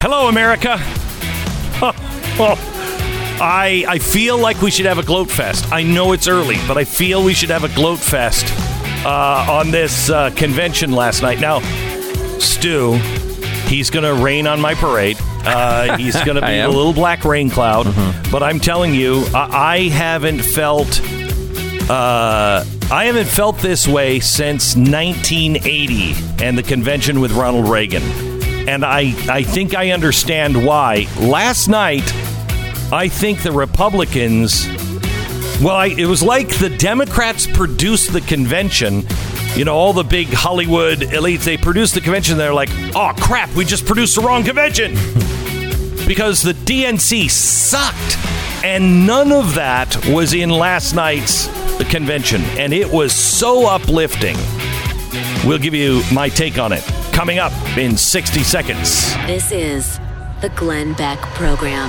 [0.00, 0.78] Hello, America.
[2.38, 2.56] well,
[3.42, 5.72] I I feel like we should have a gloat fest.
[5.72, 8.46] I know it's early, but I feel we should have a gloat fest
[9.04, 11.40] uh, on this uh, convention last night.
[11.40, 11.58] Now,
[12.38, 12.92] Stu,
[13.66, 15.16] he's going to rain on my parade.
[15.20, 17.92] Uh, he's going to be a little black rain cloud.
[18.30, 21.00] But I'm telling you, I, I haven't felt.
[21.90, 28.27] Uh, I haven't felt this way since 1980 and the convention with Ronald Reagan.
[28.68, 31.06] And I, I think I understand why.
[31.18, 32.04] Last night,
[32.92, 34.66] I think the Republicans.
[35.62, 39.06] Well, I, it was like the Democrats produced the convention.
[39.54, 42.36] You know, all the big Hollywood elites, they produced the convention.
[42.36, 44.92] They're like, oh, crap, we just produced the wrong convention.
[46.06, 48.18] because the DNC sucked.
[48.62, 51.46] And none of that was in last night's
[51.88, 52.42] convention.
[52.58, 54.36] And it was so uplifting.
[55.46, 56.84] We'll give you my take on it
[57.18, 59.12] coming up in 60 seconds.
[59.26, 59.98] This is
[60.40, 61.88] the Glenn Beck Program.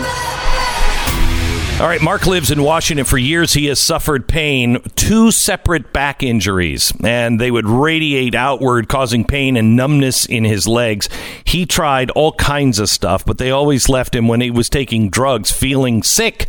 [1.80, 3.06] All right, Mark lives in Washington.
[3.06, 8.90] For years, he has suffered pain, two separate back injuries, and they would radiate outward,
[8.90, 11.10] causing pain and numbness in his legs.
[11.44, 15.12] He tried all kinds of stuff, but they always left him when he was taking
[15.12, 16.48] drugs, feeling sick.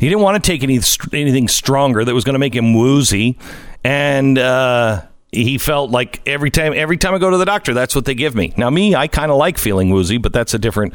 [0.00, 0.80] He didn't want to take any,
[1.12, 3.36] anything stronger that was going to make him woozy,
[3.84, 5.02] and uh,
[5.44, 8.14] he felt like every time every time I go to the doctor, that's what they
[8.14, 8.52] give me.
[8.56, 10.94] Now, me, I kind of like feeling woozy, but that's a different.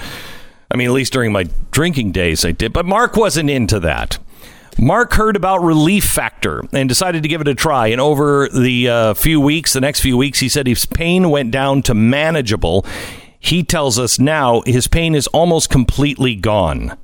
[0.69, 2.71] I mean, at least during my drinking days, I did.
[2.71, 4.17] But Mark wasn't into that.
[4.77, 7.87] Mark heard about Relief Factor and decided to give it a try.
[7.87, 11.51] And over the uh, few weeks, the next few weeks, he said his pain went
[11.51, 12.85] down to manageable.
[13.37, 16.97] He tells us now his pain is almost completely gone.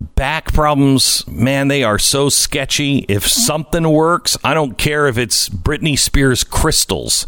[0.00, 3.04] Back problems, man, they are so sketchy.
[3.08, 7.26] If something works, I don't care if it's Britney Spears crystals.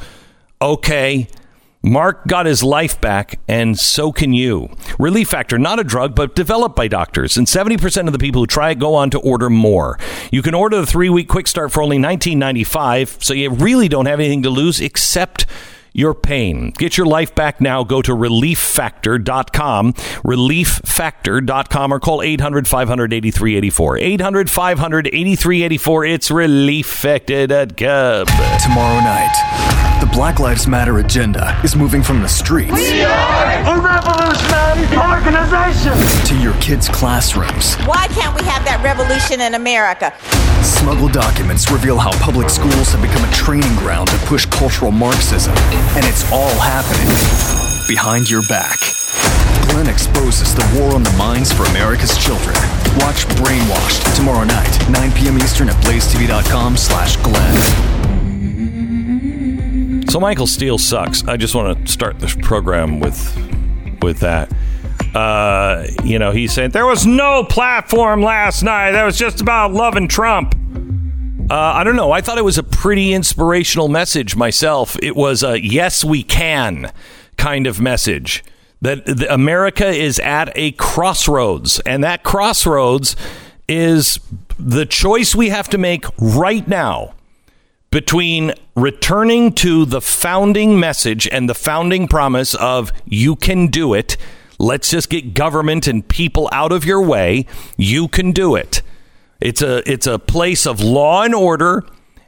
[0.60, 1.28] Okay.
[1.84, 4.70] Mark got his life back, and so can you.
[5.00, 7.36] Relief Factor, not a drug, but developed by doctors.
[7.36, 9.98] And 70% of the people who try it go on to order more.
[10.30, 14.06] You can order the three week quick start for only $19.95, so you really don't
[14.06, 15.44] have anything to lose except
[15.92, 16.72] your pain.
[16.78, 17.82] Get your life back now.
[17.84, 23.98] Go to relieffactor.com, relieffactor.com, or call 800 500 8384.
[23.98, 26.04] 800 500 8384.
[26.04, 28.26] It's relieffactor.com.
[28.62, 33.78] Tomorrow night, the Black Lives Matter agenda is moving from the streets We are A
[33.78, 35.94] revolutionary organization!
[36.26, 37.76] to your kids' classrooms.
[37.86, 40.12] Why can't we have that revolution in America?
[40.66, 45.54] Smuggled documents reveal how public schools have become a training ground to push cultural Marxism,
[45.94, 47.06] and it's all happening
[47.86, 48.82] behind your back.
[49.70, 52.58] Glenn exposes the war on the minds for America's children.
[52.98, 55.38] Watch Brainwashed tomorrow night, 9 p.m.
[55.38, 57.91] Eastern at blazetv.com slash Glenn.
[60.08, 61.24] So Michael Steele sucks.
[61.24, 63.18] I just want to start this program with
[64.02, 64.52] with that.
[65.14, 68.92] Uh, you know, he's saying there was no platform last night.
[68.92, 70.54] That was just about loving Trump.
[71.50, 72.12] Uh, I don't know.
[72.12, 74.96] I thought it was a pretty inspirational message myself.
[75.02, 76.92] It was a yes, we can
[77.36, 78.44] kind of message
[78.80, 83.16] that America is at a crossroads, and that crossroads
[83.68, 84.18] is
[84.58, 87.14] the choice we have to make right now
[87.92, 94.16] between returning to the founding message and the founding promise of you can do it.
[94.58, 97.46] Let's just get government and people out of your way.
[97.76, 98.80] You can do it.
[99.40, 101.84] It's a it's a place of law and order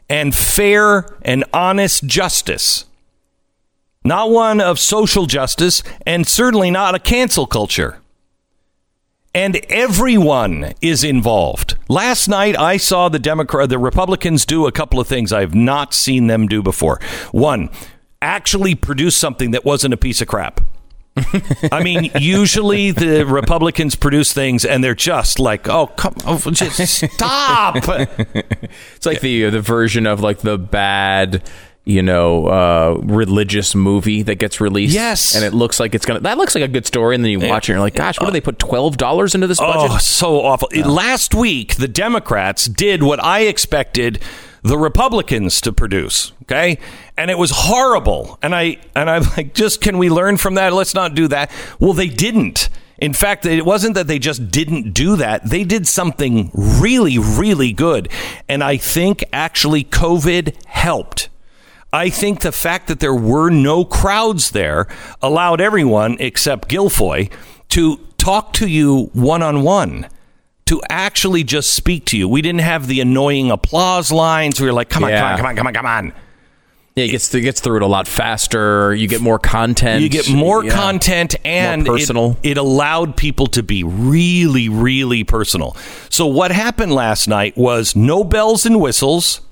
[0.09, 2.85] and fair and honest justice.
[4.05, 8.01] Not one of social justice and certainly not a cancel culture
[9.35, 11.77] and everyone is involved.
[11.89, 15.55] Last night, I saw the Democrat, the Republicans do a couple of things I have
[15.55, 17.01] not seen them do before.
[17.33, 17.69] One,
[18.23, 20.61] actually produce something that wasn't a piece of crap.
[21.71, 27.13] I mean, usually the Republicans produce things and they're just like, "Oh, come, oh, just
[27.13, 27.77] stop."
[28.97, 31.49] It's like the the version of like the bad,
[31.87, 34.95] you know, uh, religious movie that gets released.
[34.95, 35.35] Yes.
[35.35, 36.21] and it looks like it's gonna.
[36.21, 38.19] That looks like a good story, and then you watch it, and you're like, "Gosh,
[38.19, 40.69] what do they put twelve dollars into this budget?" Oh, so awful.
[40.85, 44.23] Last week, the Democrats did what I expected
[44.63, 46.33] the Republicans to produce.
[46.45, 46.79] Okay,
[47.19, 48.39] and it was horrible.
[48.43, 50.73] And I and I'm like, just can we learn from that?
[50.73, 51.51] Let's not do that.
[51.79, 52.71] Well, they didn't.
[52.97, 55.51] In fact, it wasn't that they just didn't do that.
[55.51, 58.09] They did something really, really good.
[58.49, 61.29] And I think actually COVID helped.
[61.95, 64.89] I think the fact that there were no crowds there
[65.23, 67.31] allowed everyone except Guilfoyle
[67.71, 70.09] to talk to you one on one.
[70.67, 72.27] To actually just speak to you.
[72.27, 74.59] We didn't have the annoying applause lines.
[74.59, 75.21] We were like, come on, Yeah.
[75.21, 76.13] come on, come on, come on, come on.
[76.97, 78.95] Yeah, it gets it gets through it a lot faster.
[78.95, 80.03] You get more content.
[80.03, 80.73] You get more Yeah.
[80.73, 82.37] content and More it- personal.
[82.43, 85.77] It, allowed people to be really, really personal.
[86.09, 89.43] So what happened last night was no bells and whistles,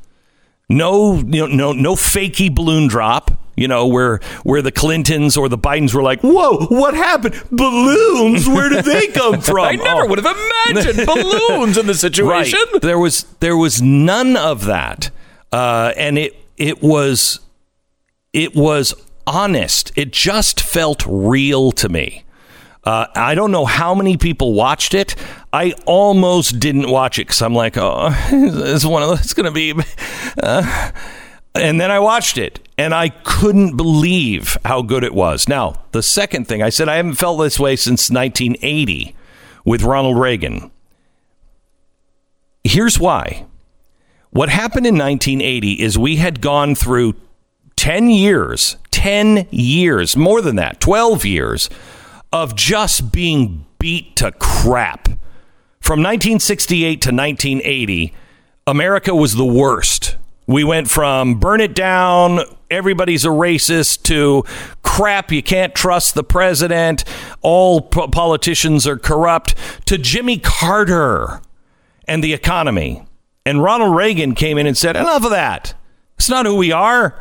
[0.77, 3.31] no, you know, no, no fakey balloon drop.
[3.55, 7.35] You know where where the Clintons or the Bidens were like, "Whoa, what happened?
[7.53, 8.49] Balloons?
[8.49, 10.07] Where did they come from?" I never Oh.
[10.07, 10.37] would have
[10.73, 12.59] imagined balloons in the situation.
[12.73, 12.81] Right.
[12.83, 15.11] There was there was none of that,
[15.53, 17.41] uh, and it it was
[18.33, 18.95] it was
[19.27, 19.93] honest.
[19.97, 22.25] It just felt real to me.
[22.85, 25.15] Uh, I don't know how many people watched it.
[25.53, 29.21] I almost didn't watch it because I'm like, oh, it's one of those.
[29.21, 29.75] It's going to be.
[30.43, 30.91] Uh,
[31.55, 35.47] and then I watched it, and I couldn't believe how good it was.
[35.47, 39.15] Now, the second thing I said, I haven't felt this way since 1980
[39.67, 40.71] with Ronald Reagan.
[42.65, 43.45] Here's why.
[44.31, 47.15] What happened in 1980 is we had gone through
[47.77, 51.69] 10 years, 10 years, more than that, 12 years
[52.33, 55.09] of just being beat to crap.
[55.81, 58.15] From 1968 to 1980,
[58.67, 60.17] America was the worst.
[60.47, 62.41] We went from burn it down,
[62.71, 64.45] everybody's a racist, to
[64.83, 67.05] crap, you can't trust the president,
[67.41, 69.55] all po- politicians are corrupt,
[69.87, 71.41] to Jimmy Carter
[72.07, 73.05] and the economy.
[73.45, 75.75] And Ronald Reagan came in and said, enough of that.
[76.17, 77.19] It's not who we are.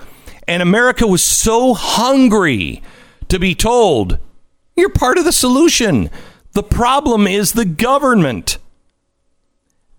[0.47, 2.83] And America was so hungry
[3.29, 4.19] to be told,
[4.75, 6.09] you're part of the solution.
[6.53, 8.57] The problem is the government.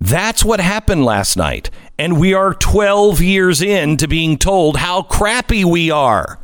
[0.00, 1.70] That's what happened last night.
[1.98, 6.38] And we are 12 years into being told how crappy we are.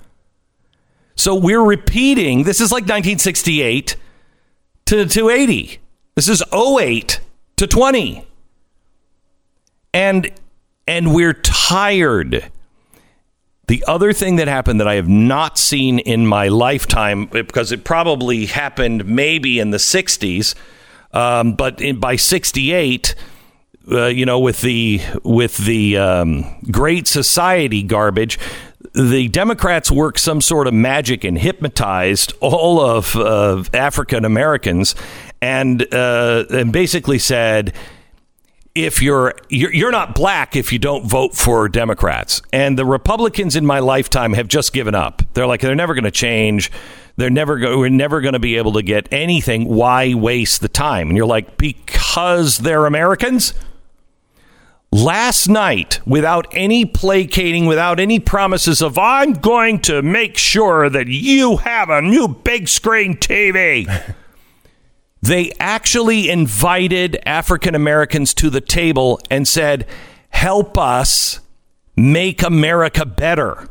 [1.17, 3.97] So we're repeating this is like 1968
[4.87, 5.81] to, to 80.
[6.15, 7.21] This is 08
[7.57, 8.25] to 20.
[9.93, 10.31] And
[10.87, 12.51] and we're tired.
[13.69, 17.85] The other thing that happened that I have not seen in my lifetime, because it
[17.85, 20.55] probably happened maybe in the 60s,
[21.13, 23.15] um, but in, by 68,
[23.91, 28.39] uh, you know, with the with the um, Great Society garbage,
[28.95, 34.95] the Democrats worked some sort of magic and hypnotized all of uh, African Americans,
[35.43, 37.75] and uh, and basically said
[38.85, 42.43] if you're, you're not black if you don't vote for Democrats.
[42.53, 45.23] And the Republicans in my lifetime have just given up.
[45.35, 46.71] They're like they're never going to change.
[47.17, 49.67] They're never go- we're never going to be able to get anything.
[49.67, 51.09] Why waste the time?
[51.09, 53.55] And you're like because they're Americans.
[54.91, 61.09] Last night, without any placating, without any promises of I'm going to make sure that
[61.09, 63.87] you have a new big screen TV.
[65.21, 69.87] They actually invited African Americans to the table and said,
[70.31, 71.41] Help us
[71.97, 73.69] make America better.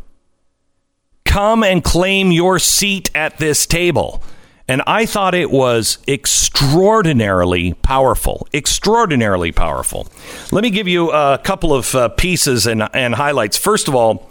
[1.24, 4.22] Come and claim your seat at this table.
[4.68, 8.48] And I thought it was extraordinarily powerful.
[8.54, 10.08] Extraordinarily powerful.
[10.52, 13.56] Let me give you a couple of uh, pieces and, and highlights.
[13.56, 14.27] First of all,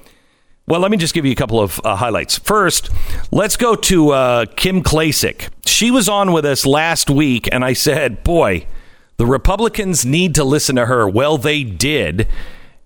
[0.66, 2.38] well, let me just give you a couple of uh, highlights.
[2.38, 2.90] First,
[3.30, 5.48] let's go to uh, Kim Klacik.
[5.64, 8.66] She was on with us last week, and I said, boy,
[9.16, 11.08] the Republicans need to listen to her.
[11.08, 12.26] Well, they did.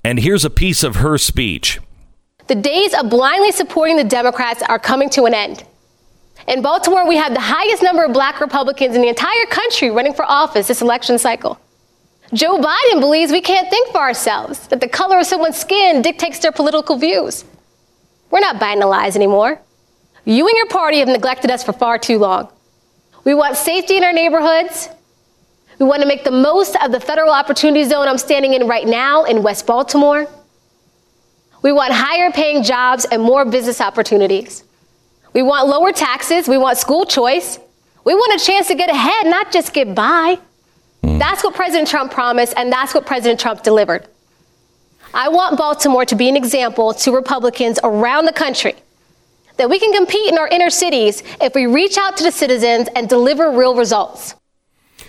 [0.04, 1.80] And here's a piece of her speech.
[2.48, 5.64] The days of blindly supporting the Democrats are coming to an end.
[6.48, 10.14] In Baltimore, we have the highest number of black Republicans in the entire country running
[10.14, 11.58] for office this election cycle.
[12.32, 16.38] Joe Biden believes we can't think for ourselves, that the color of someone's skin dictates
[16.38, 17.44] their political views.
[18.30, 19.60] We're not buying the lies anymore.
[20.24, 22.48] You and your party have neglected us for far too long.
[23.24, 24.88] We want safety in our neighborhoods.
[25.78, 28.86] We want to make the most of the federal opportunity zone I'm standing in right
[28.86, 30.28] now in West Baltimore.
[31.62, 34.64] We want higher paying jobs and more business opportunities.
[35.32, 36.48] We want lower taxes.
[36.48, 37.58] We want school choice.
[38.04, 40.38] We want a chance to get ahead, not just get by.
[41.02, 41.18] Hmm.
[41.18, 44.06] That's what President Trump promised, and that's what President Trump delivered.
[45.12, 48.74] I want Baltimore to be an example to Republicans around the country
[49.56, 52.88] that we can compete in our inner cities if we reach out to the citizens
[52.94, 54.34] and deliver real results.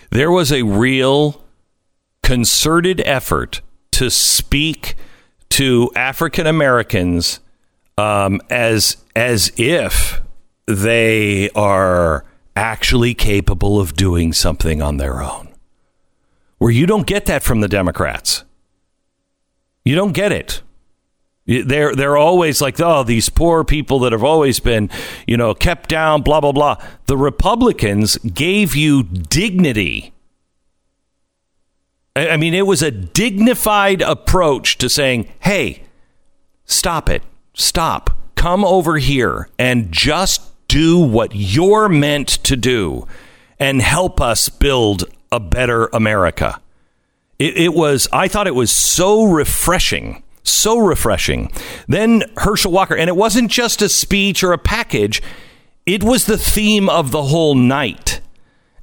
[0.09, 1.41] There was a real
[2.23, 4.95] concerted effort to speak
[5.49, 7.39] to African Americans
[7.97, 10.21] um, as as if
[10.65, 15.49] they are actually capable of doing something on their own.
[16.57, 18.43] Where you don't get that from the Democrats.
[19.83, 20.61] You don't get it.
[21.47, 24.89] They're they're always like, oh, these poor people that have always been,
[25.27, 26.77] you know, kept down, blah blah blah.
[27.07, 30.13] The Republicans gave you dignity.
[32.15, 35.83] I I mean, it was a dignified approach to saying, hey,
[36.65, 37.23] stop it.
[37.53, 38.11] Stop.
[38.35, 43.07] Come over here and just do what you're meant to do
[43.59, 46.61] and help us build a better America.
[47.41, 51.51] It, it was, I thought it was so refreshing so refreshing.
[51.87, 55.21] Then Herschel Walker, and it wasn't just a speech or a package,
[55.85, 58.21] it was the theme of the whole night.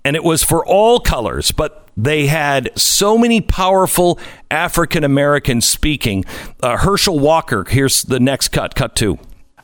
[0.05, 4.19] And it was for all colors, but they had so many powerful
[4.51, 6.25] African Americans speaking.
[6.63, 9.19] Uh, Herschel Walker, here's the next cut, cut two.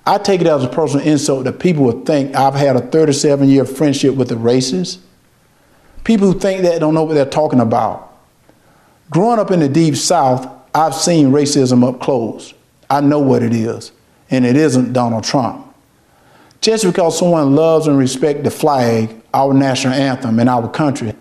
[0.06, 3.48] I take it as a personal insult that people would think I've had a 37
[3.48, 4.98] year friendship with the racists.
[6.02, 8.13] People who think that don't know what they're talking about.
[9.10, 12.54] Growing up in the deep South, I've seen racism up close.
[12.90, 13.92] I know what it is,
[14.30, 15.74] and it isn't Donald Trump.
[16.60, 21.14] Just because someone loves and respects the flag, our national anthem, and our country,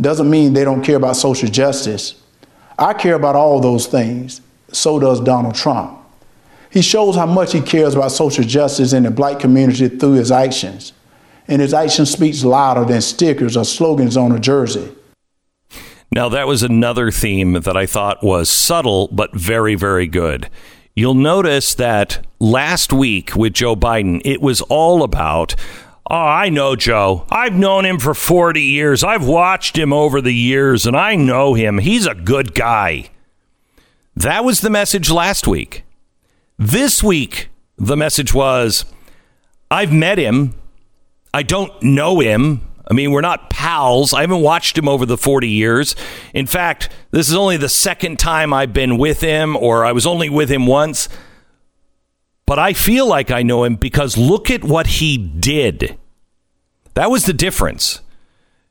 [0.00, 2.20] doesn't mean they don't care about social justice.
[2.78, 4.40] I care about all those things.
[4.72, 5.98] So does Donald Trump.
[6.70, 10.32] He shows how much he cares about social justice in the black community through his
[10.32, 10.94] actions.
[11.46, 14.90] And his action speaks louder than stickers or slogans on a jersey.
[16.14, 20.50] Now, that was another theme that I thought was subtle, but very, very good.
[20.94, 25.54] You'll notice that last week with Joe Biden, it was all about,
[26.10, 27.26] oh, I know Joe.
[27.30, 29.02] I've known him for 40 years.
[29.02, 31.78] I've watched him over the years, and I know him.
[31.78, 33.08] He's a good guy.
[34.14, 35.82] That was the message last week.
[36.58, 38.84] This week, the message was,
[39.70, 40.54] I've met him.
[41.32, 42.68] I don't know him.
[42.90, 44.12] I mean, we're not pals.
[44.12, 45.94] I haven't watched him over the 40 years.
[46.34, 50.06] In fact, this is only the second time I've been with him, or I was
[50.06, 51.08] only with him once.
[52.46, 55.96] But I feel like I know him because look at what he did.
[56.94, 58.00] That was the difference.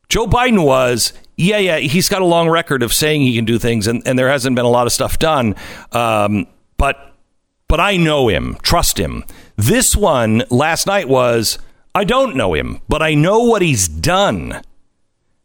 [0.10, 3.58] Joe Biden was, yeah, yeah, he's got a long record of saying he can do
[3.58, 5.56] things, and, and there hasn't been a lot of stuff done.
[5.94, 7.16] Um, but
[7.70, 9.24] but I know him, trust him.
[9.56, 11.58] This one last night was
[11.94, 14.62] I don't know him, but I know what he's done.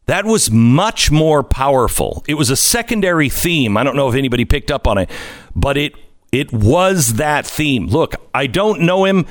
[0.07, 2.25] That was much more powerful.
[2.29, 3.77] It was a secondary theme.
[3.77, 5.11] I don't know if anybody picked up on it,
[5.55, 5.95] but it
[6.31, 7.87] it was that theme.
[7.87, 9.27] Look, I don't know him,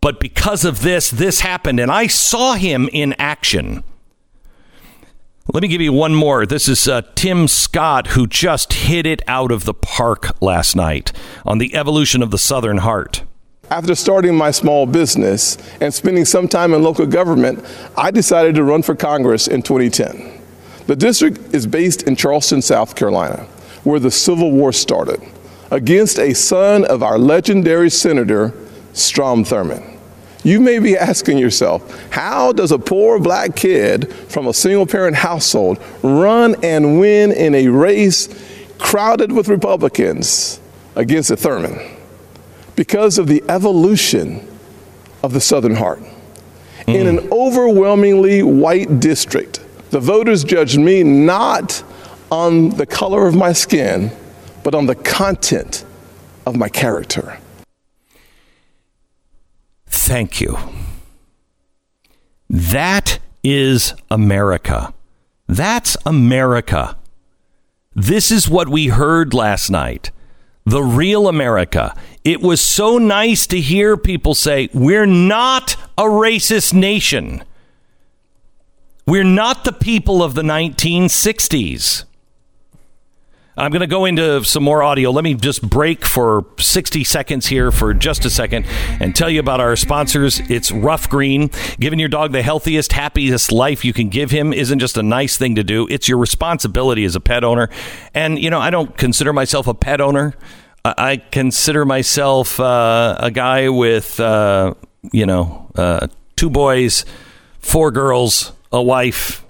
[0.00, 3.82] but because of this, this happened, and I saw him in action.
[5.52, 6.44] Let me give you one more.
[6.44, 11.12] This is uh, Tim Scott, who just hit it out of the park last night
[11.44, 13.22] on the evolution of the Southern Heart.
[13.70, 17.64] After starting my small business and spending some time in local government,
[17.96, 20.40] I decided to run for Congress in 2010.
[20.86, 23.44] The district is based in Charleston, South Carolina,
[23.82, 25.20] where the Civil War started,
[25.72, 28.54] against a son of our legendary Senator,
[28.92, 29.98] Strom Thurmond.
[30.44, 35.16] You may be asking yourself, how does a poor black kid from a single parent
[35.16, 38.28] household run and win in a race
[38.78, 40.60] crowded with Republicans
[40.94, 41.95] against a Thurmond?
[42.76, 44.46] Because of the evolution
[45.22, 46.00] of the Southern Heart.
[46.86, 46.94] Mm.
[46.94, 51.82] In an overwhelmingly white district, the voters judged me not
[52.30, 54.10] on the color of my skin,
[54.62, 55.84] but on the content
[56.44, 57.38] of my character.
[59.86, 60.56] Thank you.
[62.48, 64.92] That is America.
[65.48, 66.96] That's America.
[67.94, 70.10] This is what we heard last night
[70.66, 71.94] the real America.
[72.26, 77.44] It was so nice to hear people say, We're not a racist nation.
[79.06, 82.02] We're not the people of the 1960s.
[83.56, 85.12] I'm going to go into some more audio.
[85.12, 88.66] Let me just break for 60 seconds here for just a second
[89.00, 90.40] and tell you about our sponsors.
[90.50, 91.52] It's Ruff Green.
[91.78, 95.38] Giving your dog the healthiest, happiest life you can give him isn't just a nice
[95.38, 97.70] thing to do, it's your responsibility as a pet owner.
[98.12, 100.34] And, you know, I don't consider myself a pet owner.
[100.96, 104.74] I consider myself uh, a guy with, uh,
[105.12, 107.04] you know, uh, two boys,
[107.58, 109.44] four girls, a wife,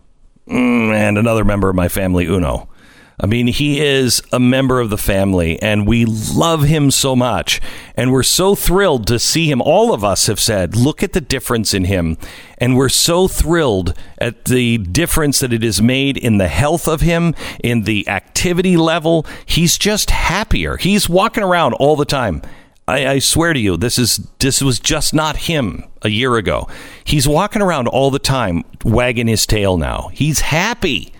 [0.48, 2.68] mm, and another member of my family, Uno.
[3.18, 7.62] I mean, he is a member of the family, and we love him so much.
[7.96, 9.62] And we're so thrilled to see him.
[9.62, 12.18] All of us have said, look at the difference in him.
[12.58, 17.00] And we're so thrilled at the difference that it has made in the health of
[17.00, 19.24] him, in the activity level.
[19.46, 20.76] He's just happier.
[20.76, 22.42] He's walking around all the time.
[22.88, 26.68] I, I, swear to you, this is this was just not him a year ago.
[27.02, 30.10] He's walking around all the time, wagging his tail now.
[30.12, 31.12] He's happy.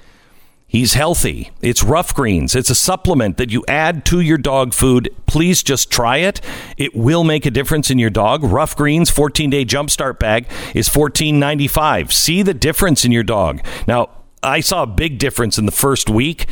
[0.76, 1.52] He's healthy.
[1.62, 2.54] It's ruff greens.
[2.54, 5.08] It's a supplement that you add to your dog food.
[5.24, 6.42] Please just try it.
[6.76, 8.44] It will make a difference in your dog.
[8.44, 12.12] Ruff greens 14-day jumpstart bag is 14.95.
[12.12, 13.64] See the difference in your dog.
[13.88, 14.10] Now,
[14.42, 16.44] I saw a big difference in the first week,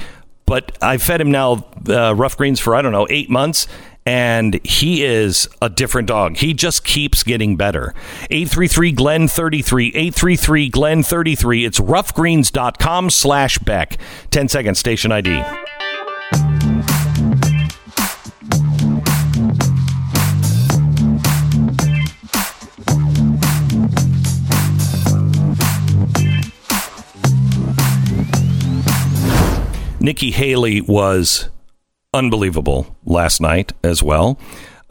[0.47, 3.69] but I fed him now uh, ruff greens for I don't know, 8 months
[4.07, 6.37] and he is a different dog.
[6.37, 7.95] He just keeps getting better.
[8.31, 11.65] 833 Glenn 33, 833 Glenn 33.
[11.65, 13.99] It's ruffgreens.com slash Beck.
[14.31, 15.43] 10 seconds, station ID.
[30.01, 31.49] Nikki Haley was
[32.15, 34.39] unbelievable last night as well.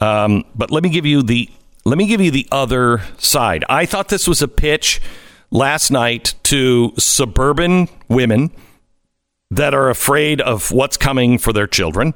[0.00, 1.50] Um, but let me give you the
[1.84, 3.64] let me give you the other side.
[3.68, 5.02] I thought this was a pitch
[5.50, 8.50] last night to suburban women
[9.50, 12.14] that are afraid of what's coming for their children.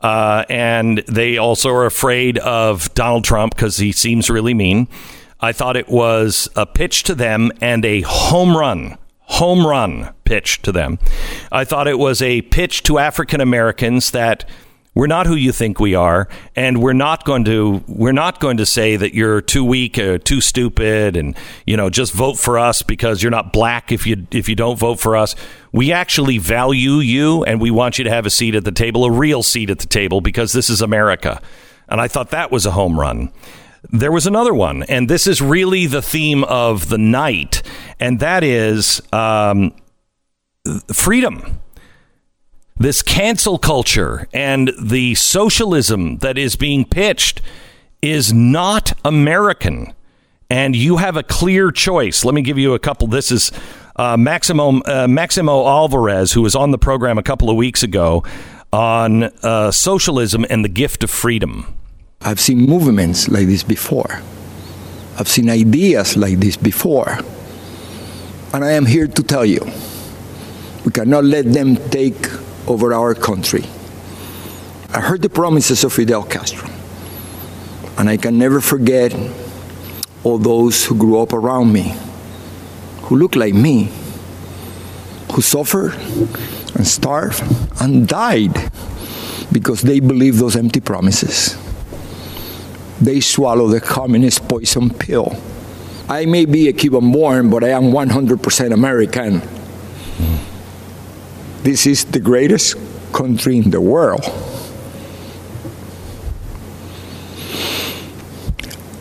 [0.00, 4.88] Uh, and they also are afraid of Donald Trump because he seems really mean.
[5.40, 8.96] I thought it was a pitch to them and a home run
[9.30, 10.98] home run pitch to them.
[11.50, 14.48] I thought it was a pitch to African Americans that
[14.92, 18.56] we're not who you think we are, and we're not going to we're not going
[18.56, 22.58] to say that you're too weak, or too stupid, and you know just vote for
[22.58, 25.36] us because you're not black if you if you don't vote for us.
[25.72, 29.04] We actually value you, and we want you to have a seat at the table,
[29.04, 31.40] a real seat at the table, because this is America.
[31.88, 33.32] And I thought that was a home run.
[33.90, 37.62] There was another one, and this is really the theme of the night,
[37.98, 39.72] and that is um,
[40.92, 41.60] freedom
[42.80, 47.42] this cancel culture and the socialism that is being pitched
[48.00, 49.92] is not American.
[50.48, 52.24] And you have a clear choice.
[52.24, 53.06] Let me give you a couple.
[53.06, 53.52] This is
[53.96, 58.24] uh, Maximo, uh, Maximo Alvarez, who was on the program a couple of weeks ago
[58.72, 61.66] on uh, socialism and the gift of freedom.
[62.22, 64.20] I've seen movements like this before.
[65.18, 67.18] I've seen ideas like this before.
[68.52, 69.60] And I am here to tell you
[70.84, 72.28] we cannot let them take
[72.68, 73.64] over our country.
[74.92, 76.68] I heard the promises of Fidel Castro,
[77.96, 79.14] and I can never forget
[80.22, 81.94] all those who grew up around me,
[83.02, 83.90] who looked like me,
[85.32, 85.94] who suffered
[86.74, 87.42] and starved
[87.80, 88.70] and died
[89.52, 91.56] because they believed those empty promises.
[93.00, 95.36] They swallow the communist poison pill.
[96.08, 99.40] I may be a Cuban born, but I am 100% American.
[101.62, 102.76] This is the greatest
[103.12, 104.24] country in the world.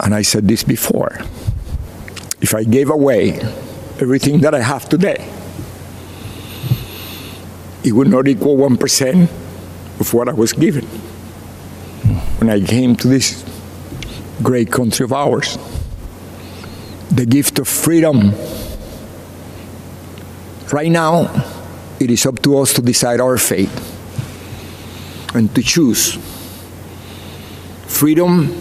[0.02, 1.20] And I said this before
[2.42, 3.34] if I gave away
[4.00, 5.28] everything that I have today,
[7.84, 9.24] it would not equal 1%
[10.00, 10.86] of what I was given
[12.40, 13.44] when I came to this
[14.44, 15.58] great country of ours.
[17.12, 18.34] The gift of freedom.
[20.72, 21.28] Right now,
[22.00, 23.70] it is up to us to decide our fate
[25.34, 26.18] and to choose
[27.88, 28.56] freedom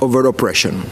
[0.00, 0.84] over oppression.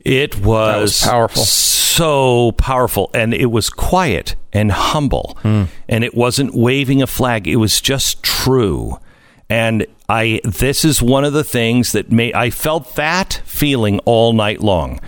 [0.00, 1.44] It was, was powerful.
[1.44, 3.10] So powerful.
[3.14, 5.38] And it was quiet and humble.
[5.42, 5.64] Hmm.
[5.88, 7.46] And it wasn't waving a flag.
[7.46, 8.98] It was just true.
[9.52, 14.32] And I this is one of the things that made I felt that feeling all
[14.32, 14.98] night long.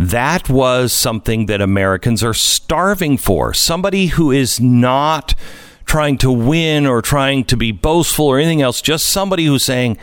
[0.00, 3.54] That was something that Americans are starving for.
[3.54, 5.36] Somebody who is not
[5.84, 9.96] trying to win or trying to be boastful or anything else, just somebody who's saying,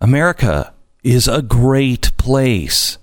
[0.00, 0.72] America
[1.04, 2.96] is a great place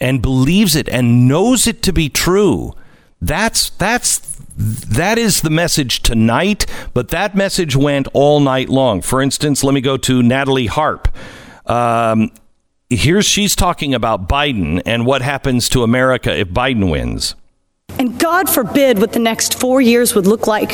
[0.00, 2.72] and believes it and knows it to be true.
[3.20, 9.00] That's that's that is the message tonight, but that message went all night long.
[9.02, 11.06] For instance, let me go to Natalie Harp.
[11.66, 12.32] Um,
[12.90, 17.36] here's she's talking about Biden and what happens to America if Biden wins.
[18.00, 20.72] And God forbid what the next four years would look like.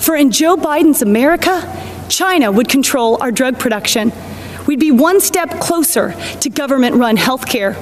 [0.00, 1.62] For in Joe Biden's America,
[2.08, 4.10] China would control our drug production.
[4.66, 7.74] We'd be one step closer to government run healthcare.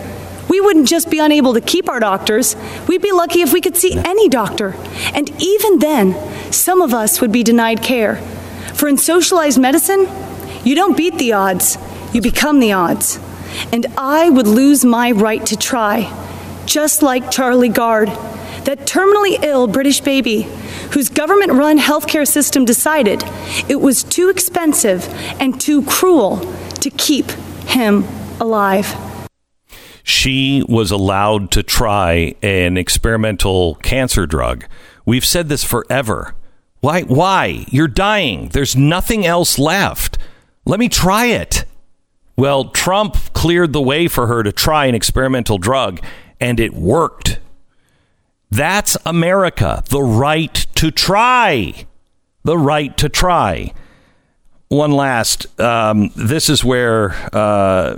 [0.49, 2.57] We wouldn't just be unable to keep our doctors,
[2.87, 4.75] we'd be lucky if we could see any doctor.
[5.15, 8.17] And even then, some of us would be denied care.
[8.75, 10.07] For in socialized medicine,
[10.65, 11.79] you don't beat the odds,
[12.13, 13.19] you become the odds.
[13.73, 16.13] And I would lose my right to try,
[16.67, 18.09] just like Charlie Gard,
[18.65, 20.43] that terminally ill British baby
[20.93, 23.23] whose government run healthcare system decided
[23.69, 25.07] it was too expensive
[25.41, 26.39] and too cruel
[26.81, 27.31] to keep
[27.67, 28.05] him
[28.41, 29.06] alive.
[30.09, 34.65] She was allowed to try an experimental cancer drug.
[35.05, 36.37] We've said this forever.
[36.79, 37.03] Why?
[37.03, 37.67] Why?
[37.71, 38.51] You're dying.
[38.51, 40.17] There's nothing else left.
[40.65, 41.65] Let me try it.
[42.37, 46.01] Well, Trump cleared the way for her to try an experimental drug,
[46.41, 47.41] and it worked.
[48.49, 49.83] That's America.
[49.89, 51.87] The right to try.
[52.45, 53.73] The right to try.
[54.69, 55.61] one last.
[55.61, 57.97] Um, this is where uh,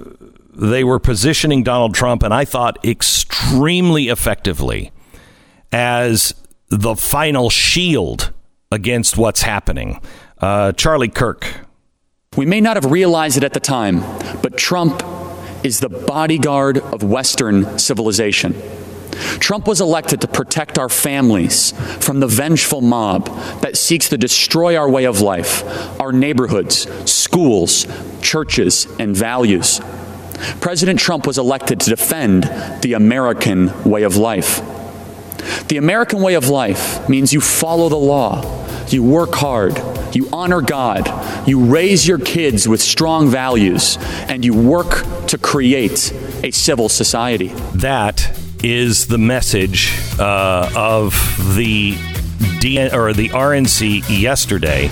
[0.59, 4.91] they were positioning Donald Trump, and I thought extremely effectively
[5.71, 6.35] as
[6.69, 8.33] the final shield
[8.73, 10.01] against what's happening.
[10.39, 11.47] Uh, Charlie Kirk.
[12.37, 14.01] We may not have realized it at the time,
[14.43, 15.03] but Trump
[15.63, 18.61] is the bodyguard of Western civilization.
[19.39, 21.73] Trump was elected to protect our families
[22.05, 23.27] from the vengeful mob
[23.63, 25.65] that seeks to destroy our way of life,
[26.01, 27.87] our neighborhoods, schools,
[28.23, 29.81] churches, and values.
[30.61, 32.45] President Trump was elected to defend
[32.83, 34.61] the American way of life.
[35.69, 38.43] The American way of life means you follow the law,
[38.89, 39.81] you work hard,
[40.15, 43.99] you honor God, you raise your kids with strong values,
[44.29, 47.49] and you work to create a civil society.
[47.75, 51.13] That is the message uh, of
[51.57, 51.97] the
[52.93, 54.91] or the RNC yesterday.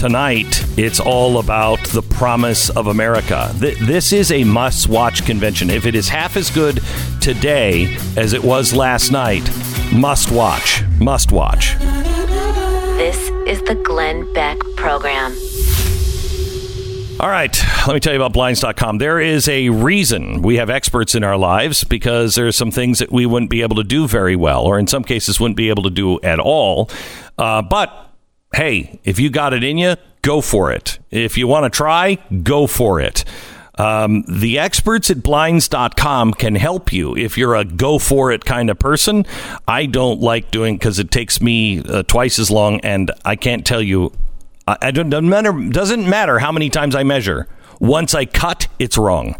[0.00, 3.54] Tonight, it's all about the promise of America.
[3.60, 5.68] Th- this is a must watch convention.
[5.68, 6.80] If it is half as good
[7.20, 9.46] today as it was last night,
[9.92, 10.82] must watch.
[10.98, 11.76] Must watch.
[12.96, 15.32] This is the Glenn Beck Program.
[17.20, 17.54] All right,
[17.86, 18.96] let me tell you about Blinds.com.
[18.96, 23.00] There is a reason we have experts in our lives because there are some things
[23.00, 25.68] that we wouldn't be able to do very well, or in some cases, wouldn't be
[25.68, 26.88] able to do at all.
[27.36, 28.09] Uh, but
[28.54, 30.98] hey, if you got it in you, go for it.
[31.10, 33.24] If you want to try, go for it.
[33.78, 38.68] Um, the experts at blinds.com can help you if you're a go for it kind
[38.68, 39.24] of person.
[39.66, 43.64] I don't like doing because it takes me uh, twice as long, and I can't
[43.64, 44.12] tell you.
[44.66, 47.48] I, don't doesn't matter, doesn't matter how many times I measure.
[47.80, 49.34] Once I cut, it's wrong.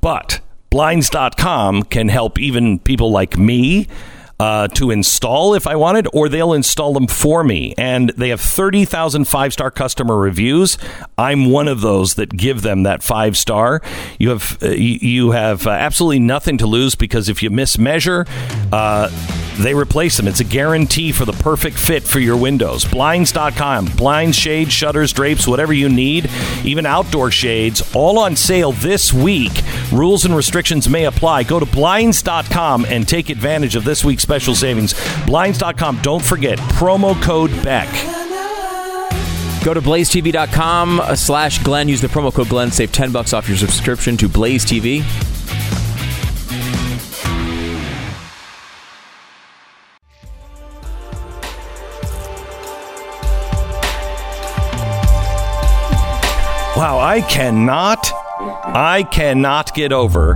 [0.00, 3.88] But blinds.com can help even people like me
[4.40, 7.74] uh, to install if I wanted, or they'll install them for me.
[7.76, 10.78] And they have 30,000 five star customer reviews.
[11.16, 13.82] I'm one of those that give them that five star.
[14.18, 18.28] You have, uh, you have uh, absolutely nothing to lose because if you mismeasure,
[18.72, 19.10] uh,
[19.58, 20.28] they replace them.
[20.28, 22.84] It's a guarantee for the perfect fit for your windows.
[22.84, 23.86] Blinds.com.
[23.96, 26.30] Blinds, shades, shutters, drapes, whatever you need,
[26.64, 29.62] even outdoor shades, all on sale this week.
[29.92, 31.42] Rules and restrictions may apply.
[31.42, 34.94] Go to Blinds.com and take advantage of this week's special savings.
[35.24, 36.02] Blinds.com.
[36.02, 37.88] Don't forget, promo code BECK.
[39.64, 41.88] Go to blazetv.com slash Glenn.
[41.88, 42.70] Use the promo code Glenn.
[42.70, 45.00] Save 10 bucks off your subscription to Blaze TV.
[56.76, 60.34] Wow, I cannot I cannot get over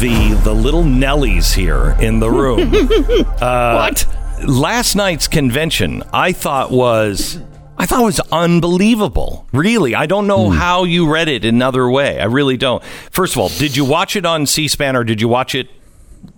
[0.00, 2.74] the the little Nellies here in the room.
[3.40, 4.06] uh, what?
[4.46, 7.38] Last night's convention, I thought was
[7.78, 9.46] I thought was unbelievable.
[9.52, 12.20] Really, I don't know how you read it another way.
[12.20, 12.82] I really don't.
[13.10, 15.68] First of all, did you watch it on C-SPAN or did you watch it?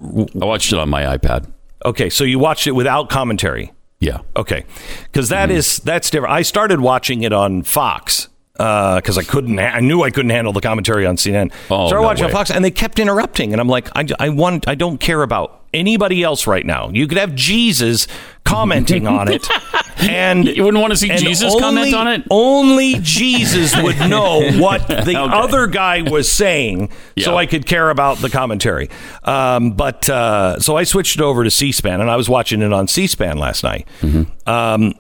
[0.03, 1.51] I watched it on my iPad.
[1.85, 3.73] Okay, so you watched it without commentary.
[4.01, 4.21] Yeah.
[4.37, 4.65] Okay,
[5.05, 6.35] because that is that's different.
[6.35, 9.59] I started watching it on Fox because I couldn't.
[9.59, 11.53] Ha- I knew I couldn't handle the commentary on CNN.
[11.71, 12.33] Oh, started no watching on way.
[12.35, 14.69] Fox, and they kept interrupting, and I'm like, I, I want.
[14.69, 16.89] I don't care about anybody else right now.
[16.91, 18.07] You could have Jesus
[18.45, 19.45] commenting on it,
[19.99, 22.23] and You wouldn't want to see Jesus only- comment on it?
[22.31, 25.15] Only Jesus would know what the Okay.
[25.17, 28.89] other guy was saying, so I could care about the commentary.
[29.25, 32.73] Um, but uh, so I switched it over to C-SPAN, and I was watching it
[32.73, 33.89] on C-SPAN last night.
[34.01, 34.49] Mm-hmm.
[34.49, 34.95] Um,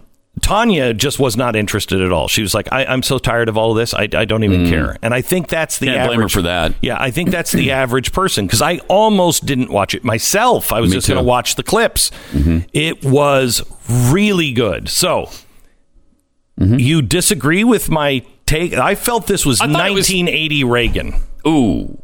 [0.45, 2.29] Tania just was not interested at all.
[2.29, 3.95] She was like, I, "I'm so tired of all of this.
[3.95, 5.91] I, I don't even care." And I think that's the Mm.
[5.95, 6.75] Can't average blame her for that.
[6.83, 10.71] Yeah, I think that's the average person because I almost didn't watch it myself.
[10.73, 11.23] I was Me just going to.
[11.23, 11.29] Mm-hmm.
[11.29, 12.11] watch the clips.
[12.75, 14.89] It was really good.
[14.91, 15.31] So
[16.61, 16.79] Mm-hmm.
[16.79, 18.75] you disagree with my take?
[18.75, 21.15] I felt this was I thought it was- 1980 Reagan.
[21.49, 22.01] Ooh.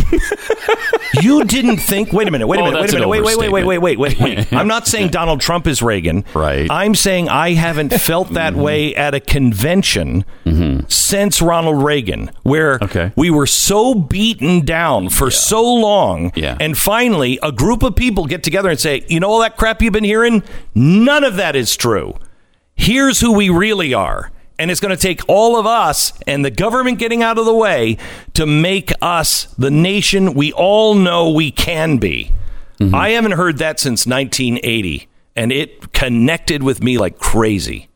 [1.22, 2.12] You didn't think?
[2.12, 2.46] Wait a minute.
[2.46, 2.80] Wait a Oh, minute.
[2.82, 3.08] Wait a minute.
[3.08, 4.52] Wait, wait, wait, wait, wait, wait, wait, wait.
[4.52, 6.24] I'm not saying Donald Trump is Reagan.
[6.34, 6.70] Right.
[6.70, 8.62] I'm saying I haven't felt that Mm-hmm.
[8.62, 10.24] way at a convention
[10.88, 13.12] since Ronald Reagan, where Okay.
[13.16, 16.56] we were so beaten down for so long, Yeah.
[16.60, 19.82] and finally a group of people get together and say, "You know all that crap
[19.82, 20.42] you've been hearing?
[20.74, 22.14] None of that is true.
[22.74, 24.30] Here's who we really are."
[24.60, 27.54] And it's going to take all of us and the government getting out of the
[27.54, 27.96] way
[28.34, 32.30] to make us the nation we all know we can be.
[32.78, 32.94] Mm-hmm.
[32.94, 37.88] I haven't heard that since 1980, and it connected with me like crazy.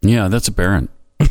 [0.00, 0.90] Yeah, that's apparent.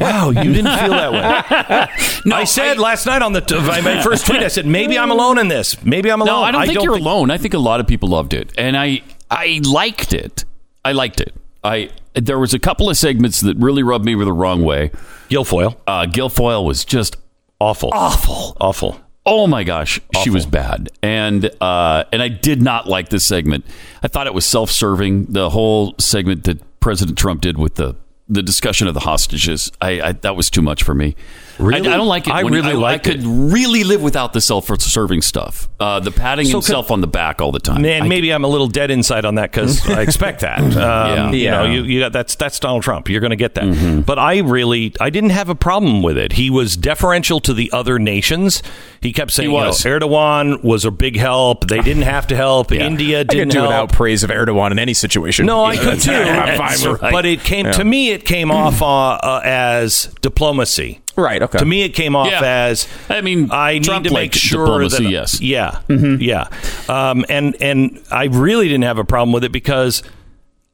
[0.00, 2.20] Wow, you didn't feel that way.
[2.26, 5.10] no, I said last night on the my, my first tweet, I said maybe I'm
[5.10, 5.82] alone in this.
[5.84, 6.40] Maybe I'm alone.
[6.40, 7.30] No, I don't think you're alone.
[7.30, 10.44] I think a lot of people loved it, and I I liked it.
[10.84, 11.34] I liked it.
[11.62, 14.90] I there was a couple of segments that really rubbed me the wrong way.
[15.28, 15.76] Guilfoyle.
[15.86, 17.16] Uh, Guilfoyle was just
[17.60, 19.00] awful, awful, awful.
[19.26, 23.64] Oh my gosh, she was bad, and uh, and I did not like this segment.
[24.02, 25.26] I thought it was self-serving.
[25.26, 27.96] The whole segment that President Trump did with the
[28.28, 31.16] the discussion of the hostages, I, I that was too much for me.
[31.60, 31.88] Really?
[31.88, 32.32] I, I don't like it.
[32.32, 35.68] I when- really I, liked I could really live without the self-serving stuff.
[35.78, 37.82] Uh, the patting So himself on the back all the time.
[37.82, 40.60] Man, I- maybe I'm a little dead inside on that because I expect that.
[40.70, 41.30] Um, Yeah.
[41.32, 41.70] You know, Yeah.
[41.72, 43.08] you, you got that's that's Donald Trump.
[43.08, 43.64] You're going to get that.
[43.64, 44.00] Mm-hmm.
[44.02, 46.32] But I really, I didn't have a problem with it.
[46.32, 48.62] He was deferential to the other nations.
[49.00, 49.82] He kept saying, He you know, was.
[49.84, 51.68] Erdogan was a big help.
[51.68, 52.72] They didn't have to help.
[52.90, 53.68] India didn't could do help.
[53.70, 55.46] without praise of Erdogan in any situation.
[55.46, 56.12] No, I could too.
[56.12, 57.72] I'm fine with But it came Yeah.
[57.72, 58.10] to me.
[58.10, 60.99] It came off uh, uh, as diplomacy.
[61.20, 61.42] Right.
[61.42, 61.58] Okay.
[61.58, 62.40] To me, it came off Yeah.
[62.42, 65.40] as I mean, I need to make likes sure diplomacy, that yes.
[65.40, 66.48] yeah, yeah,
[66.88, 70.02] um, and and I really didn't have a problem with it because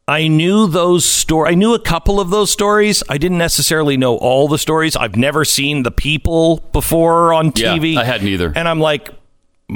[0.09, 1.51] I knew those story.
[1.51, 3.03] I knew a couple of those stories.
[3.09, 4.95] I didn't necessarily know all the stories.
[4.97, 7.97] I've never seen the people before on Yeah, TV.
[7.97, 8.53] I hadn't either.
[8.55, 9.11] and I'm like.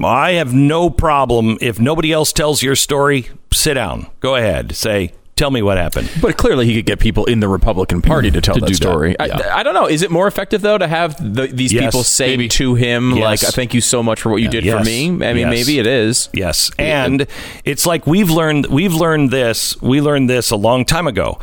[0.04, 3.28] I have no problem if nobody else tells your story.
[3.52, 4.06] Sit down.
[4.20, 4.76] Go ahead.
[4.76, 6.08] Say, tell me what happened.
[6.22, 8.74] But clearly, he could get people in the Republican Party to tell To that do
[8.74, 9.16] that, story.
[9.18, 9.38] yeah.
[9.52, 9.86] I, I don't know.
[9.86, 12.48] Is it more effective though to have the, these Yes, people say maybe.
[12.48, 13.42] to him, Yes.
[13.42, 15.06] like, "Thank you so much for what you did for me"?
[15.08, 15.50] I mean, Yes.
[15.50, 16.28] maybe it is.
[16.32, 17.26] Yes, and
[17.64, 19.80] it's like we've learned we've learned this.
[19.82, 21.38] We learned this a long time ago.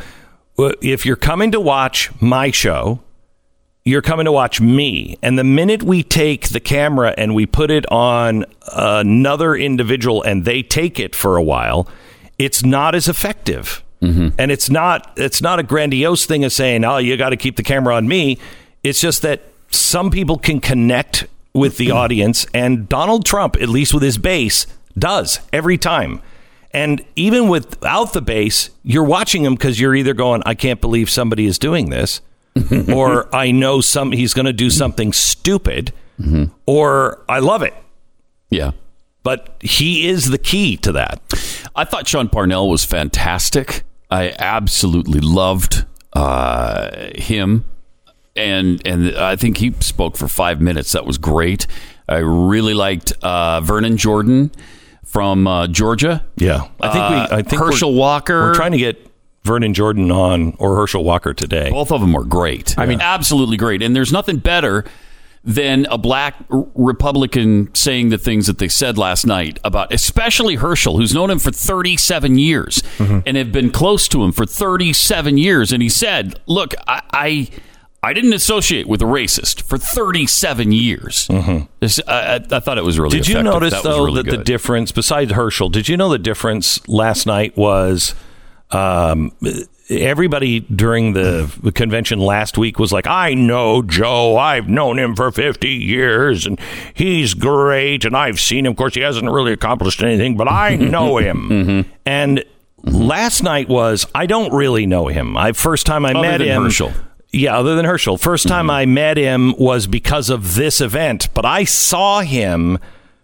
[0.82, 3.00] If you're coming to watch my show,
[3.86, 5.18] you're coming to watch me.
[5.22, 10.46] And the minute we take the camera and we put it on another individual and
[10.46, 11.88] they take it for a while,
[12.40, 13.84] it's not as effective.
[14.02, 14.30] Mm-hmm.
[14.38, 17.56] And it's not it's not a grandiose thing of saying, "Oh, you got to keep
[17.56, 18.38] the camera on me."
[18.84, 23.94] It's just that some people can connect with the audience and Donald Trump, at least
[23.94, 26.22] with his base, does every time.
[26.72, 31.10] And even without the base, you're watching him because you're either going, I can't believe
[31.10, 32.22] somebody is doing this,
[32.94, 34.78] or I know some he's going to do mm-hmm.
[34.78, 36.46] something stupid, mm-hmm.
[36.66, 37.74] or I love it.
[38.50, 38.72] yeah.
[39.24, 41.22] But he is the key to that.
[41.76, 43.84] I thought Sean Parnell was fantastic.
[44.10, 47.65] I absolutely loved uh, him,
[48.36, 50.93] and and I think he spoke for five minutes.
[50.93, 51.67] That was great.
[52.08, 54.52] I really liked uh, Vernon Jordan
[55.04, 56.26] from uh, Georgia.
[56.38, 57.38] Yeah, I think we.
[57.38, 58.41] I think Herschel we're, Walker.
[58.41, 59.08] We're trying to get
[59.43, 61.70] Vernon Jordan on or Herschel Walker today.
[61.70, 62.78] Both of them were great.
[62.78, 63.82] I mean, absolutely great.
[63.82, 64.86] And there's nothing better
[65.48, 70.98] than a black Republican saying the things that they said last night about, especially Herschel,
[70.98, 75.72] who's known him for 37 years and have been close to him for 37 years.
[75.72, 77.48] And he said, "Look, I." I
[78.04, 81.28] I didn't associate with a racist for 37 years.
[81.80, 83.18] This- I, I, I thought it was really.
[83.18, 83.54] Did you effective.
[83.54, 87.26] notice That though really that the difference, besides Herschel, did you know the difference last
[87.26, 88.14] night was
[88.70, 89.32] um,
[89.89, 94.38] everybody during the, convention last week was like, "I know Joe.
[94.38, 96.60] I've known him for fifty years, and
[96.93, 98.71] he's great, and I've seen him.
[98.71, 101.91] Of course, he hasn't really accomplished anything, but I know him." Mm-hmm.
[102.06, 102.43] And
[102.84, 105.38] last night was, I don't really know him.
[105.38, 106.63] I first time I Other met than him.
[106.63, 106.93] Herschel.
[107.32, 108.17] Yeah, other than Herschel.
[108.17, 112.80] 1st time I met him was because of this event, but I saw him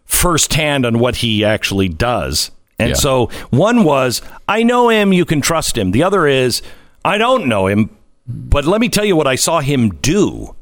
[0.06, 2.52] firsthand on what he actually does.
[2.84, 2.96] And Yeah.
[2.96, 5.92] so one was, I know him, you can trust him.
[5.92, 6.62] The other is,
[7.06, 7.90] I don't know him,
[8.28, 10.56] but let me tell you what I saw him do,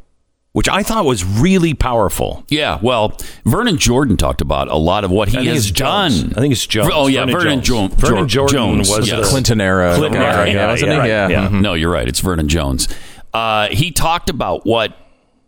[0.54, 2.44] which I thought was really powerful.
[2.50, 6.24] Yeah, well, Vernon Jordan talked about a lot of what he has it's Jones.
[6.24, 6.34] done.
[6.36, 6.90] I think it's Jones.
[6.94, 7.96] Oh yeah, Vernon Vernon, Jones.
[7.96, 9.20] Jo- Vernon Jordan Jones was yes.
[9.20, 9.96] the- Clinton era.
[9.96, 11.10] Clinton era, yeah, yeah, wasn't yeah, he?
[11.10, 11.28] Yeah.
[11.30, 11.48] yeah.
[11.50, 11.62] Mhm.
[11.62, 12.08] No, you're right.
[12.08, 12.88] It's Vernon Jones.
[13.34, 14.98] Uh, he talked about what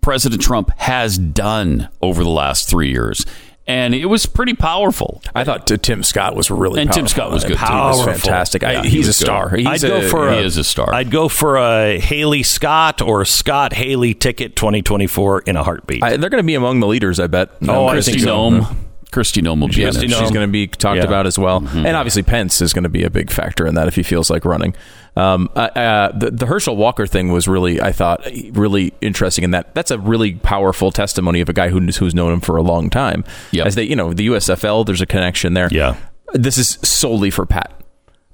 [0.02, 3.26] President Trump has done over the last three years,
[3.66, 5.22] and it was pretty powerful.
[5.34, 7.08] I thought Tim Scott was really And Tim.
[7.08, 7.66] Scott was good, too.
[7.66, 8.62] He was fantastic.
[8.62, 9.26] Yeah, he he's a was good.
[9.26, 9.50] star.
[9.50, 10.94] He's I'd go a- for he a, is a star.
[10.94, 16.04] I'd go for a Haley Scott or Scott Haley ticket 2024 in a heartbeat.
[16.04, 17.20] I, they're going to be among the leaders.
[17.20, 17.50] I bet.
[17.68, 18.28] Oh, I Kristi think so.
[18.28, 18.76] Noem.
[19.12, 20.10] Kristi Noem will be in She's, it.
[20.10, 21.04] she's going to be talked Yeah.
[21.04, 21.86] about as well, mm-hmm.
[21.86, 24.32] and obviously Pence is going to be a big factor in that if he feels
[24.32, 24.74] like running.
[25.16, 29.52] Um, uh, uh, the, the Herschel Walker thing was really, I thought, really interesting in
[29.52, 32.64] that that's a really powerful testimony of a guy who, who's known him for a
[32.64, 33.24] long time.
[33.52, 33.68] Yep.
[33.68, 35.70] As they, you know, the USFL, there's a connection there.
[35.72, 35.96] Yeah.
[36.34, 37.72] This is solely for Pat.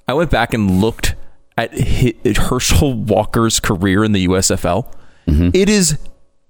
[0.08, 1.14] I went back and looked
[1.58, 1.72] at
[2.36, 4.90] Herschel Walker's career in the USFL.
[5.26, 5.96] It is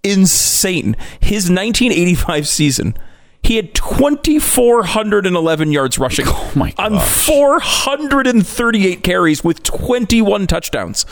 [0.02, 0.96] insane.
[1.20, 2.96] His 1985 season,
[3.42, 11.04] he had 2,411 yards rushing Oh my on 438 carries with 21 touchdowns.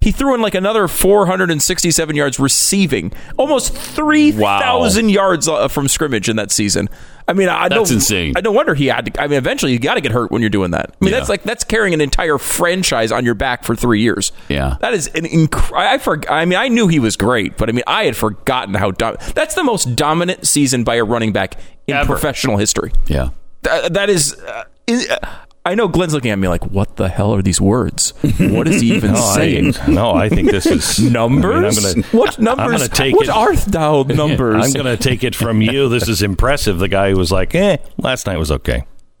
[0.00, 6.36] He threw in like another 467 yards receiving, almost 3,000 yards uh, from scrimmage in
[6.36, 6.88] that season.
[7.28, 8.32] I mean, I That's no, insane.
[8.34, 9.12] I no wonder he had.
[9.12, 10.90] To, I mean, eventually you got to get hurt when you're doing that.
[11.00, 11.18] I mean, Yeah.
[11.18, 14.32] that's like that's carrying an entire franchise on your back for three years.
[14.48, 14.76] Yeah.
[14.80, 17.72] that is an inc- I for, I mean, I knew he was great, but I
[17.72, 21.56] mean, I had forgotten how dom- that's the most dominant season by a running back
[21.86, 22.90] in professional history.
[23.06, 23.28] Yeah.
[23.64, 24.34] Th- that is.
[24.34, 25.28] Uh, is- uh,
[25.70, 28.12] I know Glenn's looking at me like, "What the hell are these words?
[28.38, 31.78] What is he even No, I- saying?" no, I think this is numbers.
[31.78, 32.64] I mean, I'm gonna- what numbers?
[32.64, 34.64] I'm gonna take what it- are thou numbers?
[34.64, 35.88] I'm going to take it from you.
[35.88, 36.78] This is impressive.
[36.78, 38.84] The guy who was like, "Eh, last night was okay."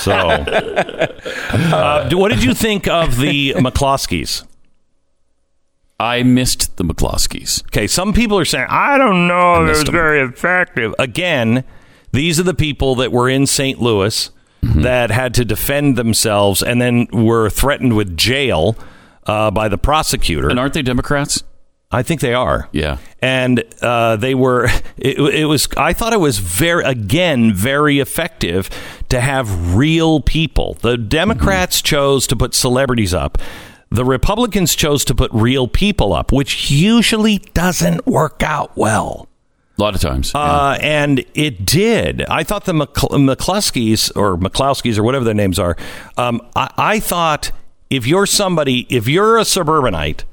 [0.00, 4.44] so, uh, what did you think of the McCloskeys?
[5.98, 7.62] I missed the McCloskeys.
[7.66, 9.92] Okay, some people are saying, "I don't know, it was missed 'em.
[9.92, 11.64] very effective." Again,
[12.12, 13.80] these are the people that were in St.
[13.80, 14.30] Louis
[14.62, 14.82] Mm-hmm.
[14.82, 18.76] that had to defend themselves and then were threatened with jail
[19.26, 20.48] uh, by the prosecutor.
[20.48, 21.42] And aren't they Democrats?
[21.92, 22.68] I think they are.
[22.72, 22.98] Yeah.
[23.22, 24.68] and uh, they were.
[24.98, 25.68] It, it was.
[25.76, 28.70] I thought it was very, again, very effective
[29.10, 30.74] to have real people.
[30.80, 33.38] The Democrats chose to put celebrities up.
[33.90, 39.28] The Republicans chose to put real people up, which usually doesn't work out well.
[39.78, 40.34] A lot of times.
[40.34, 42.22] Uh, and it did.
[42.22, 45.76] I thought the McCl- McCluskeys or McClowskis or whatever their names are.
[46.16, 47.50] Um, I, I thought
[47.90, 50.24] if you're somebody, if you're a suburbanite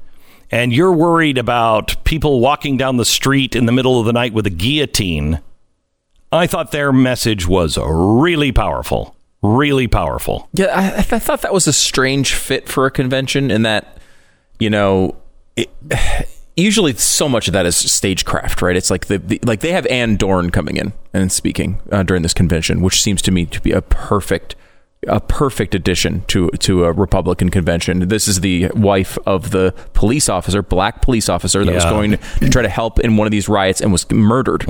[0.50, 4.32] and you're worried about people walking down the street in the middle of the night
[4.32, 5.40] with a guillotine,
[6.32, 9.14] I thought their message was really powerful.
[9.42, 10.48] Really powerful.
[10.54, 13.98] Yeah, I, I th- thought that was a strange fit for a convention in that,
[14.58, 15.16] you know,
[15.54, 15.68] it,
[16.56, 18.76] usually so much of that is stagecraft, right?
[18.76, 22.22] It's like the, the like they have Ann Dorn coming in and speaking uh, during
[22.22, 24.54] this convention, which seems to me to be a perfect
[25.06, 28.08] a perfect addition to to a Republican convention.
[28.08, 32.48] This is the wife of the police officer, black police officer that was going to
[32.50, 34.64] try to help in one of these riots and was murdered.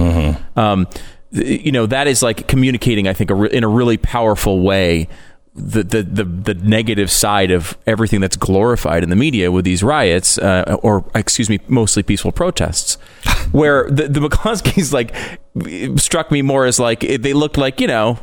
[0.57, 0.89] Um,
[1.31, 5.09] you know that is like communicating, I think, a re- in a really powerful way.
[5.57, 9.85] The, the the the negative side of everything that's glorified in the media with these
[9.85, 12.95] riots, uh, or excuse me, mostly peaceful protests,
[13.53, 15.15] where the the McCloskeys like
[15.97, 18.19] struck me more as like it- they looked like you know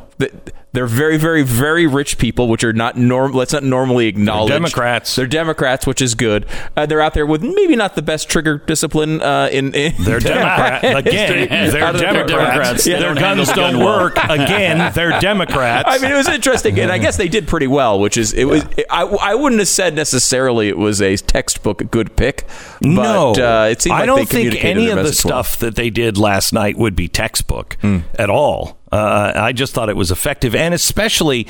[0.72, 3.32] they're very very very rich people, which are not norm.
[3.32, 5.14] Let's not normally acknowledge Democrats.
[5.16, 6.46] They're Democrats, which is good.
[6.76, 10.20] Uh, they're out there with maybe not the best trigger discipline uh, in, in They're
[10.20, 11.70] Democrat again.
[11.70, 12.86] They're Democrats.
[12.86, 13.00] Yeah.
[13.00, 14.92] Their guns don't work again.
[14.94, 15.88] They're Democrats.
[15.90, 17.98] I mean, it was interesting, and I guess they did pretty well.
[18.00, 18.64] Which is, it was.
[18.88, 22.46] I, I wouldn't have said necessarily it was a textbook good pick.
[22.80, 25.12] But, no, uh, it seemed I don't they think any of the well.
[25.12, 27.98] stuff that they did last night would be textbook Hmm.
[28.18, 28.78] at all.
[28.90, 31.46] Uh, I just thought it was effective, and especially,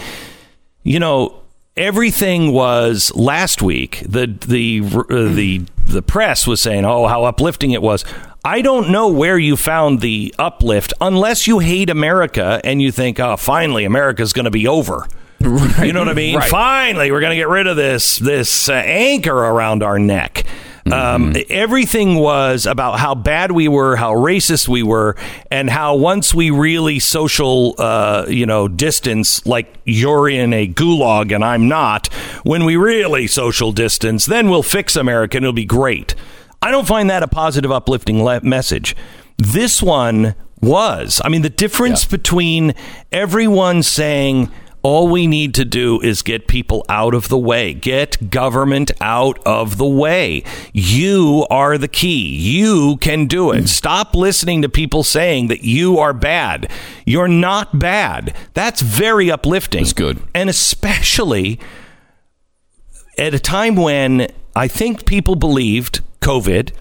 [0.83, 1.35] you know,
[1.77, 4.03] everything was last week.
[4.09, 8.05] The the uh, the the press was saying, "Oh, how uplifting it was."
[8.45, 13.19] I don't know where you found the uplift unless you hate America and you think,
[13.21, 15.07] "Oh, finally, America's going to be over."
[15.41, 16.37] You know what I mean?
[16.37, 16.49] Right.
[16.51, 20.45] Finally, we're going to get rid of this this uh, anchor around our neck.
[20.90, 25.16] Um, everything was about how bad we were, how racist we were,
[25.51, 31.33] and how once we really social, uh, you know, distance, like you're in a gulag
[31.33, 35.64] and I'm not, when we really social distance, then we'll fix America and it'll be
[35.64, 36.14] great.
[36.61, 38.97] I don't find that a positive, uplifting le- message.
[39.37, 41.21] This one was.
[41.25, 42.75] I mean, the difference between
[43.11, 44.51] everyone saying,
[44.83, 47.73] all we need to do is get people out of the way.
[47.73, 50.42] Get government out of the way.
[50.73, 52.37] You are the key.
[52.37, 53.68] You can do it.
[53.68, 56.71] Stop listening to people saying that you are bad.
[57.07, 58.35] You're not bad.
[58.55, 59.83] That's very uplifting.
[59.83, 60.21] That's good.
[60.35, 61.61] And especially
[63.18, 66.73] at a time when I think people believed COVID,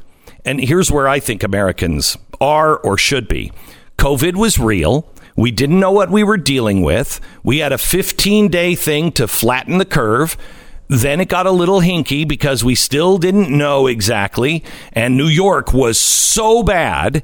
[0.44, 3.52] and here's where I think Americans are or should be
[3.98, 5.08] COVID was real.
[5.36, 7.20] We didn't know what we were dealing with.
[7.44, 10.38] We had a 15 day thing to flatten the curve.
[10.88, 14.64] Then it got a little hinky because we still didn't know exactly.
[14.92, 17.24] And New York was so bad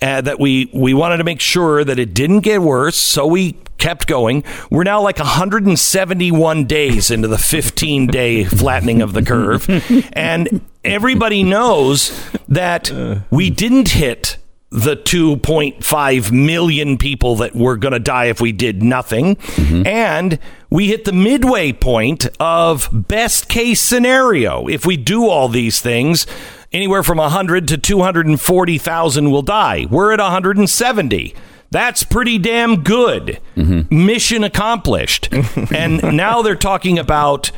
[0.00, 2.96] uh, that we, we wanted to make sure that it didn't get worse.
[2.96, 4.44] So we kept going.
[4.70, 9.68] We're now like 171 days into the 15 day flattening of the curve.
[10.12, 12.92] And everybody knows that
[13.30, 14.38] we didn't hit
[14.72, 19.36] the 2.5 million people that were going to die if we did nothing.
[19.36, 19.86] Mm-hmm.
[19.86, 20.38] And
[20.70, 24.66] we hit the midway point of best case scenario.
[24.68, 26.26] If we do all these things,
[26.72, 29.86] anywhere from 100 to 240,000 will die.
[29.90, 31.34] We're at 170.
[31.70, 33.40] That's pretty damn good.
[33.56, 34.06] Mm-hmm.
[34.06, 35.28] Mission accomplished.
[35.74, 37.50] and now they're talking about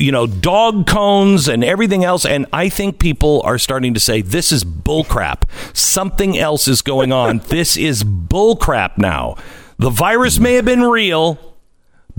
[0.00, 2.24] you know, dog cones and everything else.
[2.24, 5.42] And I think people are starting to say, this is bullcrap.
[5.76, 7.38] Something else is going on.
[7.48, 9.36] this is bullcrap now.
[9.78, 11.38] The virus may have been real,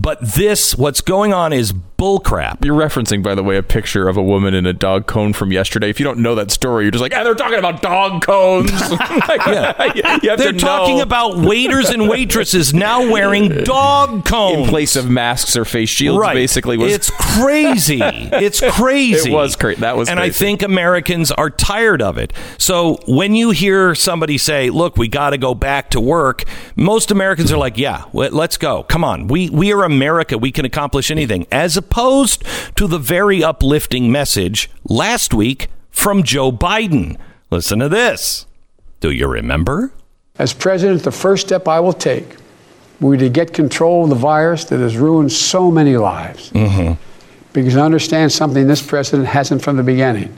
[0.02, 2.66] but this, what's going on, is bullcrap.
[2.66, 5.52] You're referencing, by the way, a picture of a woman in a dog cone from
[5.52, 5.88] yesterday.
[5.91, 8.72] If you don't know that story, you're just like, ah, they're talking about dog cones.
[9.30, 10.18] yeah.
[10.41, 11.04] They're talking know.
[11.04, 16.20] about waiters and waitresses now wearing dog cones in place of masks or face shields.
[16.20, 16.34] Right.
[16.34, 17.99] Basically, was it's crazy.
[18.02, 19.30] It's crazy.
[19.30, 20.12] It was cra- that was crazy.
[20.12, 22.34] and I think Americans are tired of it.
[22.58, 26.45] So when you hear somebody say, "Look, we got to go back to work,"
[26.76, 28.84] most Americans are like, "Yeah, let's go.
[28.84, 29.28] Come on.
[29.28, 30.38] We we are America.
[30.38, 32.44] We can accomplish anything." As opposed
[32.76, 37.18] to the very uplifting message last week from Joe Biden.
[37.50, 38.46] Listen to this.
[39.02, 39.92] Do you remember?
[40.39, 42.36] As president, the first step I will take
[43.00, 46.52] will be to get control of the virus that has ruined so many lives.
[46.52, 46.94] Mm-hmm.
[47.52, 50.34] Because I understand something this president hasn't from the beginning.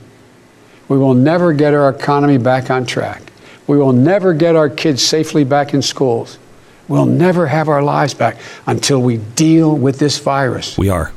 [0.88, 3.22] We will never get our economy back on track.
[3.68, 6.39] We will never get our kids safely back in schools.
[6.88, 10.77] We'll never have our lives back until we deal with this virus.
[10.77, 11.11] We are.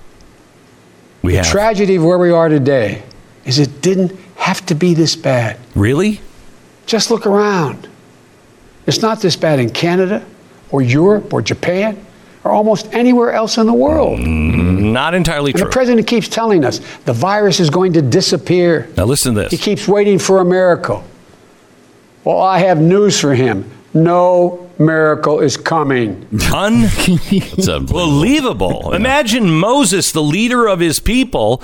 [1.22, 1.46] We the have.
[1.46, 3.02] tragedy of where we are today
[3.44, 5.58] is it didn't have to be this bad.
[5.74, 6.20] Really?
[6.86, 7.88] Just look around.
[8.86, 10.24] It's not this bad in Canada
[10.70, 12.04] or Europe or Japan
[12.44, 14.20] or almost anywhere else in the world.
[14.20, 14.92] Mm-hmm.
[14.92, 15.66] Not entirely And true.
[15.68, 18.88] the president keeps telling us the virus is going to disappear.
[18.96, 19.50] Now listen to this.
[19.50, 21.02] He keeps waiting for a miracle.
[22.22, 23.68] Well, I have news for him.
[23.96, 26.28] No miracle is coming.
[26.54, 28.92] Unbelievable.
[28.92, 31.62] Imagine Moses, the leader of his people,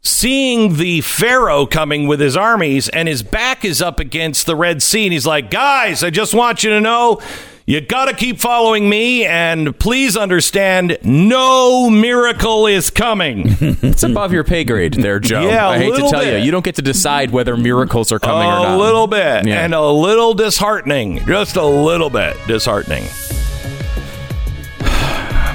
[0.00, 4.82] seeing the Pharaoh coming with his armies, and his back is up against the Red
[4.82, 5.06] Sea.
[5.06, 7.20] And he's like, Guys, I just want you to know.
[7.66, 13.44] You got to keep following me, and please understand no miracle is coming.
[13.60, 15.48] it's above your pay grade there, Joe.
[15.48, 16.40] Yeah, I hate to tell bit.
[16.40, 18.74] you, you don't get to decide whether miracles are coming or not.
[18.74, 19.64] a little bit Yeah.
[19.64, 23.04] and a little disheartening just a little bit disheartening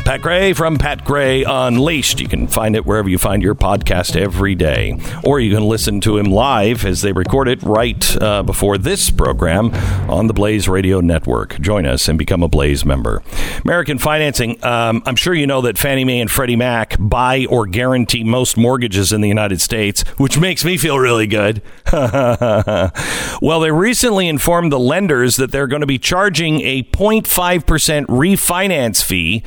[0.09, 2.19] Pat Gray from Pat Gray Unleashed.
[2.19, 4.99] You can find it wherever you find your podcast every day.
[5.23, 9.11] Or you can listen to him live as they record it right uh, before this
[9.11, 9.71] program
[10.09, 11.59] on the Blaze Radio Network.
[11.59, 13.21] Join us and become a Blaze member.
[13.63, 14.63] American Financing.
[14.65, 18.57] Um, I'm sure you know that Fannie Mae and Freddie Mac buy or guarantee most
[18.57, 21.61] mortgages in the United States, which makes me feel really good.
[21.93, 29.03] well, they recently informed the lenders that they're going to be charging a 0.5% refinance
[29.03, 29.43] fee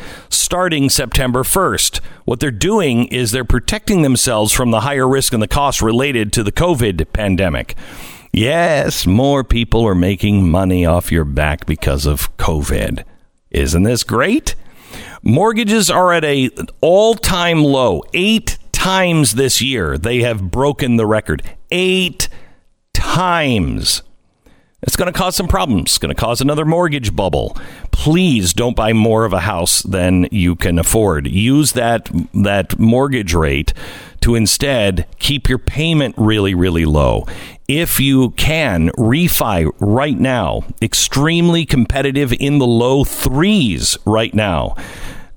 [0.52, 2.00] starting September 1st.
[2.26, 6.30] What they're doing is they're protecting themselves from the higher risk and the costs related
[6.34, 7.74] to the COVID pandemic.
[8.34, 13.02] Yes, more people are making money off your back because of COVID.
[13.50, 14.54] Isn't this great?
[15.22, 16.50] Mortgages are at a
[16.82, 18.02] all-time low.
[18.12, 21.42] 8 times this year they have broken the record.
[21.70, 22.28] 8
[22.92, 24.02] times.
[24.84, 25.92] It's going to cause some problems.
[25.92, 27.56] It's going to cause another mortgage bubble.
[27.92, 31.28] Please don't buy more of a house than you can afford.
[31.28, 33.72] Use that that mortgage rate
[34.22, 37.26] to instead keep your payment really really low.
[37.68, 44.74] If you can refi right now, extremely competitive in the low 3s right now.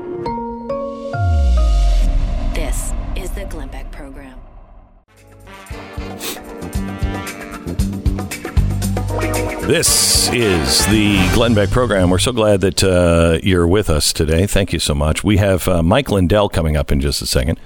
[9.69, 12.09] This is the Glenn Beck program.
[12.09, 14.47] We're so glad that uh, you're with us today.
[14.47, 15.23] Thank you so much.
[15.23, 17.61] We have uh, Mike Lindell coming up in just a second.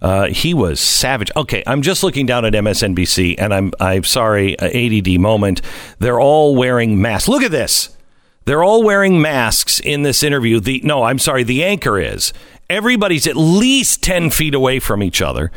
[0.00, 1.32] Uh, he was savage.
[1.34, 5.60] Okay, I'm just looking down at MSNBC, and I'm I'm sorry, uh, ADD moment.
[5.98, 7.26] They're all wearing masks.
[7.26, 7.96] Look at this.
[8.44, 10.60] They're all wearing masks in this interview.
[10.60, 11.42] The no, I'm sorry.
[11.42, 12.32] The anchor is.
[12.70, 15.50] Everybody's at least ten feet away from each other.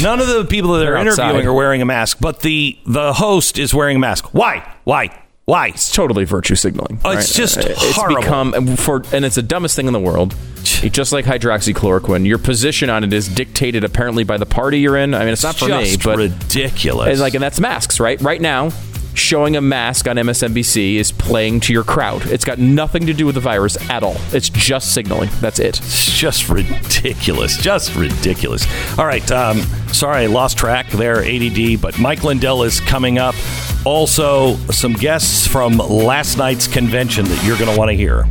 [0.00, 1.30] None of the people that they're, They're outside.
[1.30, 4.32] interviewing are wearing a mask, but the the host is wearing a mask.
[4.32, 4.76] Why?
[4.84, 5.19] Why?
[5.50, 5.66] Why?
[5.70, 7.00] It's totally virtue signaling.
[7.04, 8.20] Oh, it's just uh, it's horrible.
[8.22, 10.36] become for, and it's the dumbest thing in the world.
[10.62, 15.12] Just like hydroxychloroquine, your position on it is dictated apparently by the party you're in.
[15.12, 17.08] I mean, it's not for me, but ridiculous.
[17.08, 18.20] And like, and that's masks, right?
[18.20, 18.70] Right now,
[19.14, 22.26] showing a mask on MSNBC is playing to your crowd.
[22.26, 24.16] It's got nothing to do with the virus at all.
[24.32, 25.30] It's just signaling.
[25.40, 25.78] That's it.
[25.78, 27.56] It's just ridiculous.
[27.56, 28.66] Just ridiculous.
[28.98, 29.28] All right.
[29.30, 29.60] Um,
[29.92, 33.34] sorry, I lost track there, ADD, but Mike Lindell is coming up.
[33.84, 38.26] Also, some guests from last night's convention that you're going to want to hear.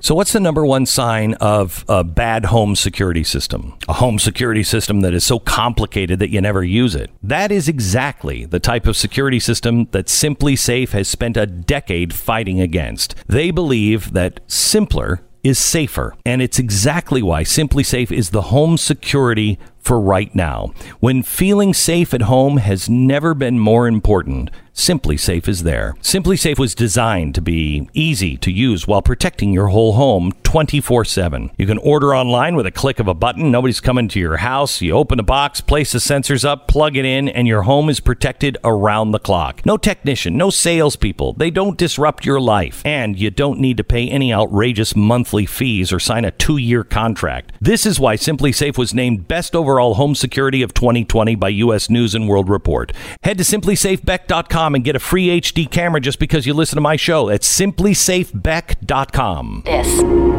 [0.00, 3.76] So, what's the number one sign of a bad home security system?
[3.88, 7.10] A home security system that is so complicated that you never use it.
[7.20, 12.60] That is exactly the type of security system that SimpliSafe has spent a decade fighting
[12.60, 13.16] against.
[13.26, 19.58] They believe that simpler is safer, and it's exactly why SimpliSafe is the home security
[19.78, 20.72] for right now.
[21.00, 25.96] When feeling safe at home has never been more important, SimpliSafe is there.
[26.02, 31.50] SimpliSafe was designed to be easy to use while protecting your whole home 24 7.
[31.58, 33.50] You can order online with a click of a button.
[33.50, 34.80] Nobody's coming to your house.
[34.80, 37.98] You open the box, place the sensors up, plug it in, and your home is
[37.98, 39.66] protected around the clock.
[39.66, 41.32] No technician, no salespeople.
[41.32, 42.80] They don't disrupt your life.
[42.86, 46.84] And you don't need to pay any outrageous monthly fees or sign a two year
[46.84, 47.52] contract.
[47.60, 51.90] This is why SimpliSafe was named Best Overall Home Security of 2020 by U.S.
[51.90, 52.92] News and World Report.
[53.24, 56.96] Head to simplisafebeck.com and get a free HD camera just because you listen to my
[56.96, 57.28] show.
[57.28, 59.62] It's simplisafebeck.com.
[59.64, 59.86] This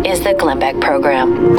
[0.06, 1.58] is the Glenn Beck Program.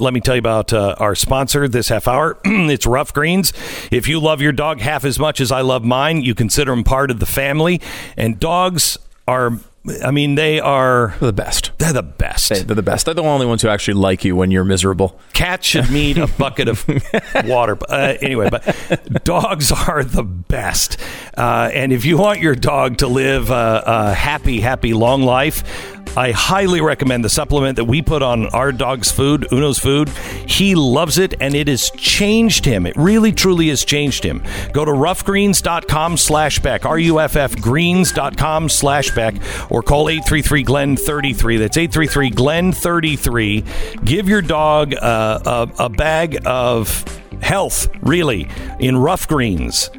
[0.00, 2.38] Let me tell you about uh, our sponsor this half hour.
[2.44, 3.52] it's Ruff Greens.
[3.90, 6.84] If you love your dog half as much as I love mine, you consider them
[6.84, 7.80] part of the family.
[8.16, 8.96] And dogs
[9.26, 9.58] are
[10.04, 11.70] I mean, they are the best.
[11.78, 12.50] They're the best.
[12.50, 13.06] They, are the best.
[13.06, 15.18] They're the only ones who actually like you when you're miserable.
[15.32, 16.84] Cats should need a bucket of
[17.44, 17.78] water.
[17.88, 20.98] Uh, anyway, but dogs are the best.
[21.36, 25.96] Uh, and if you want your dog to live a, a happy, happy, long life,
[26.16, 30.08] I highly recommend the supplement that we put on our dog's food, Uno's food.
[30.46, 32.86] He loves it and it has changed him.
[32.86, 34.42] It really truly has changed him.
[34.72, 39.36] Go to ruffgreens.com slash Beck, R-U-F-F greens.com slash Beck,
[39.70, 41.58] or call 833-GLEN-33.
[41.58, 44.04] That's 833-GLEN-33.
[44.04, 47.04] Give your dog a, a, a bag of
[47.42, 48.48] health, really,
[48.80, 49.90] in Ruff Greens.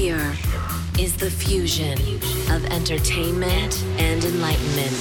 [0.00, 0.34] Hear
[0.98, 1.92] is the fusion
[2.50, 4.96] of entertainment and enlightenment.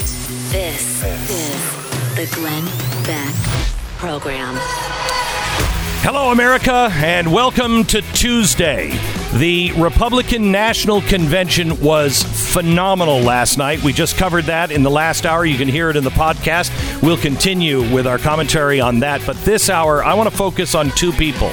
[0.52, 2.66] This is the Glenn
[3.06, 3.34] Beck
[3.98, 4.56] Program.
[6.02, 8.90] Hello, America, and welcome to Tuesday.
[9.36, 13.82] The Republican National Convention was phenomenal last night.
[13.82, 15.46] We just covered that in the last hour.
[15.46, 17.02] You can hear it in the podcast.
[17.02, 19.22] We'll continue with our commentary on that.
[19.26, 21.52] But this hour, I want to focus on two people.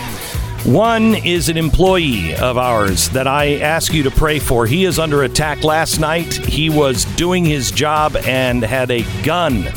[0.67, 4.67] One is an employee of ours that I ask you to pray for.
[4.67, 6.35] He is under attack last night.
[6.35, 9.69] He was doing his job and had a gun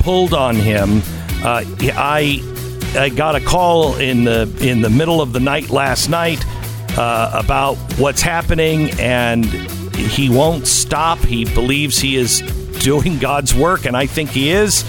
[0.00, 1.00] pulled on him.
[1.44, 1.62] Uh,
[1.94, 2.42] I
[2.96, 6.44] I got a call in the in the middle of the night last night
[6.98, 9.44] uh, about what's happening, and
[9.94, 11.20] he won't stop.
[11.20, 12.40] He believes he is
[12.80, 14.84] doing God's work, and I think he is.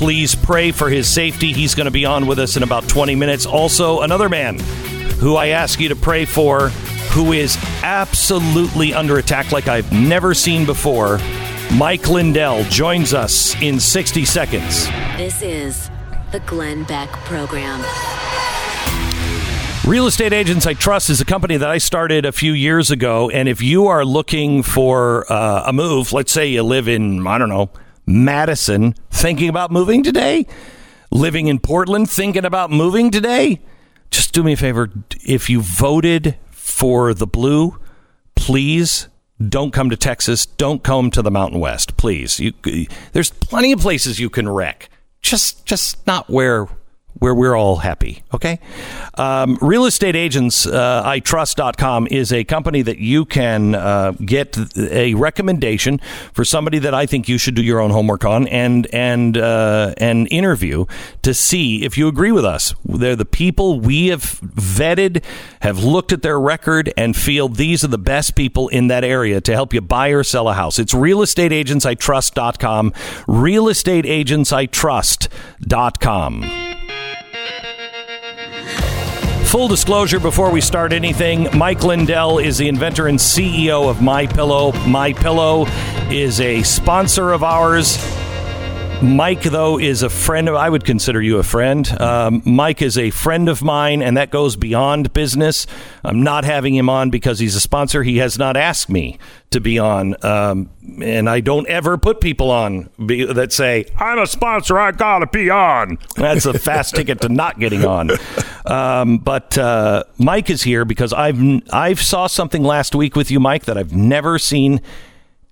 [0.00, 1.52] Please pray for his safety.
[1.52, 3.44] He's going to be on with us in about 20 minutes.
[3.44, 4.58] Also, another man
[5.18, 6.70] who I ask you to pray for
[7.10, 11.18] who is absolutely under attack like I've never seen before.
[11.74, 14.86] Mike Lindell joins us in 60 seconds.
[15.18, 15.90] This is
[16.32, 17.84] the Glenn Beck Program.
[19.86, 23.28] Real Estate Agents I Trust is a company that I started a few years ago.
[23.28, 27.36] And if you are looking for uh, a move, let's say you live in, I
[27.36, 27.68] don't know,
[28.10, 30.46] Madison, thinking about moving today,
[31.10, 33.60] living in Portland, thinking about moving today,
[34.10, 34.90] just do me a favor.
[35.24, 37.78] If you voted for the blue,
[38.34, 39.08] please
[39.48, 40.44] don't come to Texas.
[40.44, 42.40] Don't come to the Mountain West, please.
[42.40, 42.52] You,
[43.12, 44.90] there's plenty of places you can wreck.
[45.22, 46.68] Just, just not where
[47.14, 48.22] where we're all happy.
[48.32, 48.60] Okay.
[49.14, 54.56] Um, real estate agents, uh, I trust.com is a company that you can uh, get
[54.76, 56.00] a recommendation
[56.32, 59.94] for somebody that I think you should do your own homework on and, and, uh,
[59.98, 60.86] and interview
[61.22, 62.74] to see if you agree with us.
[62.84, 65.22] They're the people we have vetted,
[65.60, 69.40] have looked at their record and feel these are the best people in that area
[69.42, 70.78] to help you buy or sell a house.
[70.78, 72.92] It's real estate agents I trust.com,
[73.26, 76.69] real estate agents I trust.com.
[79.50, 84.28] Full disclosure before we start anything, Mike Lindell is the inventor and CEO of My
[84.28, 84.70] Pillow.
[84.86, 85.66] My Pillow
[86.08, 87.98] is a sponsor of ours.
[89.02, 90.54] Mike, though, is a friend of.
[90.54, 91.88] I would consider you a friend.
[91.98, 95.66] Um, Mike is a friend of mine, and that goes beyond business.
[96.04, 98.02] I'm not having him on because he's a sponsor.
[98.02, 99.18] He has not asked me
[99.52, 100.68] to be on, um,
[101.02, 104.78] and I don't ever put people on be, that say I'm a sponsor.
[104.78, 105.96] I gotta be on.
[106.16, 108.10] That's a fast ticket to not getting on.
[108.66, 111.40] Um, but uh, Mike is here because I've
[111.72, 114.82] I've saw something last week with you, Mike, that I've never seen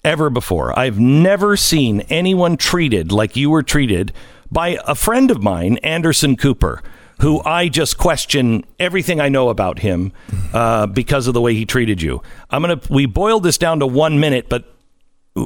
[0.08, 0.76] ever before.
[0.76, 4.12] I've never seen anyone treated like you were treated
[4.50, 6.82] by a friend of mine, Anderson Cooper,
[7.20, 10.12] who I just question everything I know about him
[10.54, 12.22] uh, because of the way he treated you.
[12.48, 14.74] I'm gonna we boiled this down to one minute, but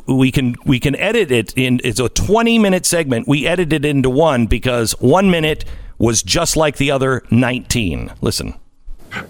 [0.07, 3.27] we can we can edit it in it's a 20 minute segment.
[3.27, 5.65] We edited it into one because one minute
[5.99, 8.13] was just like the other 19.
[8.21, 8.55] Listen.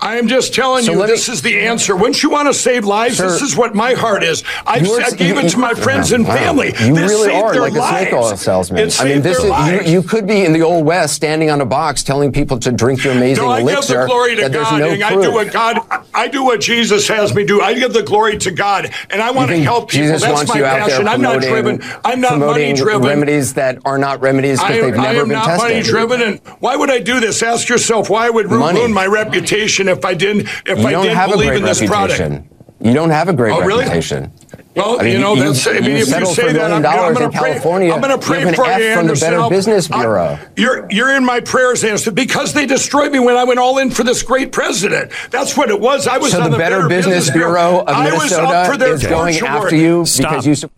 [0.01, 1.97] I am just telling So you, let me- this is the answer.
[1.97, 3.17] Wouldn't you want to save lives?
[3.17, 4.45] Sir, this is what my heart is.
[4.67, 6.37] I, I gave it to my friends and Wow.
[6.37, 6.69] family.
[6.69, 8.91] You This really are like a snake oil salesman.
[8.99, 9.87] I mean, this is lives.
[9.87, 12.71] you, you could be in the old west, standing on a box, telling people to
[12.71, 15.79] drink your amazing No, I give the glory to God, no I do what God,
[16.15, 17.61] I do what Jesus has me do.
[17.61, 20.07] I give the glory to God, and I want to help people.
[20.07, 21.09] Jesus That's my passion.
[21.09, 21.81] I'm not driven.
[22.05, 23.03] I'm not money driven.
[23.03, 25.49] remedies that are not remedies because they've never been tested.
[25.49, 27.43] I am not money driven, and why would I do this?
[27.43, 30.93] Ask yourself why I would ru- ruin my reputation if I didn't if you I
[30.93, 32.19] don't didn't have a believe great in this product.
[32.21, 32.49] reputation.
[32.81, 33.81] You don't have a great Oh, really?
[33.85, 34.33] reputation.
[34.75, 35.67] Well, I mean, you know, you- that's.
[35.67, 37.51] I mean, you if you say that, I'm, I'm going to pray.
[37.51, 39.27] California I'm going to pray with an for F you, from the Anderson.
[39.31, 40.39] Better I'll- Business I'll- Bureau.
[40.57, 43.91] You're you're in my prayers, Anderson, because they destroyed me when I went all in
[43.91, 45.13] for this great president.
[45.31, 46.09] That's what it was.
[46.09, 49.07] I was So on the Better Business Bureau of I was up Minnesota for is
[49.07, 50.31] going torture after you Stop.
[50.31, 50.55] because you.
[50.55, 50.71] su-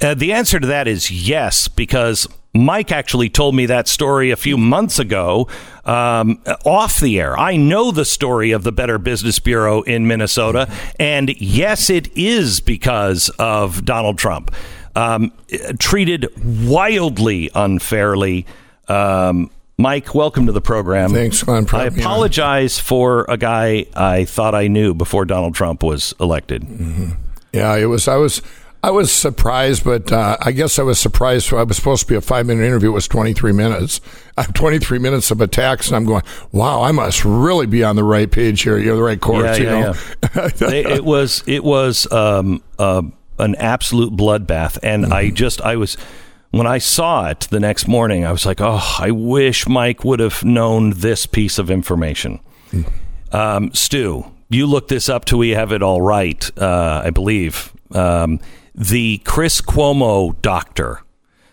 [0.00, 4.36] Uh, the answer to that is yes, because Mike actually told me that story a
[4.36, 5.46] few months ago
[5.84, 7.38] um, off the air.
[7.38, 12.60] I know the story of the Better Business Bureau in Minnesota, and yes, it is
[12.60, 14.54] because of Donald Trump.
[14.96, 15.32] Um,
[15.78, 16.28] treated
[16.68, 18.44] wildly unfairly.
[18.88, 21.10] Um, Mike, welcome to the program.
[21.10, 21.98] Thanks, I having me on.
[22.00, 26.66] apologize for a guy I thought I knew before Donald Trump was elected.
[27.52, 28.06] Yeah, it was.
[28.06, 28.42] I was.
[28.82, 31.52] I was surprised, but uh, I guess I was surprised.
[31.52, 32.88] I was supposed to be a five minute interview.
[32.88, 34.00] It was 23 minutes.
[34.38, 37.96] I have 23 minutes of attacks, and I'm going, wow, I must really be on
[37.96, 38.78] the right page here.
[38.78, 39.92] You're the right course, you know?
[40.56, 43.02] They- it was it was um, uh,
[43.38, 45.12] an absolute bloodbath, and Mm-hmm.
[45.12, 45.96] I just I was
[46.50, 50.20] when I saw it the next morning, I was like, oh, I wish Mike would
[50.20, 52.40] have known this piece of information.
[52.72, 53.36] Mm-hmm.
[53.36, 57.72] Um, Stu, you look this up till we have it all right, uh, I believe.
[57.92, 58.40] Um,
[58.74, 61.02] the Chris Cuomo doctor,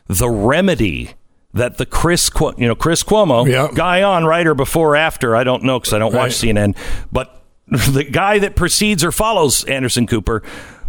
[0.07, 1.11] the remedy
[1.53, 5.36] that the Chris, Cu- you know, Chris Cuomo, guy on right or before or after,
[5.36, 6.78] I don't know because I don't watch CNN,
[7.11, 10.43] but the guy that precedes or follows Anderson Cooper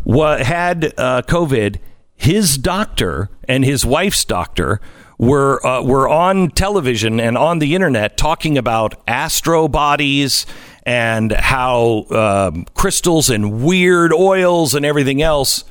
[0.05, 1.77] wa- had uh, COVID.
[2.15, 4.81] His doctor and his wife's doctor
[5.19, 10.45] were uh, were on television and on the internet talking about astro bodies
[10.85, 15.65] and how um, crystals and weird oils and everything else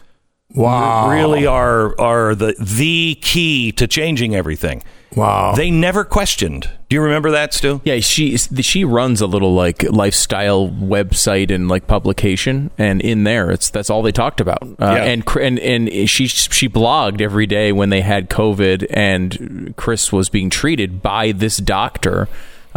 [0.55, 1.09] Wow.
[1.09, 4.81] really are are the the key to changing everything.
[5.15, 5.53] Wow.
[5.55, 6.69] They never questioned.
[6.89, 7.81] Do you remember that, Stu?
[7.83, 13.51] Yeah, she she runs a little like lifestyle website and like publication, and in there,
[13.51, 14.61] it's that's all they talked about.
[14.63, 15.03] Uh, Yeah.
[15.03, 20.29] And and and she she blogged every day when they had COVID, and Chris was
[20.29, 22.27] being treated by this doctor.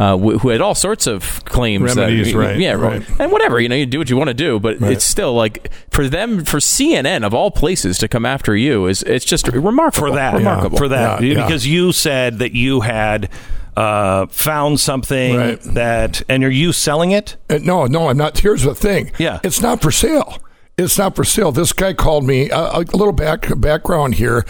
[0.01, 3.03] Uh, wh- who had all sorts of claims Remedies, that, right, yeah right.
[3.21, 5.71] and whatever you know you do what you want to do but it's still like
[5.91, 10.09] for them for CNN of all places to come after you is it's just remarkable
[10.09, 11.45] for that remarkable for that Yeah, yeah.
[11.45, 13.29] because you said that you had
[13.77, 15.61] uh, found something Right.
[15.75, 18.39] that and are you selling it Uh, no, no, I'm not.
[18.39, 19.13] Here's the thing.
[19.19, 19.41] Yeah.
[19.45, 20.39] It's not for sale.
[20.85, 21.53] It's not for sale.
[21.53, 22.51] This guy called me.
[22.51, 24.45] Uh, a little back background here.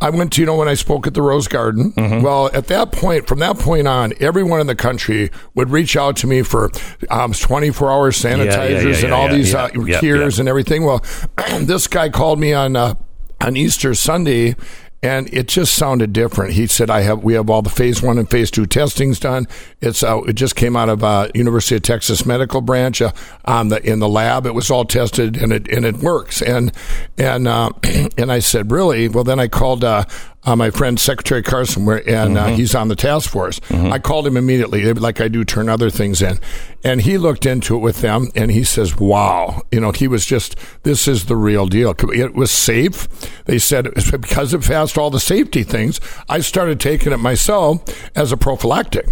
[0.00, 1.92] I went to you know when I spoke at the Rose Garden.
[1.92, 2.22] Mm-hmm.
[2.22, 6.16] Well, at that point, from that point on, everyone in the country would reach out
[6.18, 6.70] to me for
[7.10, 10.42] um, 24 hour sanitizers yeah, and all yeah, these yeah, uh, yeah, cures yeah.
[10.42, 10.84] and everything.
[10.84, 11.04] Well,
[11.60, 12.94] this guy called me on uh,
[13.40, 14.56] on Easter Sunday.
[15.02, 16.54] And it just sounded different.
[16.54, 19.46] He said, "I have we have all the phase one and phase two testings done.
[19.80, 23.12] It's uh, it just came out of uh, University of Texas Medical Branch uh,
[23.44, 24.46] on the in the lab.
[24.46, 26.42] It was all tested and it and it works.
[26.42, 26.72] And
[27.18, 27.70] and uh,
[28.18, 29.08] and I said, really?
[29.08, 29.84] Well, then I called
[30.46, 33.60] uh, uh, my friend Secretary Carson, where and uh, he's on the task force.
[33.70, 36.38] I called him immediately, like I do turn other things in,
[36.84, 40.24] and he looked into it with them, and he says, "Wow, you know, he was
[40.24, 41.94] just this is the real deal.
[42.12, 43.08] It was safe."
[43.44, 46.00] They said because it passed all the safety things.
[46.28, 47.82] I started taking it myself
[48.16, 49.06] as a prophylactic,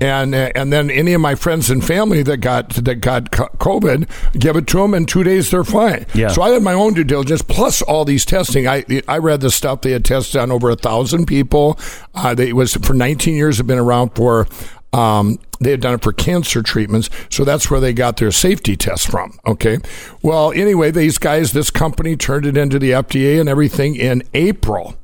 [0.00, 4.08] and uh, and then any of my friends and family that got that got COVID,
[4.38, 6.06] give it to them in two days they're fine.
[6.14, 6.28] Yeah.
[6.28, 8.66] So I had my own due diligence plus all these testing.
[8.68, 11.78] I I read the stuff they had tested on over over a thousand people.
[12.14, 13.58] Uh, they was for 19 years.
[13.58, 14.46] Have been around for.
[14.92, 18.74] Um, they had done it for cancer treatments, so that's where they got their safety
[18.74, 19.38] test from.
[19.46, 19.78] Okay,
[20.22, 24.94] well, anyway, these guys, this company turned it into the FDA and everything in April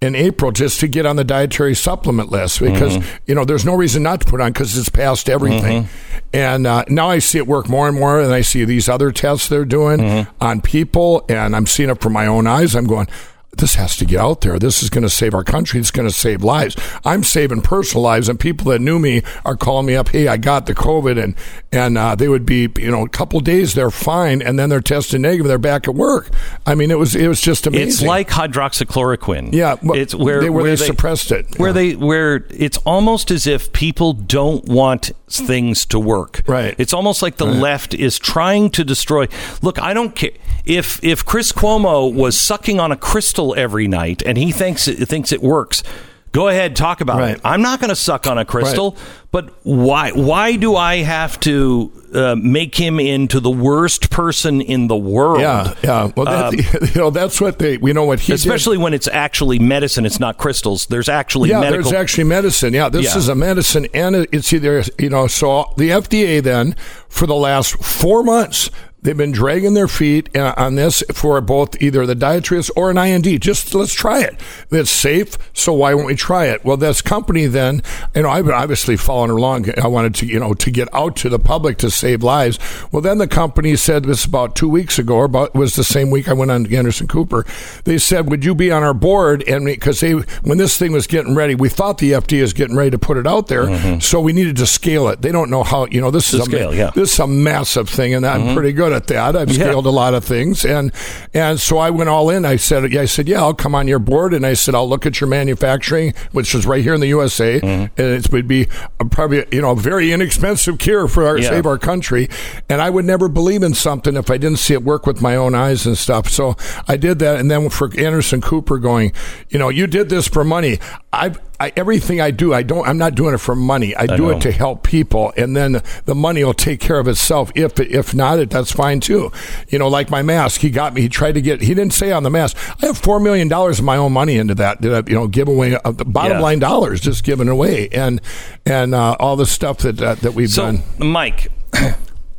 [0.00, 3.16] in April just to get on the dietary supplement list because Mm-hmm.
[3.26, 5.88] you know there's no reason not to put on because it's past everything.
[6.32, 9.10] And uh, now I see it work more and more, and I see these other
[9.12, 10.30] tests they're doing Mm-hmm.
[10.42, 12.74] on people, and I'm seeing it from my own eyes.
[12.74, 13.08] I'm going.
[13.56, 14.58] This has to get out there.
[14.58, 15.80] This is going to save our country.
[15.80, 16.76] It's going to save lives.
[17.04, 20.10] I'm saving personal lives, and people that knew me are calling me up.
[20.10, 21.34] Hey, I got the COVID, and
[21.72, 24.80] and uh, they would be, you know, a couple days they're fine, and then they're
[24.82, 25.48] tested negative.
[25.48, 26.28] They're back at work.
[26.66, 27.88] I mean, it was it was just amazing.
[27.88, 29.52] It's like hydroxychloroquine.
[29.54, 31.58] Yeah, it's where they- where where they suppressed it.
[31.58, 36.42] Where they where it's almost as if people don't want things to work.
[36.46, 36.74] Right.
[36.78, 37.56] It's almost like the Right.
[37.56, 39.26] left is trying to destroy.
[39.62, 40.30] Look, I don't care
[40.68, 44.96] if if Chris Cuomo was sucking on a crystal every night and he thinks it,
[45.08, 45.82] thinks it works.
[46.30, 47.40] Go ahead, talk about it.
[47.42, 48.98] I'm not going to suck on a crystal,
[49.32, 50.10] but why?
[50.12, 55.40] Why do I have to uh, make him into the worst person in the world?
[55.40, 56.12] Yeah, yeah.
[56.14, 56.54] Well, that, Um,
[56.94, 57.78] you know, that's what they.
[57.78, 58.40] We know what he did.
[58.40, 62.74] especially when it's actually medicine it's not crystals there's actually yeah, medical there's actually medicine.
[62.74, 63.16] Yeah, this Yeah.
[63.16, 65.28] is a medicine, and it- it's either you know.
[65.28, 66.76] So the FDA then,
[67.08, 68.70] for the last four months,
[69.08, 72.98] they've been dragging their feet uh, on this for both either the dietitian or an
[72.98, 73.40] IND.
[73.40, 74.38] Just let's try it.
[74.70, 76.62] It's safe, so why won't we try it?
[76.62, 77.82] Well, this company then,
[78.14, 79.66] you know, I've been obviously following along.
[79.82, 82.58] I wanted to, you know, to get out to the public to save lives.
[82.92, 85.84] Well, then the company said this about two weeks ago, or about it was the
[85.84, 87.46] same week I went on to Anderson Cooper.
[87.84, 91.06] They said, "Would you be on our board?" And because they, when this thing was
[91.06, 94.20] getting ready, we thought the FDA is getting ready to put it out there, so
[94.20, 95.22] we needed to scale it.
[95.22, 96.90] They don't know how, you know, this To is a, yeah.
[96.94, 98.54] this is a massive thing, and I'm Mhm.
[98.54, 99.36] pretty good at that.
[99.36, 99.64] I've Yeah.
[99.68, 100.92] scaled a lot of things, and
[101.32, 102.44] and so I went all in.
[102.44, 104.88] I said, yeah, I said, yeah, I'll come on your board, and I said, I'll
[104.88, 107.66] look at your manufacturing, which is right here in the USA, mm-hmm.
[108.00, 108.66] and it would be
[109.10, 111.50] probably you know a very inexpensive cure for our Yeah.
[111.50, 112.28] save our country.
[112.68, 115.36] And I would never believe in something if I didn't see it work with my
[115.36, 116.28] own eyes and stuff.
[116.28, 119.12] So I did that, and then for Anderson Cooper going,
[119.48, 120.78] you know, you did this for money.
[121.12, 122.86] I, I everything I do, I don't.
[122.86, 123.94] I'm not doing it for money.
[123.96, 124.30] I, do know.
[124.30, 127.50] it to help people, and then the money will take care of itself.
[127.56, 129.32] If if not, it that's fine too.
[129.68, 131.00] You know, like my mask, he got me.
[131.02, 131.60] He tried to get.
[131.60, 132.56] He didn't say on the mask.
[132.82, 134.80] I have four million dollars of my own money into that.
[134.82, 136.42] That I, you know, give away uh, the bottom Yeah.
[136.42, 138.20] line dollars, just given away, and
[138.64, 140.82] and uh, all the stuff that uh, that we've so done.
[140.98, 141.48] mike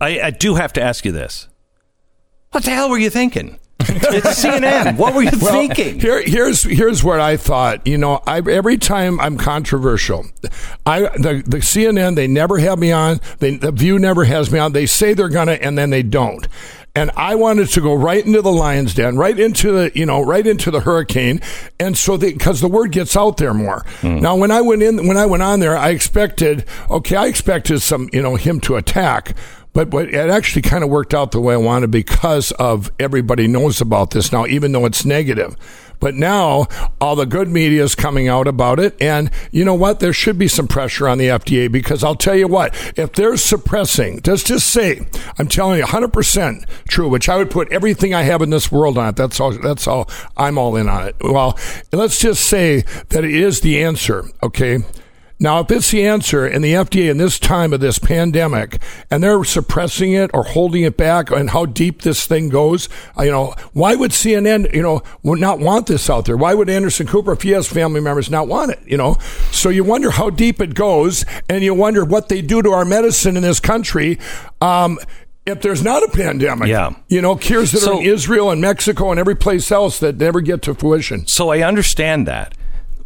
[0.02, 1.48] I, I do have to ask you this
[2.52, 3.60] what the hell were you thinking
[3.90, 7.86] it's cnn what were you Well, thinking Here, here's here's what I thought.
[7.88, 10.26] You know, I, every time I'm controversial,
[10.86, 13.20] I the, the CNN they never have me on.
[13.40, 14.74] They, the View never has me on.
[14.74, 16.48] They say they're gonna, and then they don't.
[16.96, 20.22] And I wanted to go right into the lion's den, right into the you know,
[20.22, 21.40] right into the hurricane,
[21.80, 23.86] and so because the word gets out there more.
[24.02, 24.20] Hmm.
[24.20, 27.80] Now, when I went in, when I went on there, I expected okay, I expected
[27.82, 29.36] some you know him to attack.
[29.80, 33.48] But, but it actually kind of worked out the way I wanted because of everybody
[33.48, 35.56] knows about this now, even though it's negative.
[36.02, 36.68] But now
[37.00, 39.02] all the good media is coming out about it.
[39.02, 40.02] And you know what?
[40.02, 43.38] There should be some pressure on the FDA because I'll tell you what, if they're
[43.38, 45.08] suppressing, just just say,
[45.38, 48.98] I'm telling you 100% true, which I would put everything I have in this world
[48.98, 49.16] on it.
[49.16, 51.16] That's all, that's all, I'm all in on it.
[51.22, 51.58] Well,
[51.94, 54.26] let's just say that it is the answer.
[54.44, 54.80] Okay.
[55.42, 59.24] Now, if it's the answer, and the FDA in this time of this pandemic, and
[59.24, 63.32] they're suppressing it or holding it back, and how deep this thing goes, uh, you
[63.32, 66.36] know, why would CNN, you know, would not want this out there?
[66.36, 68.80] Why would Anderson Cooper, if he has family members, not want it?
[68.86, 69.16] You know,
[69.52, 72.84] so you wonder how deep it goes, and you wonder what they do to our
[72.84, 74.20] medicine in this country.
[74.60, 75.00] Um,
[75.46, 76.92] if there's not a pandemic, Yeah.
[77.08, 80.18] you know, cures that So- are in Israel and Mexico and every place else that
[80.18, 81.26] never get to fruition.
[81.28, 82.54] so i understand that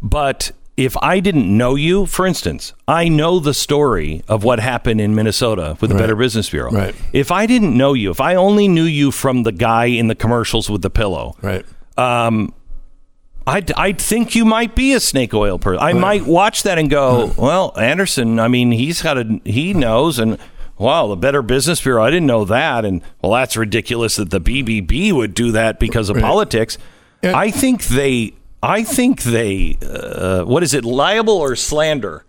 [0.02, 5.00] but if I didn't know you, for instance, I know the story of what happened
[5.02, 6.02] in Minnesota with the Right.
[6.04, 6.72] Better Business Bureau.
[6.72, 6.96] Right.
[7.14, 10.16] If I didn't know you, if I only knew you from the guy in the
[10.16, 11.64] commercials with the pillow, right.
[11.98, 12.54] um,
[13.46, 15.84] I'd, I'd think you might be a snake oil person.
[15.84, 20.18] I might watch that and go, well, Anderson, I mean, he's got a, he knows,
[20.18, 20.38] and
[20.78, 22.84] wow, the Better Business Bureau, I didn't know that.
[22.86, 26.24] And well, that's ridiculous that the BBB would do that because of Right.
[26.24, 26.78] politics.
[27.22, 28.34] I think they,
[28.64, 32.26] I think they, uh, what is it, liable or slander?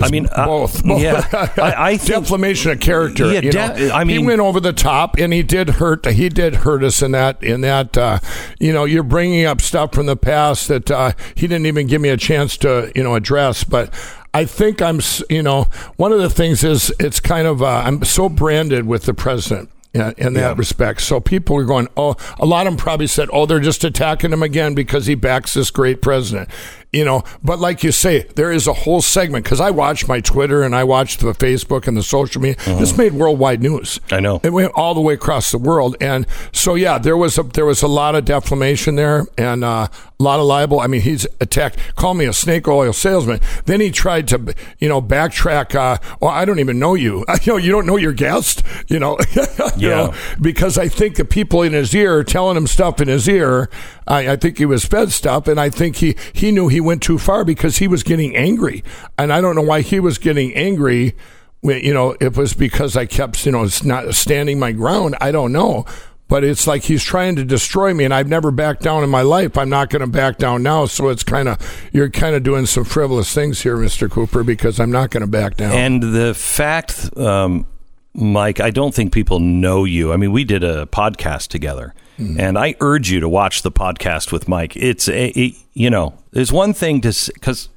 [0.00, 0.84] I mean, uh, both.
[0.86, 1.00] both.
[1.00, 1.26] yeah,
[1.56, 3.32] I, I think defamation of character.
[3.32, 3.58] Yeah, you de-
[3.88, 3.90] know?
[3.94, 6.06] I mean he went over the top, and he did hurt.
[6.06, 7.42] He did hurt us in that.
[7.42, 8.20] In that, uh,
[8.60, 12.00] you know, you're bringing up stuff from the past that uh, he didn't even give
[12.00, 13.64] me a chance to, you know, address.
[13.64, 13.92] But
[14.34, 15.64] I think I'm, you know,
[15.96, 19.70] one of the things is it's kind of uh, I'm so branded with the president.
[19.94, 21.00] In, in that respect.
[21.00, 24.32] So people are going, oh, a lot of them probably said, oh, they're just attacking
[24.32, 26.48] him again because he backs this great president.
[26.90, 30.20] You know, but like you say, there is a whole segment because I watch my
[30.20, 32.56] Twitter and I watch the Facebook and the social media.
[32.64, 34.00] This made worldwide news.
[34.10, 37.36] I know it went all the way across the world, and so yeah, there was
[37.36, 40.80] a there was a lot of defamation there and uh, a lot of libel.
[40.80, 43.40] I mean, he's attacked, called me a snake oil salesman.
[43.66, 45.74] Then he tried to, you know, backtrack.
[45.74, 47.24] Uh, well, I don't even know you.
[47.42, 48.62] You know, you don't know your guest.
[48.88, 49.42] You know, you
[49.76, 49.88] Yeah.
[49.88, 53.68] know, because I think the people in his ear telling him stuff in his ear.
[54.08, 57.02] I, I think he was fed stuff, and I think he he knew he went
[57.02, 58.82] too far because he was getting angry,
[59.16, 61.14] and I don't know why he was getting angry.
[61.62, 65.16] You know, it was because I kept, you know, not standing my ground.
[65.20, 65.86] I don't know.
[66.28, 69.22] But it's like he's trying to destroy me, and I've never backed down in my
[69.22, 69.56] life.
[69.56, 70.84] I'm not going to back down now.
[70.84, 71.58] So it's kind of
[71.90, 75.26] you're kind of doing some frivolous things here, Mister Cooper, because I'm not going to
[75.26, 75.72] back down.
[75.72, 77.66] And the fact, um,
[78.12, 80.12] Mike, I don't think people know you.
[80.12, 82.40] I mean, we did a podcast together, Mm-hmm.
[82.40, 84.76] and I urge you to watch the podcast with Mike.
[84.76, 87.68] It's a, it- you know, there's one thing to because,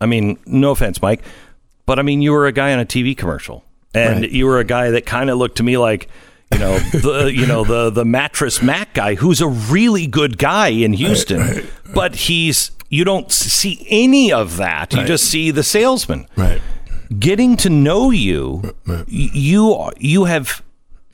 [0.00, 1.22] I mean, no offense, Mike,
[1.84, 4.30] but I mean, you were a guy on a TV commercial, and Right.
[4.30, 6.08] you were a guy that kind of looked to me like.
[6.50, 10.68] You know the you know the the Mattress Mack guy who's a really good guy
[10.68, 14.94] in Houston, but he's you don't see any of that.
[14.94, 16.62] You just see the salesman right.
[17.18, 18.74] getting to know you,
[19.06, 20.62] you you have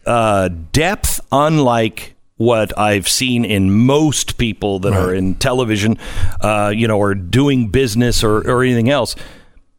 [0.07, 2.14] uh, depth unlike
[2.45, 5.99] what I've seen in most people that are in television,
[6.41, 9.17] uh, you know, or doing business or, or anything else.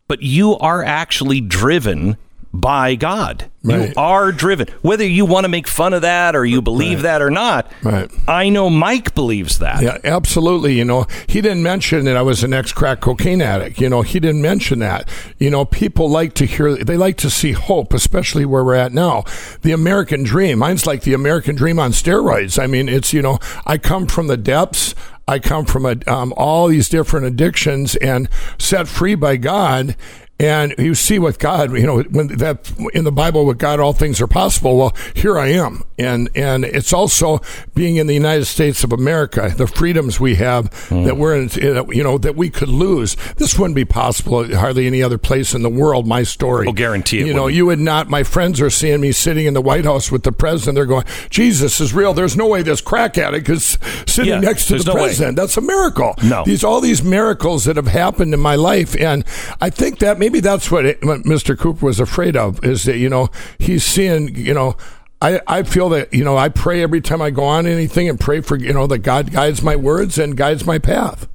[0.07, 2.17] But you are actually driven
[2.61, 3.49] by God.
[3.63, 4.67] You are driven.
[4.83, 8.11] Whether you want to make fun of that or you believe that or not, Right.
[8.27, 9.81] I know Mike believes that.
[9.81, 10.75] Yeah, absolutely.
[10.75, 13.81] You know, he didn't mention that I was an ex crack cocaine addict.
[13.81, 15.09] You know, he didn't mention that.
[15.39, 18.93] You know, people like to hear, they like to see hope, especially where we're at
[18.93, 19.23] now.
[19.63, 20.59] The American dream.
[20.59, 22.61] Mine's like the American dream on steroids.
[22.61, 24.93] I mean, it's, you know, I come from the depths.
[25.27, 28.29] I come from a, um, all these different addictions and
[28.59, 29.95] set free by God.
[30.37, 33.93] And you see with God, you know, when that in the Bible with God all
[33.93, 34.77] things are possible.
[34.77, 37.39] Well, here I am, and and it's also
[37.73, 41.05] being in the United States of America, the freedoms we have hmm.
[41.05, 43.15] that we're in, eh, you know, that we could lose.
[43.37, 46.05] This wouldn't be possible at hardly any other place in the world.
[46.05, 47.55] My story, I'll guarantee it You know, wouldn't.
[47.55, 48.09] you would not.
[48.09, 50.75] My friends are seeing me sitting in the White House with the president.
[50.75, 52.13] They're going, Jesus is real.
[52.13, 55.03] There's no way this crack addict is sitting Yeah, next to the no way.
[55.05, 55.37] president.
[55.37, 56.13] That's a miracle.
[56.21, 56.43] No.
[56.43, 59.23] These all these miracles that have happened in my life, and
[59.61, 61.55] I think that maybe that's what, it, what Mr.
[61.55, 64.75] Cooper was afraid of is that you know he's seeing you know.
[65.21, 68.19] I, I feel that you know I pray every time I go on anything and
[68.19, 71.27] pray for you know that God guides my words and guides my path.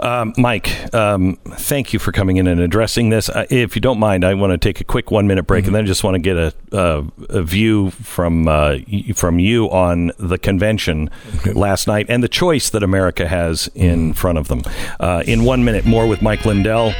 [0.00, 3.28] Um, Mike, um, thank you for coming in and addressing this.
[3.28, 5.74] Uh, if you don't mind, I want to take a quick one minute break, and
[5.74, 8.78] then I just want to get a, a, a view from uh,
[9.14, 11.10] from you on the convention
[11.54, 14.62] last night and the choice that America has in front of them.
[14.98, 16.92] Uh, in one minute, more with Mike Lindell.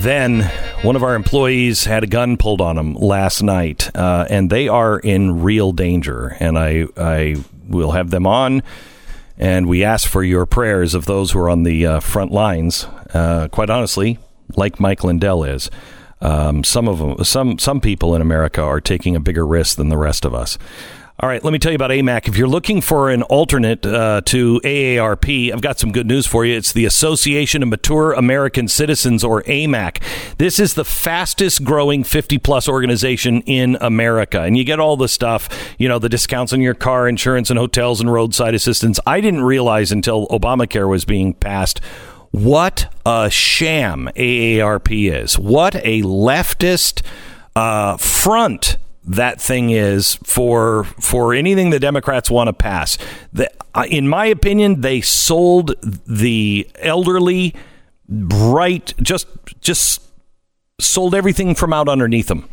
[0.00, 0.42] Then
[0.82, 4.68] one of our employees had a gun pulled on him last night, uh, and they
[4.68, 6.36] are in real danger.
[6.40, 7.36] And I I
[7.68, 8.62] will have them on
[9.38, 12.86] and we ask for your prayers of those who are on the uh, front lines.
[13.12, 14.18] Uh, quite honestly,
[14.56, 15.70] like Mike Lindell is,
[16.20, 19.88] um, some of them, some some people in America are taking a bigger risk than
[19.88, 20.58] the rest of us.
[21.20, 22.26] All right, let me tell you about AMAC.
[22.26, 26.46] If you're looking for an alternate uh, to AARP, I've got some good news for
[26.46, 26.56] you.
[26.56, 30.02] It's the Association of Mature American Citizens, or AMAC.
[30.38, 34.40] This is the fastest growing 50 plus organization in America.
[34.40, 37.58] And you get all the stuff, you know, the discounts on your car insurance and
[37.58, 38.98] hotels and roadside assistance.
[39.06, 41.80] I didn't realize until Obamacare was being passed
[42.30, 45.38] what a sham AARP is.
[45.38, 47.02] What a leftist
[47.54, 52.98] uh, front that thing is for for anything the Democrats want to pass.
[53.32, 53.50] The,
[53.88, 55.74] in my opinion, they sold
[56.06, 57.54] the elderly
[58.08, 59.26] bright, just
[59.60, 60.02] just
[60.80, 62.48] sold everything from out underneath them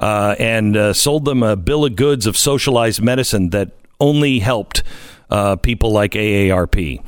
[0.00, 4.82] uh, and uh, sold them a bill of goods of socialized medicine that only helped
[5.30, 7.02] uh, people like AARP.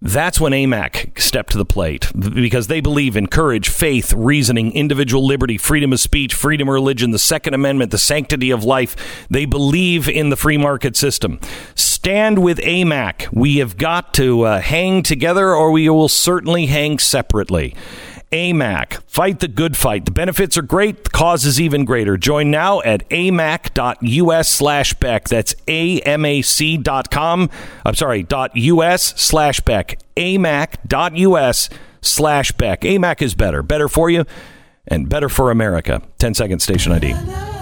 [0.00, 5.26] That's when AMAC stepped to the plate because they believe in courage, faith, reasoning, individual
[5.26, 9.26] liberty, freedom of speech, freedom of religion, the Second Amendment, the sanctity of life.
[9.28, 11.40] They believe in the free market system.
[11.74, 13.32] Stand with AMAC.
[13.32, 17.74] We have got to uh, hang together or we will certainly hang separately.
[18.32, 19.02] AMAC.
[19.06, 20.04] Fight the good fight.
[20.04, 21.04] The benefits are great.
[21.04, 22.16] The cause is even greater.
[22.16, 25.28] Join now at amac.us slash Beck.
[25.28, 27.50] That's amac.com.
[27.84, 29.98] I'm sorry, dot US slash Beck.
[30.16, 31.70] amac.us
[32.00, 32.80] slash Beck.
[32.82, 33.62] AMAC is better.
[33.62, 34.24] Better for you
[34.86, 36.02] and better for America.
[36.18, 37.57] 10 second station ID.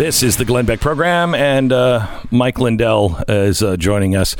[0.00, 4.34] This is the Glenn Beck program, and uh, Mike Lindell is uh, joining us.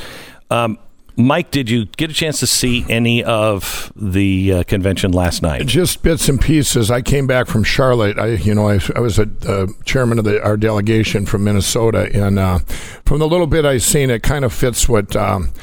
[0.49, 0.79] Um,
[1.15, 5.67] Mike, did you get a chance to see any of the uh, convention last night?
[5.67, 6.89] Just bits and pieces.
[6.89, 8.17] I came back from Charlotte.
[8.17, 12.09] I, you know, I, I was a uh, chairman of the, our delegation from Minnesota,
[12.11, 12.57] and uh,
[13.05, 15.15] from the little bit I've seen, it kind of fits what.
[15.15, 15.53] Um,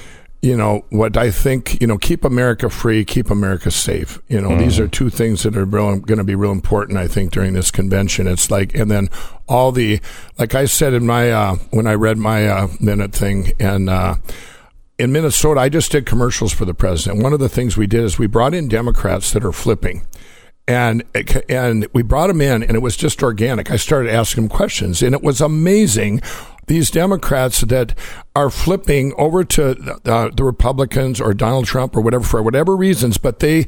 [0.40, 1.80] you know what I think.
[1.80, 4.20] You know, keep America free, keep America safe.
[4.28, 4.60] You know, mm-hmm.
[4.60, 6.98] these are two things that are going to be real important.
[6.98, 9.08] I think during this convention, it's like, and then
[9.48, 10.00] all the,
[10.38, 14.16] like I said in my uh, when I read my uh, minute thing, and uh,
[14.98, 17.22] in Minnesota, I just did commercials for the president.
[17.22, 20.06] One of the things we did is we brought in Democrats that are flipping.
[20.66, 21.02] And
[21.48, 23.70] and we brought them in, and it was just organic.
[23.70, 26.20] I started asking them questions, and it was amazing.
[26.66, 27.94] These Democrats that
[28.38, 29.70] are flipping over to
[30.04, 33.66] uh, the Republicans or Donald Trump or whatever for whatever reasons, but they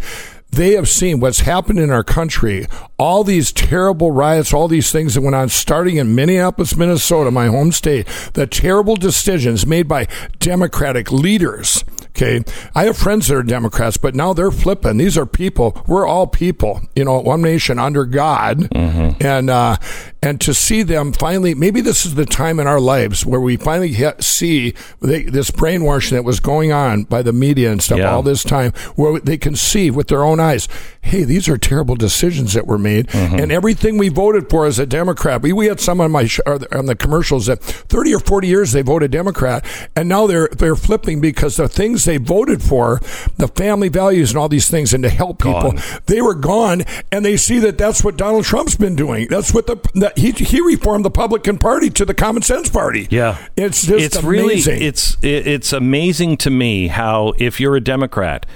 [0.50, 2.66] they have seen what's happened in our country,
[3.00, 7.46] all these terrible riots, all these things that went on, starting in Minneapolis, Minnesota, my
[7.46, 10.06] home state, the terrible decisions made by
[10.38, 12.42] Democratic leaders Okay.
[12.74, 14.98] I have friends that are Democrats, but now they're flipping.
[14.98, 15.80] These are people.
[15.86, 18.58] We're all people, you know, one nation under God.
[18.58, 19.24] Mm-hmm.
[19.24, 19.76] And, uh,
[20.22, 23.56] and to see them finally, maybe this is the time in our lives where we
[23.56, 28.12] finally see they, this brainwashing that was going on by the media and stuff yeah.
[28.12, 30.68] all this time, where they can see with their own eyes,
[31.00, 32.89] hey, these are terrible decisions that were made.
[32.98, 33.36] Mm-hmm.
[33.36, 36.40] And everything we voted for as a Democrat, we, we had some on my sh-
[36.46, 39.64] on the commercials that 30 or 40 years they voted Democrat,
[39.96, 43.00] and now they're they're flipping because the things they voted for,
[43.36, 45.80] the family values and all these things, and to help people, gone.
[46.06, 46.82] they were gone,
[47.12, 49.28] and they see that that's what Donald Trump's been doing.
[49.28, 53.08] That's what the that he he reformed the Republican Party to the Common Sense Party.
[53.10, 54.74] Yeah, it's just it's amazing.
[54.74, 58.46] really it's it's amazing to me how if you're a Democrat,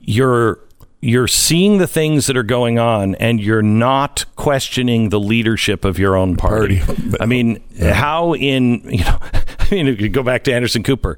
[0.00, 0.58] you're
[1.00, 5.98] you're seeing the things that are going on and you're not questioning the leadership of
[5.98, 6.80] your own party.
[6.80, 7.14] party.
[7.18, 7.94] I mean, yeah.
[7.94, 11.16] how in, you know, I mean, if you go back to Anderson Cooper,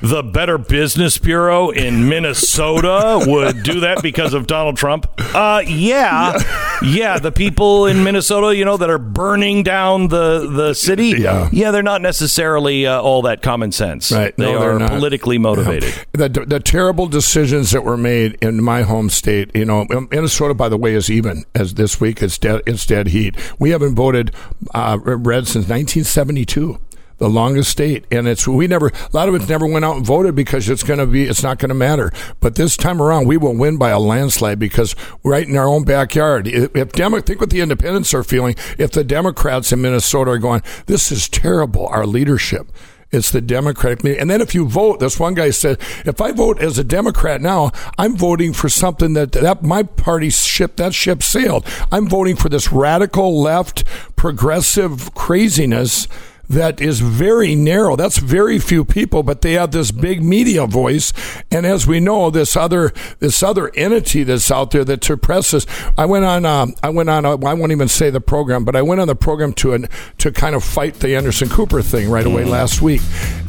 [0.00, 5.06] the Better Business Bureau in Minnesota would do that because of Donald Trump?
[5.34, 6.38] Uh, yeah,
[6.82, 7.18] yeah.
[7.18, 11.70] The people in Minnesota, you know, that are burning down the the city, yeah, yeah,
[11.70, 14.12] they're not necessarily uh, all that common sense.
[14.12, 14.36] Right?
[14.36, 14.90] They no, are not.
[14.90, 15.94] politically motivated.
[16.14, 16.28] Yeah.
[16.28, 20.68] The the terrible decisions that were made in my home state, you know, Minnesota, by
[20.68, 22.22] the way, is even as this week.
[22.22, 22.62] It's dead.
[22.66, 23.36] It's dead heat.
[23.58, 24.34] We haven't voted
[24.74, 26.78] uh, red since 1972
[27.20, 30.04] the longest state, and it's we never a lot of it never went out and
[30.04, 32.10] voted because it's going to be it's not going to matter.
[32.40, 35.84] But this time around, we will win by a landslide because right in our own
[35.84, 36.48] backyard.
[36.48, 40.38] If, if Demo, think what the independents are feeling, if the Democrats in Minnesota are
[40.38, 42.72] going, this is terrible, our leadership.
[43.12, 46.60] It's the Democratic And then if you vote, this one guy said, if I vote
[46.60, 51.22] as a Democrat now, I'm voting for something that, that my party ship, that ship
[51.22, 51.66] sailed.
[51.90, 56.06] I'm voting for this radical left progressive craziness
[56.50, 57.94] that is very narrow.
[57.94, 61.12] That's very few people, but they have this big media voice.
[61.48, 65.64] And as we know, this other this other entity that's out there that suppresses.
[65.96, 66.44] I went on.
[66.44, 67.24] Um, I went on.
[67.24, 69.88] I won't even say the program, but I went on the program to an,
[70.18, 72.48] to kind of fight the Anderson Cooper thing right away mm.
[72.48, 73.02] last week,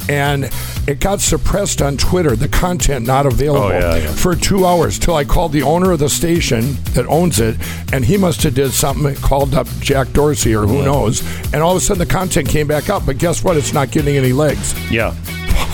[0.08, 0.48] and
[0.86, 2.36] it got suppressed on Twitter.
[2.36, 4.12] The content not available oh, yeah, yeah.
[4.12, 7.56] for two hours till I called the owner of the station that owns it,
[7.92, 9.16] and he must have did something.
[9.16, 10.84] Called up Jack Dorsey or who yeah.
[10.84, 11.20] knows,
[11.52, 13.06] and all of a sudden the content came back up.
[13.06, 13.56] But guess what?
[13.56, 14.74] It's not getting any legs.
[14.90, 15.14] Yeah.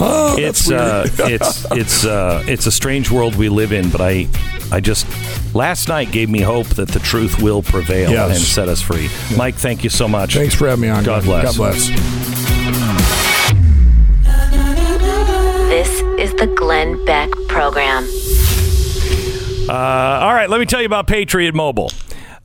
[0.01, 4.29] Oh, it's uh, it's it's uh, it's a strange world we live in, but I
[4.71, 5.07] I just
[5.55, 8.31] last night gave me hope that the truth will prevail yes.
[8.31, 9.09] and set us free.
[9.31, 9.37] Yeah.
[9.37, 10.35] Mike, thank you so much.
[10.35, 11.05] Thanks for having me on.
[11.05, 11.57] God bless.
[11.57, 11.89] God bless.
[15.69, 18.05] This is the Glenn Beck program.
[19.69, 21.91] Uh, all right, let me tell you about Patriot Mobile.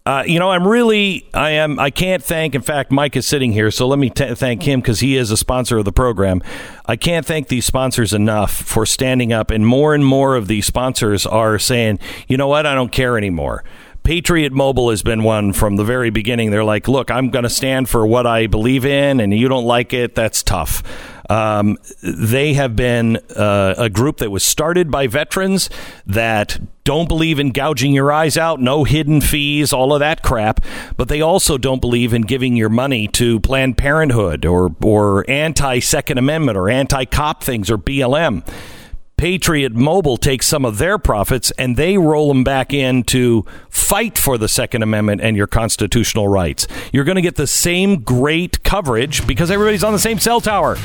[0.06, 2.56] Uh, you know, I'm really, I am, I can't thank.
[2.56, 5.32] In fact, Mike is sitting here, so let me t- thank him because he is
[5.32, 6.42] a sponsor of the program.
[6.86, 10.66] I can't thank these sponsors enough for standing up, and more and more of these
[10.66, 13.64] sponsors are saying, you know what, I don't care anymore.
[14.04, 16.52] Patriot Mobile has been one from the very beginning.
[16.52, 19.64] They're like, look, I'm going to stand for what I believe in, and you don't
[19.64, 20.84] like it, that's tough.
[21.30, 25.70] Um, they have been uh, a group that was started by veterans
[26.06, 30.66] that don't believe in gouging your eyes out, no hidden fees, all of that crap.
[30.98, 35.80] But they also don't believe in giving your money to Planned Parenthood or or anti
[35.80, 38.46] Second Amendment or anti cop things or BLM.
[39.24, 44.18] Patriot Mobile takes some of their profits and they roll them back in to fight
[44.18, 46.68] for the Second Amendment and your constitutional rights.
[46.92, 50.76] You're going to get the same great coverage because everybody's on the same cell tower.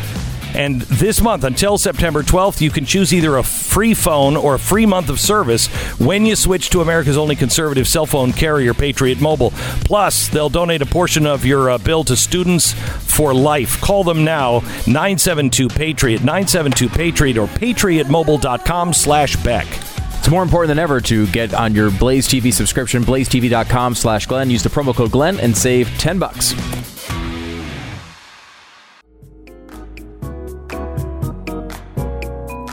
[0.54, 4.58] And this month, until September 12th, you can choose either a free phone or a
[4.58, 5.66] free month of service
[5.98, 9.50] when you switch to America's only conservative cell phone carrier, Patriot Mobile.
[9.84, 13.80] Plus, they'll donate a portion of your uh, bill to Students for Life.
[13.80, 19.66] Call them now, 972 Patriot, 972 Patriot, or patriotmobile.com slash Beck.
[20.18, 24.50] It's more important than ever to get on your Blaze TV subscription, blazetv.com slash Glenn.
[24.50, 26.52] Use the promo code Glenn and save 10 bucks.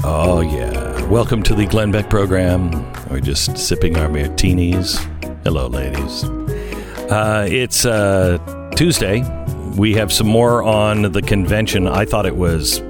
[0.07, 1.03] Oh, yeah.
[1.07, 2.69] Welcome to the Glenn Beck program.
[3.09, 4.99] We're just sipping our martinis.
[5.43, 6.23] Hello, ladies.
[7.09, 8.37] Uh, it's uh,
[8.75, 9.23] Tuesday.
[9.75, 11.87] We have some more on the convention.
[11.87, 12.81] I thought it was,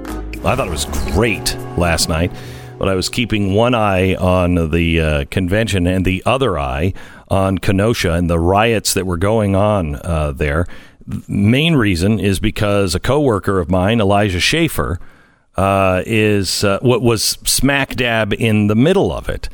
[0.44, 2.32] I thought it was great last night,
[2.78, 6.92] but I was keeping one eye on the uh, convention and the other eye
[7.28, 10.66] on Kenosha and the riots that were going on uh, there.
[11.26, 15.00] Main reason is because a coworker of mine, Elijah Schaffer,
[15.56, 19.48] uh, is uh, what was smack dab in the middle of it.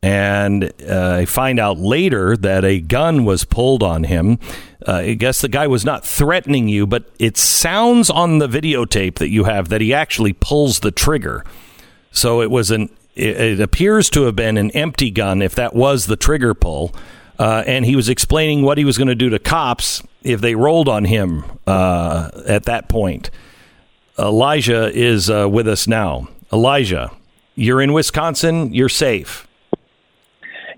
[0.00, 4.38] And uh, I find out later that a gun was pulled on him.
[4.86, 9.16] Uh, I guess the guy was not threatening you, but it sounds on the videotape
[9.16, 11.44] that you have that he actually pulls the trigger.
[12.12, 12.90] So it was an.
[13.16, 16.94] It, appears to have been an empty gun, if that was the trigger pull.
[17.36, 20.54] Uh, and he was explaining what he was going to do to cops if they
[20.54, 23.30] rolled on him uh, at that point.
[24.18, 26.28] Elijah is uh, with us now.
[26.52, 27.10] Elijah,
[27.54, 28.72] you're in Wisconsin.
[28.72, 29.46] You're safe.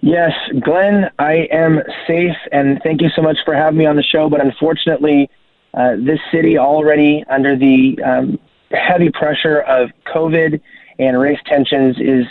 [0.03, 4.03] Yes, Glenn, I am safe, and thank you so much for having me on the
[4.03, 4.31] show.
[4.31, 5.29] But unfortunately,
[5.75, 8.39] uh, this city already under the um,
[8.71, 10.61] heavy pressure of COVID
[10.99, 12.25] and race tensions is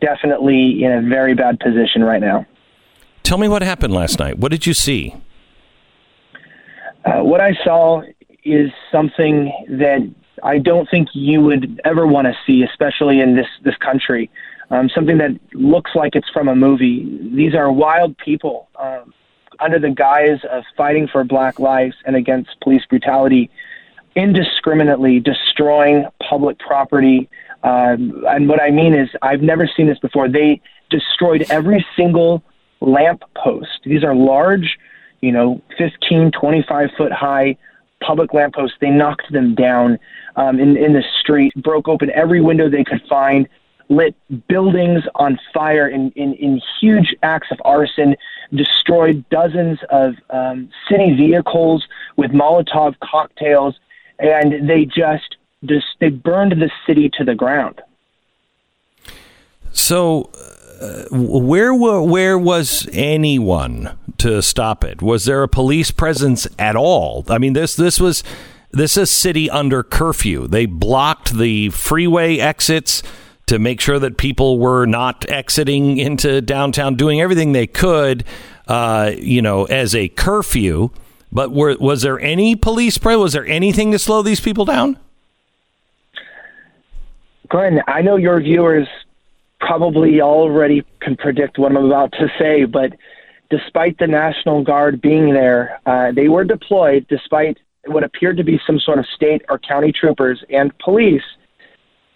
[0.00, 2.46] definitely in a very bad position right now.
[3.22, 4.38] Tell me what happened last night.
[4.38, 5.14] What did you see?
[7.04, 8.02] Uh, what I saw
[8.44, 10.00] is something that
[10.42, 14.30] I don't think you would ever want to see, especially in this this country.
[14.70, 17.06] Um, something that looks like it's from a movie.
[17.34, 19.12] These are wild people um,
[19.60, 23.50] under the guise of fighting for Black lives and against police brutality,
[24.16, 27.28] indiscriminately destroying public property.
[27.62, 30.28] Um, and what I mean is, I've never seen this before.
[30.28, 32.42] They destroyed every single
[32.80, 33.80] lamp post.
[33.84, 34.78] These are large,
[35.20, 37.56] you know, 15, 25 foot high
[38.02, 38.76] public lampposts.
[38.80, 39.98] They knocked them down
[40.36, 43.48] um, in, in the street, broke open every window they could find,
[43.88, 44.14] lit
[44.48, 48.16] buildings on fire in, in, in huge acts of arson,
[48.54, 53.78] destroyed dozens of um, city vehicles with Molotov cocktails,
[54.18, 57.80] and they just, just they burned the city to the ground.
[59.72, 60.30] So,
[60.80, 65.00] uh, where were, where was anyone to stop it?
[65.00, 67.24] Was there a police presence at all?
[67.28, 68.22] I mean, this this was
[68.72, 70.46] this is city under curfew.
[70.46, 73.02] They blocked the freeway exits
[73.46, 78.24] to make sure that people were not exiting into downtown, doing everything they could,
[78.68, 80.90] uh, you know, as a curfew.
[81.30, 83.16] But were, was there any police spray?
[83.16, 84.98] Was there anything to slow these people down?
[87.48, 88.88] Glenn, I know your viewers
[89.60, 92.94] probably already can predict what I'm about to say, but
[93.50, 98.60] despite the National Guard being there, uh, they were deployed despite what appeared to be
[98.66, 101.22] some sort of state or county troopers and police.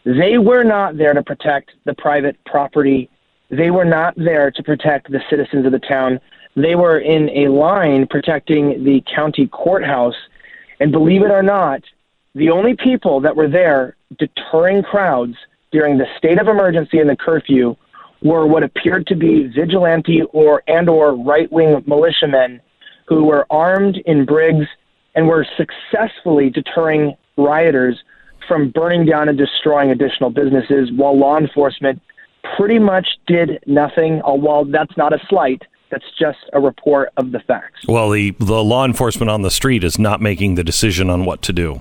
[0.04, 3.10] They were not there to protect the private property.
[3.50, 6.20] They were not there to protect the citizens of the town.
[6.54, 10.14] They were in a line protecting the county courthouse.
[10.78, 11.82] And believe it or not,
[12.34, 15.34] the only people that were there deterring crowds
[15.72, 17.74] during the state of emergency and the curfew
[18.22, 22.60] were what appeared to be vigilante or and or right-wing militiamen
[23.06, 24.66] who were armed in brigs
[25.16, 27.98] and were successfully deterring rioters
[28.46, 32.00] from burning down and destroying additional businesses while law enforcement
[32.56, 34.22] pretty much did nothing.
[34.24, 37.80] Uh, while that's not a slight, that's just a report of the facts.
[37.88, 41.42] Well, the, the law enforcement on the street is not making the decision on what
[41.42, 41.80] to do.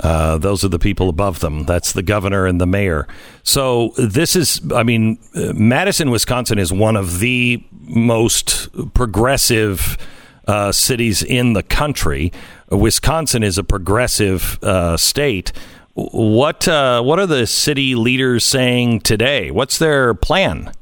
[0.00, 1.64] Uh, those are the people above them.
[1.64, 3.06] That's the governor and the mayor.
[3.42, 9.98] So this is, I mean, uh, Madison, Wisconsin is one of the most progressive
[10.46, 12.32] uh, cities in the country.
[12.70, 15.52] Wisconsin is a progressive uh, state.
[15.94, 19.50] What uh, what are the city leaders saying today?
[19.50, 20.72] What's their plan?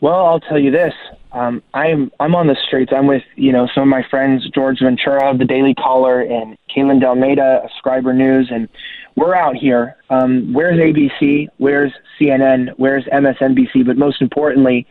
[0.00, 0.92] Well, I'll tell you this.
[1.32, 2.92] Um, I'm I'm on the streets.
[2.94, 6.56] I'm with you know some of my friends, George Ventura of the Daily Caller and
[6.74, 8.68] Kaylin Delmeda of Scriber News, and
[9.16, 9.96] we're out here.
[10.10, 11.48] Um, where's ABC?
[11.56, 12.74] Where's CNN?
[12.76, 13.86] Where's MSNBC?
[13.86, 14.86] But most importantly,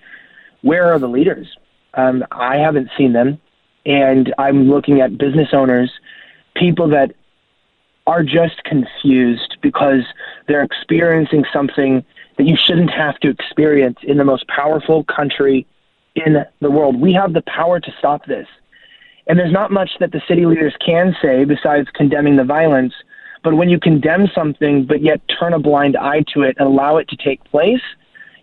[0.61, 1.47] where are the leaders?
[1.95, 3.39] Um, I haven't seen them,
[3.85, 5.91] and I'm looking at business owners,
[6.55, 7.13] people that
[8.07, 10.01] are just confused because
[10.47, 12.03] they're experiencing something
[12.37, 15.65] that you shouldn't have to experience in the most powerful country
[16.15, 16.99] in the world.
[16.99, 18.47] We have the power to stop this.
[19.27, 22.93] And there's not much that the city leaders can say besides condemning the violence.
[23.43, 26.97] But when you condemn something, but yet turn a blind eye to it and allow
[26.97, 27.81] it to take place,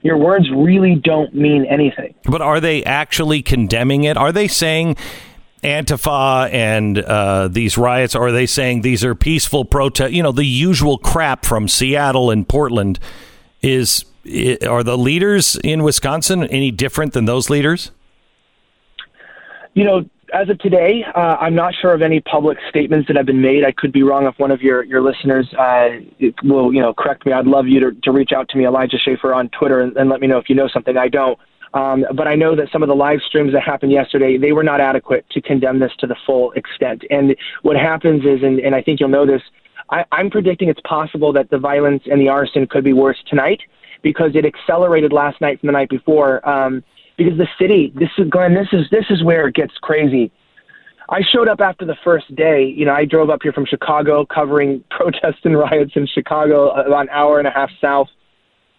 [0.02, 2.14] your words really don't mean anything.
[2.24, 4.16] But are they actually condemning it?
[4.16, 4.96] Are they saying
[5.62, 8.14] Antifa and uh, these riots?
[8.14, 10.12] Or are they saying these are peaceful protest?
[10.12, 12.98] You know, the usual crap from Seattle and Portland
[13.62, 14.04] is.
[14.68, 17.90] Are the leaders in Wisconsin any different than those leaders?
[19.74, 23.26] You know, as of today, uh, I'm not sure of any public statements that have
[23.26, 23.64] been made.
[23.64, 25.88] I could be wrong if one of your, your listeners uh,
[26.42, 27.32] will, you know, correct me.
[27.32, 30.08] I'd love you to, to reach out to me, Elijah Schaffer, on Twitter and, and
[30.08, 31.38] let me know if you know something I don't.
[31.74, 34.62] Um, but I know that some of the live streams that happened yesterday, they were
[34.62, 37.02] not adequate to condemn this to the full extent.
[37.10, 39.42] And what happens is, and, and I think you'll know this,
[39.90, 43.60] I, I'm predicting it's possible that the violence and the arson could be worse tonight
[44.02, 46.46] because it accelerated last night from the night before.
[46.48, 46.82] Um,
[47.24, 50.32] because the city, this is Glenn, this is this is where it gets crazy.
[51.08, 52.64] I showed up after the first day.
[52.64, 56.82] You know, I drove up here from Chicago, covering protests and riots in Chicago, uh,
[56.82, 58.08] about an hour and a half south.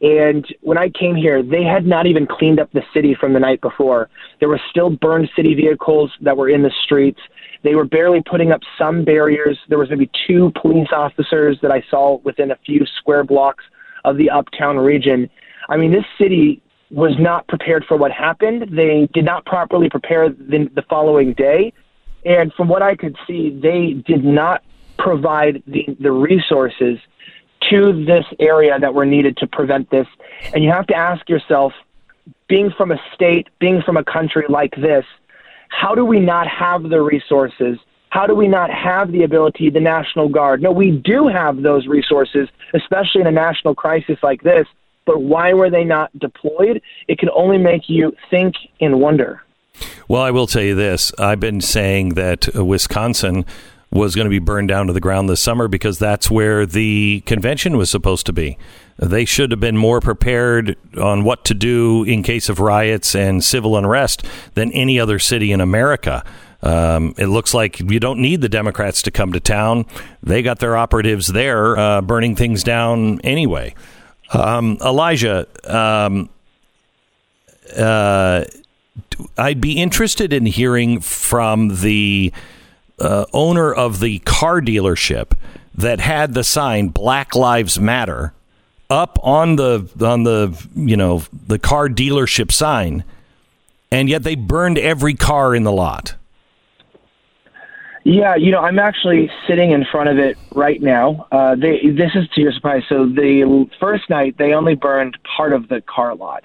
[0.02, 3.40] And when I came here, they had not even cleaned up the city from the
[3.40, 4.10] night before.
[4.40, 7.22] There were still burned city vehicles that were in the streets.
[7.64, 9.58] They were barely putting up some barriers.
[9.70, 13.64] There was maybe two police officers that I saw within a few square blocks
[14.04, 15.30] of the uptown region.
[15.70, 16.63] I mean, this city
[16.94, 18.70] was not prepared for what happened.
[18.72, 21.74] They did not properly prepare the, the following day.
[22.24, 24.64] And from what I could see, they did not
[25.00, 27.00] provide the, the resources
[27.72, 30.06] to this area that were needed to prevent this.
[30.54, 31.74] And you have to ask yourself,
[32.48, 35.06] being from a state, being from a country like this,
[35.70, 37.80] how do we not have the resources?
[38.10, 40.62] How do we not have the ability, the National Guard?
[40.62, 44.68] No, we do have those resources, especially in a national crisis like this
[45.06, 46.82] but why were they not deployed?
[47.08, 49.44] It can only make you think and wonder.
[50.08, 51.12] Well, I will tell you this.
[51.18, 53.46] I've been saying that uh, Wisconsin
[53.92, 57.22] was going to be burned down to the ground this summer because that's where the
[57.26, 58.58] convention was supposed to be.
[58.98, 63.44] They should have been more prepared on what to do in case of riots and
[63.44, 64.26] civil unrest
[64.56, 66.24] than any other city in America.
[66.64, 69.86] Um, it looks like you don't need the Democrats to come to town.
[70.24, 73.76] They got their operatives there uh, burning things down anyway.
[74.34, 76.30] Um, Elijah, um,
[77.78, 78.46] uh,
[79.38, 82.34] I'd be interested in hearing from the
[83.00, 85.34] uh, owner of the car dealership
[85.76, 88.34] that had the sign "Black Lives Matter"
[88.90, 93.04] up on the on the you know the car dealership sign,
[93.92, 96.16] and yet they burned every car in the lot.
[98.06, 101.26] Yeah, you know, I'm actually sitting in front of it right now.
[101.32, 102.84] Uh, they, this is to your surprise.
[102.90, 106.44] So the first night they only burned part of the car lot.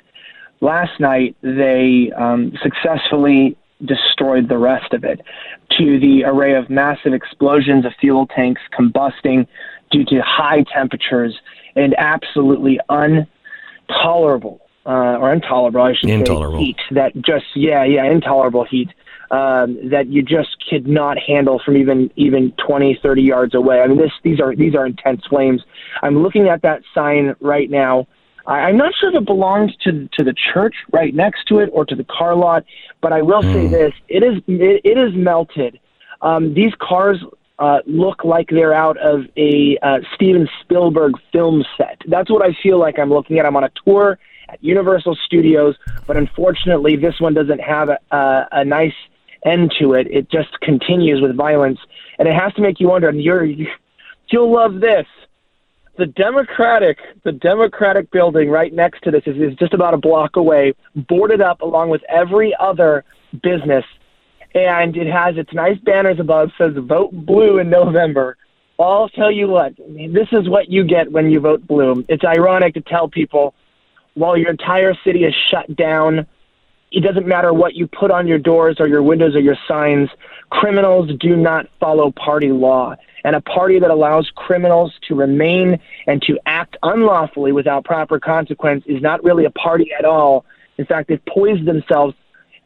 [0.60, 5.20] Last night they um, successfully destroyed the rest of it
[5.78, 9.46] to the array of massive explosions of fuel tanks combusting
[9.90, 11.38] due to high temperatures
[11.76, 12.80] and absolutely
[13.88, 16.58] intolerable uh, or intolerable, I should intolerable.
[16.58, 18.88] say, heat that just yeah yeah intolerable heat
[19.30, 23.80] um, that you just could not handle from even even 20, 30 yards away.
[23.80, 25.62] I mean, this these are these are intense flames.
[26.02, 28.06] I'm looking at that sign right now.
[28.46, 31.70] I, I'm not sure if it belongs to to the church right next to it
[31.72, 32.64] or to the car lot,
[33.00, 33.52] but I will mm.
[33.52, 33.72] say hmm.
[33.72, 35.78] this: it is it, it is melted.
[36.20, 37.18] Um, these cars
[37.58, 42.00] uh, look like they're out of a uh, Steven Spielberg film set.
[42.06, 43.46] That's what I feel like I'm looking at.
[43.46, 44.18] I'm on a tour
[44.48, 45.76] at Universal Studios,
[46.06, 48.94] but unfortunately, this one doesn't have a, a, a nice
[49.44, 50.06] end to it.
[50.10, 51.78] It just continues with violence,
[52.18, 53.08] and it has to make you wonder.
[53.08, 55.06] And you're you'll love this.
[55.96, 60.36] The Democratic, the Democratic building right next to this is, is just about a block
[60.36, 63.04] away, boarded up along with every other
[63.42, 63.84] business,
[64.54, 68.36] and it has its nice banners above says "Vote Blue in November."
[68.80, 72.04] I'll tell you what, this is what you get when you vote blue.
[72.08, 73.52] It's ironic to tell people
[74.14, 76.26] while your entire city is shut down
[76.90, 80.08] it doesn't matter what you put on your doors or your windows or your signs.
[80.50, 82.94] Criminals do not follow party law.
[83.24, 88.84] And a party that allows criminals to remain and to act unlawfully without proper consequence
[88.86, 90.46] is not really a party at all.
[90.78, 92.14] In fact, they've poised themselves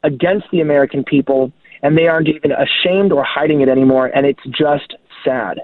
[0.05, 4.07] against the American people, and they aren't even ashamed or hiding it anymore.
[4.07, 4.95] And it's just
[5.25, 5.61] sad.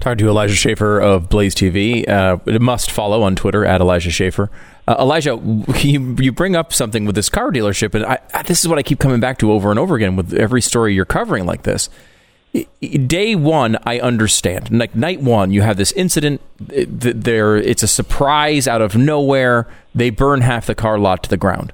[0.00, 2.08] Talking to Elijah Schaffer of Blaze TV.
[2.08, 4.50] Uh, must follow on Twitter at Elijah Schaffer.
[4.86, 5.40] Uh, Elijah,
[5.78, 8.78] you, you bring up something with this car dealership, and I, I, this is what
[8.78, 11.62] I keep coming back to over and over again with every story you're covering like
[11.62, 11.88] this.
[13.06, 14.70] day one, I understand.
[14.70, 16.40] Like night one, you have this incident.
[16.58, 19.66] There, it's a surprise out of nowhere.
[19.94, 21.72] They burn half the car lot to the ground.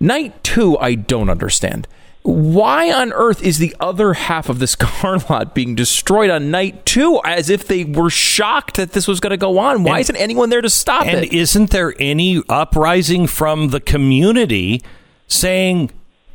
[0.00, 1.86] Night two, I don't understand.
[2.30, 6.84] Why on earth is the other half of this car lot being destroyed on night
[6.84, 9.82] two as if they were shocked that this was going to go on?
[9.82, 11.14] Why And- isn't anyone there to stop it?
[11.14, 14.82] and isn't there any uprising from the community
[15.26, 15.90] saying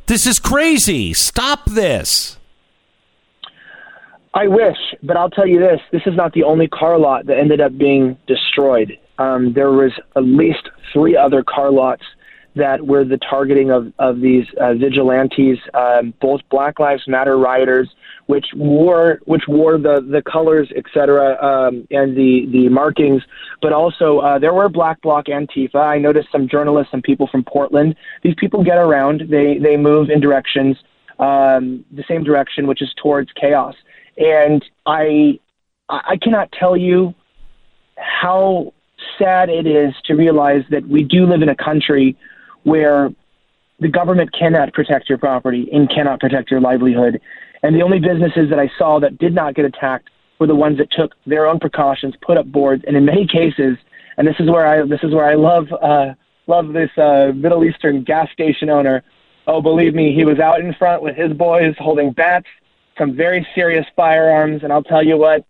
[0.06, 1.12] this is crazy?
[1.14, 2.38] Stop this.
[4.34, 7.38] I wish, but I'll tell you this: this is not the only car lot that
[7.38, 8.98] ended up being destroyed.
[9.18, 12.02] Um, there was at least three other car lots
[12.56, 17.88] that were the targeting of of these uh, vigilantes, um, both Black Lives Matter rioters,
[18.26, 23.22] which wore which wore the the colors, etc., um, and the the markings,
[23.60, 25.76] but also uh, there were Black Bloc Antifa.
[25.76, 27.96] I noticed some journalists and people from Portland.
[28.22, 30.76] These people get around; they they move in directions
[31.18, 33.74] um, the same direction, which is towards chaos.
[34.16, 35.38] And I,
[35.88, 37.14] I cannot tell you
[37.96, 38.72] how
[39.18, 42.16] sad it is to realize that we do live in a country
[42.64, 43.10] where
[43.80, 47.20] the government cannot protect your property and cannot protect your livelihood.
[47.62, 50.08] And the only businesses that I saw that did not get attacked
[50.38, 53.78] were the ones that took their own precautions, put up boards, and in many cases,
[54.16, 56.14] and this is where I this is where I love uh,
[56.46, 59.02] love this uh, Middle Eastern gas station owner.
[59.46, 62.46] Oh, believe me, he was out in front with his boys holding bats,
[62.98, 65.44] some very serious firearms, and I'll tell you what,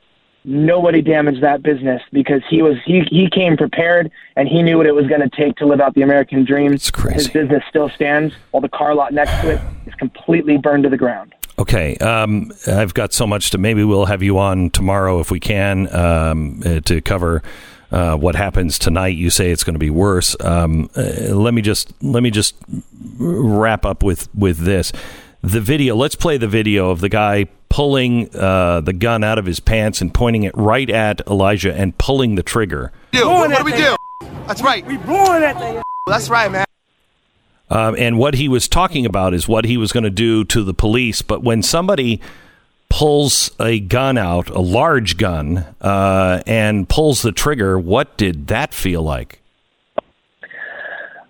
[0.45, 4.87] nobody damaged that business because he was he he came prepared and he knew what
[4.87, 6.73] it was going to take to live out the American dream.
[6.73, 7.17] It's crazy.
[7.17, 10.89] His business still stands, while the car lot next to it is completely burned to
[10.89, 11.35] the ground.
[11.59, 13.59] Okay, um, I've got so much to.
[13.59, 17.43] Maybe we'll have you on tomorrow if we can um, uh, to cover
[17.93, 19.17] uh, what happens tonight.
[19.17, 20.37] You say it's going to be worse.
[20.41, 22.57] Um, uh, let me just let me just
[23.19, 24.93] wrap up with with this.
[25.45, 25.95] The video.
[25.95, 30.01] Let's play the video of the guy pulling uh, the gun out of his pants
[30.01, 32.93] and pointing it right at Elijah and pulling the trigger.
[33.13, 33.29] do?
[33.29, 33.95] What, what do we do?
[34.47, 34.87] That's right.
[34.87, 35.83] We blowing that thing.
[36.07, 36.65] That's right, man.
[37.69, 40.65] Um, and what he was talking about is what he was going to do to
[40.65, 41.21] the police.
[41.21, 42.23] But when somebody
[42.89, 48.73] pulls a gun out, a large gun, uh, and pulls the trigger, what did that
[48.73, 49.43] feel like?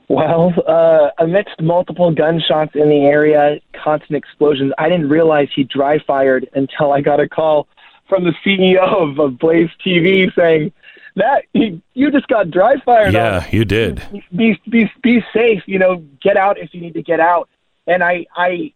[0.09, 5.99] Well, uh, amidst multiple gunshots in the area, constant explosions, I didn't realize he dry
[5.99, 7.69] fired until I got a call
[8.09, 10.73] from the CEO of, of Blaze TV saying
[11.17, 13.15] that you, you just got dry fired.
[13.15, 14.03] Yeah, you did.
[14.35, 15.63] Be be be safe.
[15.67, 17.49] You know, get out if you need to get out.
[17.87, 18.73] And I I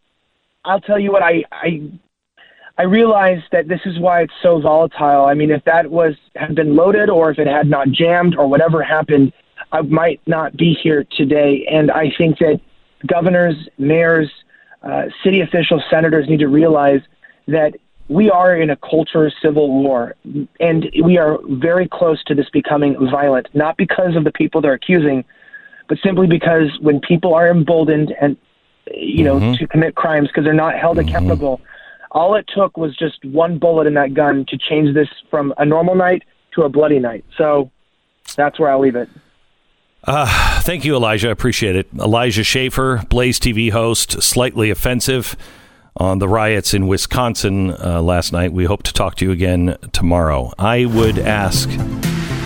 [0.65, 1.91] I'll tell you what I I
[2.79, 5.25] I realized that this is why it's so volatile.
[5.25, 8.47] I mean, if that was had been loaded, or if it had not jammed, or
[8.47, 9.33] whatever happened,
[9.73, 11.67] I might not be here today.
[11.71, 12.61] And I think that
[13.07, 14.31] governors, mayors,
[14.83, 17.01] uh, city officials, senators need to realize
[17.47, 17.75] that
[18.09, 20.15] we are in a culture of civil war,
[20.61, 23.49] and we are very close to this becoming violent.
[23.55, 25.25] Not because of the people they're accusing,
[25.89, 28.37] but simply because when people are emboldened and
[28.95, 29.55] you know Mm-hmm.
[29.55, 31.61] to commit crimes because they're not held accountable.
[32.11, 35.65] All it took was just one bullet in that gun to change this from a
[35.67, 36.23] normal night
[36.55, 37.25] to a bloody night.
[37.37, 37.71] So
[38.35, 39.11] that's where I'll leave it.
[40.05, 41.29] Uh, thank you, Elijah.
[41.29, 41.89] I appreciate it.
[41.99, 45.37] Elijah Schaffer, Blaze TV host, slightly offensive
[45.97, 48.53] on the riots in Wisconsin uh, last night.
[48.53, 50.53] We hope to talk to you again tomorrow.
[50.59, 51.69] I would ask.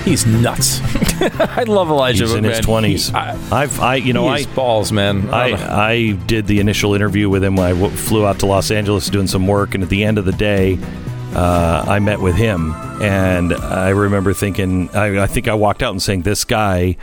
[0.05, 0.81] He's nuts.
[1.23, 2.25] I love Elijah.
[2.25, 3.15] He's in his twenties.
[3.15, 5.29] I- I've, I, you know, I He's balls, man.
[5.31, 5.51] I.
[5.53, 7.59] I, I did the initial interview with him.
[7.61, 10.25] I w- flew out to Los Angeles doing some work, and at the end of
[10.25, 10.79] the day,
[11.35, 15.93] uh, I met with him, and I remember thinking, I, I think I walked out
[15.93, 16.97] and saying, "This guy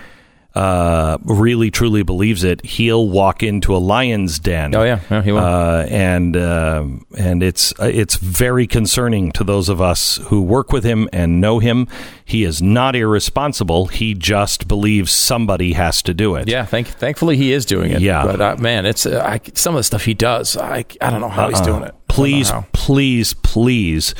[0.56, 2.66] uh, really, truly believes it.
[2.66, 5.40] He'll walk into a lion's den." Oh yeah, yeah he will.
[5.40, 6.86] uh, and uh,
[7.18, 11.60] and it's it's very concerning to those of us who work with him and know
[11.60, 11.88] him.
[12.26, 13.88] He is not irresponsible.
[13.88, 16.48] He just believes somebody has to do it.
[16.48, 18.02] yeah, thank, thankfully he is doing it.
[18.02, 18.24] Yeah.
[18.26, 20.56] but uh, man, it's uh, I, some of the stuff he does.
[20.58, 21.66] I, I don't know how he's Uh-uh.
[21.66, 21.96] doing it.
[22.08, 24.16] Please, I don't know please, please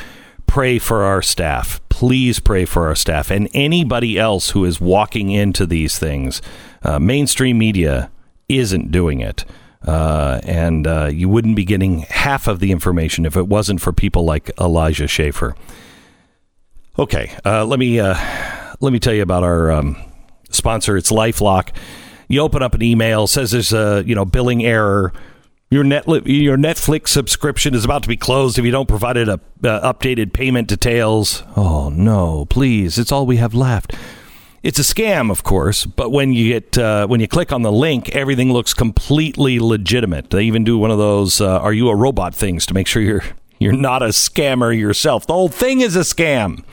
[0.46, 1.80] pray for our staff.
[2.00, 6.40] Please pray for our staff and anybody else who is walking into these things.
[6.82, 8.10] Uh, mainstream media
[8.48, 9.44] isn't doing it.
[9.86, 13.92] Uh, and uh, you wouldn't be getting half of the information if it wasn't for
[13.92, 15.54] people like Elijah Schaffer.
[16.98, 18.16] Okay, uh, let me uh,
[18.80, 20.02] let me tell you about our um,
[20.48, 20.96] sponsor.
[20.96, 21.68] It's LifeLock.
[22.28, 25.12] You open up an email says there's a you know billing error.
[25.72, 29.28] Your net your Netflix subscription is about to be closed if you don't provide it
[29.28, 31.44] a, uh, updated payment details.
[31.54, 32.98] Oh no, please!
[32.98, 33.94] It's all we have left.
[34.64, 37.70] It's a scam, of course, but when you get uh, when you click on the
[37.70, 40.30] link, everything looks completely legitimate.
[40.30, 43.00] They even do one of those uh, "Are you a robot?" things to make sure
[43.00, 43.22] you're
[43.60, 45.24] You're not a scammer yourself.
[45.24, 46.64] The whole thing is a scam.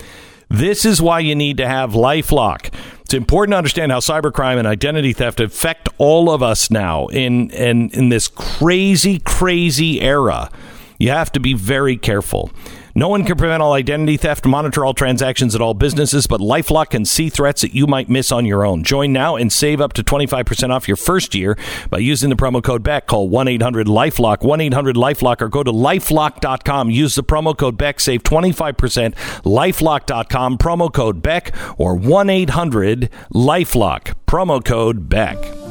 [0.49, 2.73] This is why you need to have Lifelock.
[3.07, 7.49] It's important to understand how cybercrime and identity theft affect all of us now in
[7.51, 10.51] in, in this crazy, crazy era.
[10.99, 12.51] You have to be very careful.
[12.97, 16.89] No one can prevent all identity theft, monitor all transactions at all businesses, but Lifelock
[16.89, 18.83] can see threats that you might miss on your own.
[18.83, 21.55] Join now and save up to 25% off your first year
[21.91, 23.05] by using the promo code BECK.
[23.05, 26.89] Call 1 800 Lifelock, 1 800 Lifelock, or go to lifelock.com.
[26.89, 29.13] Use the promo code BECK, save 25%.
[29.43, 35.66] Lifelock.com, promo code BECK, or 1 800 Lifelock, promo code BECK.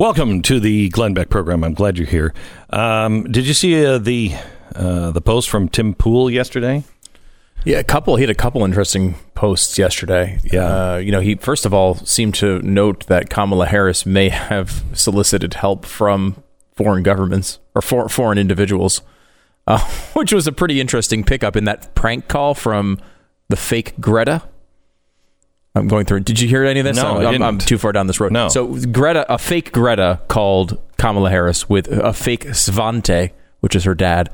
[0.00, 1.62] Welcome to the Glenn Beck program.
[1.62, 2.32] I'm glad you're here.
[2.70, 4.32] Um, did you see uh, the
[4.74, 6.84] uh, the post from Tim Pool yesterday?
[7.66, 8.16] Yeah, a couple.
[8.16, 10.38] He had a couple interesting posts yesterday.
[10.42, 14.30] Yeah, uh, you know, he first of all seemed to note that Kamala Harris may
[14.30, 19.02] have solicited help from foreign governments or for, foreign individuals,
[19.66, 19.80] uh,
[20.14, 22.98] which was a pretty interesting pickup in that prank call from
[23.50, 24.44] the fake Greta.
[25.74, 26.20] I'm going through.
[26.20, 26.96] Did you hear any of this?
[26.96, 27.42] No, I'm.
[27.42, 28.32] I'm too far down this road.
[28.32, 28.48] No.
[28.48, 33.30] So Greta, a fake Greta, called Kamala Harris with a fake Svante,
[33.60, 34.30] which is her dad,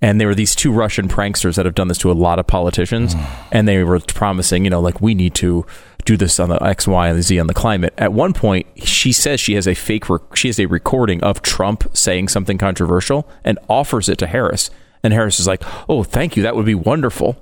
[0.00, 2.46] and there were these two Russian pranksters that have done this to a lot of
[2.46, 3.14] politicians,
[3.52, 5.66] and they were promising, you know, like we need to
[6.06, 7.92] do this on the X, Y, and Z on the climate.
[7.98, 11.42] At one point, she says she has a fake, rec- she has a recording of
[11.42, 14.70] Trump saying something controversial and offers it to Harris,
[15.02, 17.36] and Harris is like, "Oh, thank you, that would be wonderful."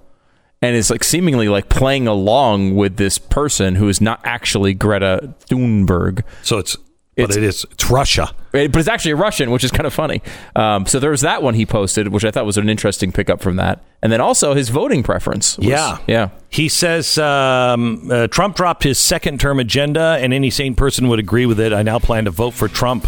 [0.63, 5.35] And is like seemingly like playing along with this person who is not actually Greta
[5.49, 6.23] Thunberg.
[6.43, 6.77] So it's,
[7.17, 10.21] but it is it's Russia, but it's actually a Russian, which is kind of funny.
[10.55, 13.57] Um, so there's that one he posted, which I thought was an interesting pickup from
[13.57, 15.57] that, and then also his voting preference.
[15.57, 15.97] was- Yeah.
[16.07, 16.29] yeah.
[16.51, 21.19] He says um, uh, Trump dropped his second term agenda, and any sane person would
[21.19, 21.73] agree with it.
[21.73, 23.07] I now plan to vote for Trump.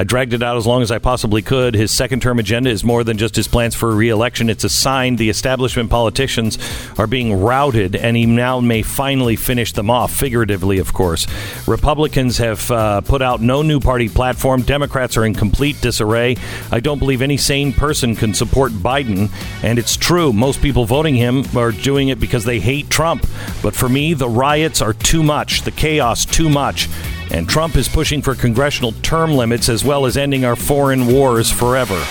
[0.00, 1.74] I dragged it out as long as I possibly could.
[1.74, 4.48] His second term agenda is more than just his plans for re election.
[4.48, 6.56] It's a sign the establishment politicians
[6.98, 11.26] are being routed, and he now may finally finish them off, figuratively, of course.
[11.68, 14.62] Republicans have uh, put out no new party platform.
[14.62, 16.34] Democrats are in complete disarray.
[16.72, 19.28] I don't believe any sane person can support Biden,
[19.62, 20.32] and it's true.
[20.32, 23.26] Most people voting him are doing it because they hate Trump.
[23.62, 26.88] But for me, the riots are too much, the chaos too much.
[27.30, 31.50] And Trump is pushing for congressional term limits as well as ending our foreign wars
[31.50, 32.04] forever.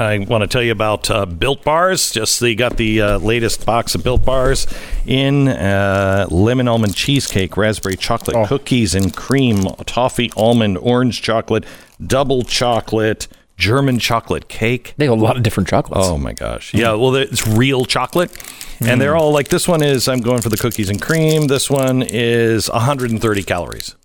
[0.00, 2.12] I want to tell you about uh, Built Bars.
[2.12, 4.68] Just they got the uh, latest box of Built Bars
[5.04, 11.64] in uh, lemon almond cheesecake, raspberry chocolate cookies and cream, toffee almond orange chocolate,
[12.04, 13.26] double chocolate,
[13.58, 14.94] German chocolate cake.
[14.96, 16.06] They have a lot of different chocolates.
[16.06, 16.72] Oh my gosh!
[16.72, 18.30] Yeah, well, it's real chocolate,
[18.80, 20.08] and they're all like this one is.
[20.08, 21.48] I'm going for the cookies and cream.
[21.48, 23.96] This one is 130 calories.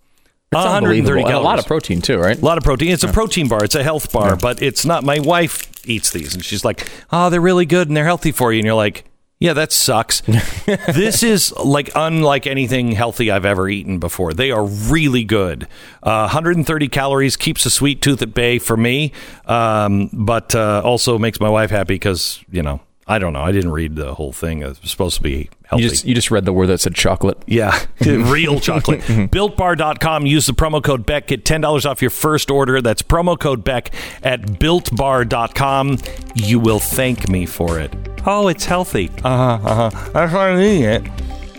[0.52, 1.28] It's 130 unbelievable.
[1.30, 2.38] And a lot of protein too, right?
[2.38, 2.92] A lot of protein.
[2.92, 3.64] It's a protein bar.
[3.64, 5.04] It's a health bar, but it's not.
[5.04, 8.52] My wife eats these, and she's like, "Oh, they're really good and they're healthy for
[8.52, 9.06] you." And you're like,
[9.44, 10.22] "Yeah, that sucks."
[10.94, 14.32] this is like unlike anything healthy I've ever eaten before.
[14.32, 15.68] They are really good.
[16.02, 19.12] Uh, 130 calories keeps a sweet tooth at bay for me,
[19.46, 22.80] um, but uh, also makes my wife happy because you know.
[23.06, 23.42] I don't know.
[23.42, 24.62] I didn't read the whole thing.
[24.62, 25.84] It was supposed to be healthy.
[25.84, 27.38] You just you just read the word that said chocolate.
[27.48, 29.02] Yeah, real chocolate.
[29.02, 30.26] BuiltBar.com.
[30.26, 31.28] Use the promo code Beck.
[31.28, 32.82] Get $10 off your first order.
[32.82, 33.94] That's promo code Beck
[34.24, 35.98] at BuiltBar.com.
[36.36, 37.94] You will thank me for it.
[38.26, 39.10] Oh, it's healthy.
[39.24, 39.68] Uh huh.
[39.70, 40.10] Uh huh.
[40.14, 41.04] That's why I'm eating it.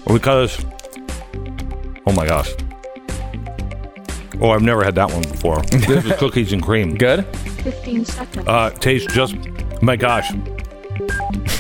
[0.06, 0.64] Because,
[2.06, 2.50] oh my gosh.
[4.40, 5.62] Oh, I've never had that one before.
[5.62, 6.96] This is cookies and cream.
[6.96, 7.24] Good?
[7.36, 8.48] 15 seconds.
[8.48, 9.36] Uh, tastes just,
[9.80, 10.32] my gosh.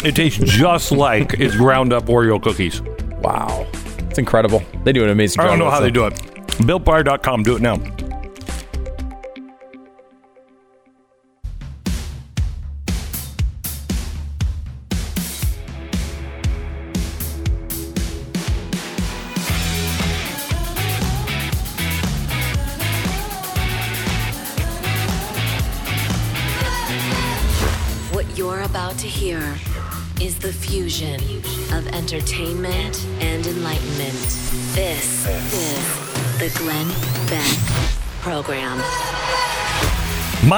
[0.04, 2.80] It tastes just like it's ground up Oreo cookies.
[3.20, 3.66] Wow.
[4.10, 4.62] It's incredible.
[4.84, 5.46] They do an amazing job.
[5.46, 6.14] I don't know how they do it.
[6.14, 7.42] BuiltBar.com.
[7.42, 7.76] Do it now.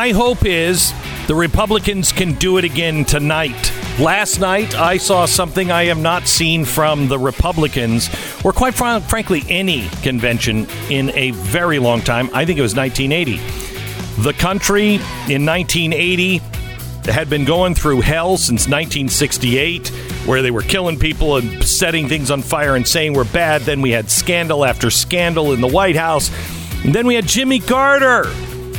[0.07, 0.95] My hope is
[1.27, 3.73] the Republicans can do it again tonight.
[3.99, 8.09] Last night, I saw something I have not seen from the Republicans,
[8.45, 12.31] or quite fran- frankly, any convention in a very long time.
[12.33, 13.41] I think it was 1980.
[14.23, 14.95] The country
[15.29, 16.41] in 1980
[17.07, 19.89] had been going through hell since 1968.
[20.25, 23.63] where they were killing people and setting things on fire and saying we're bad.
[23.63, 26.31] Then we had scandal after scandal in the White House.
[26.85, 28.25] And then we had Jimmy Carter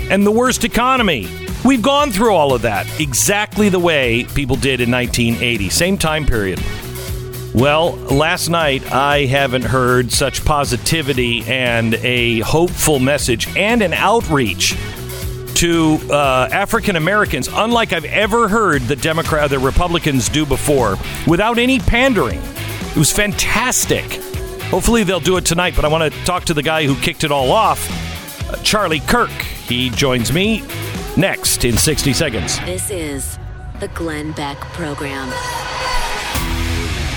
[0.10, 1.28] and the worst economy.
[1.66, 6.26] We've gone through all of that exactly the way people did in 1980, same time
[6.26, 6.62] period.
[7.54, 14.76] Well, last night I haven't heard such positivity and a hopeful message and an outreach
[15.56, 21.58] to uh, African Americans, unlike I've ever heard the Democrat, the Republicans do before, without
[21.58, 22.40] any pandering.
[22.40, 24.04] It was fantastic.
[24.66, 25.76] Hopefully they'll do it tonight.
[25.76, 27.90] But I want to talk to the guy who kicked it all off,
[28.52, 29.32] uh, Charlie Kirk.
[29.68, 30.64] He joins me
[31.18, 32.60] next in 60 seconds.
[32.60, 33.38] This is
[33.80, 35.27] the Glenn Beck Program.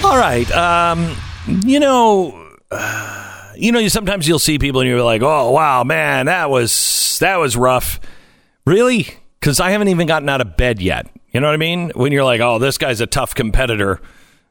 [0.04, 0.50] All right.
[0.52, 1.16] Um,
[1.46, 5.84] you know, uh, you know, you sometimes you'll see people and you're like, "Oh, wow,
[5.84, 8.00] man, that was that was rough."
[8.66, 9.08] Really?
[9.38, 11.06] Because I haven't even gotten out of bed yet.
[11.30, 11.92] You know what I mean?
[11.94, 14.00] When you're like, "Oh, this guy's a tough competitor."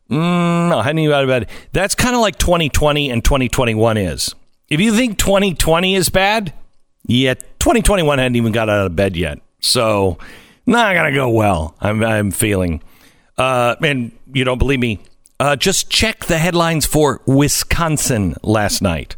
[0.09, 1.49] Mm, no, I hadn't even out of bed.
[1.71, 4.33] That's kind of like 2020 and 2021 is.
[4.67, 6.53] If you think 2020 is bad,
[7.09, 9.39] yeah, 2021 hadn't even got out of bed yet.
[9.61, 10.19] So,
[10.65, 11.75] not gonna go well.
[11.81, 12.81] I'm I'm feeling.
[13.37, 14.99] Uh, and you don't believe me?
[15.39, 19.15] Uh, just check the headlines for Wisconsin last night.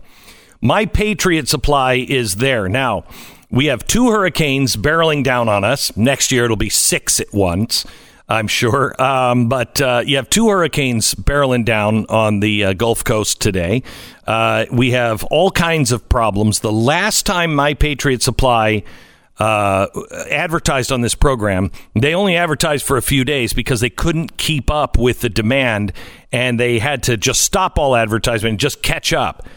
[0.61, 2.69] My Patriot Supply is there.
[2.69, 3.03] Now,
[3.49, 5.95] we have two hurricanes barreling down on us.
[5.97, 7.85] Next year, it'll be six at once,
[8.31, 8.99] I'm sure.
[9.01, 13.83] Um, but uh, you have two hurricanes barreling down on the uh, Gulf Coast today.
[14.25, 16.61] Uh, we have all kinds of problems.
[16.61, 18.83] The last time My Patriot Supply
[19.37, 19.87] uh,
[20.29, 21.71] advertised on this program.
[21.95, 25.93] They only advertised for a few days because they couldn't keep up with the demand
[26.31, 29.47] and they had to just stop all advertisement and just catch up.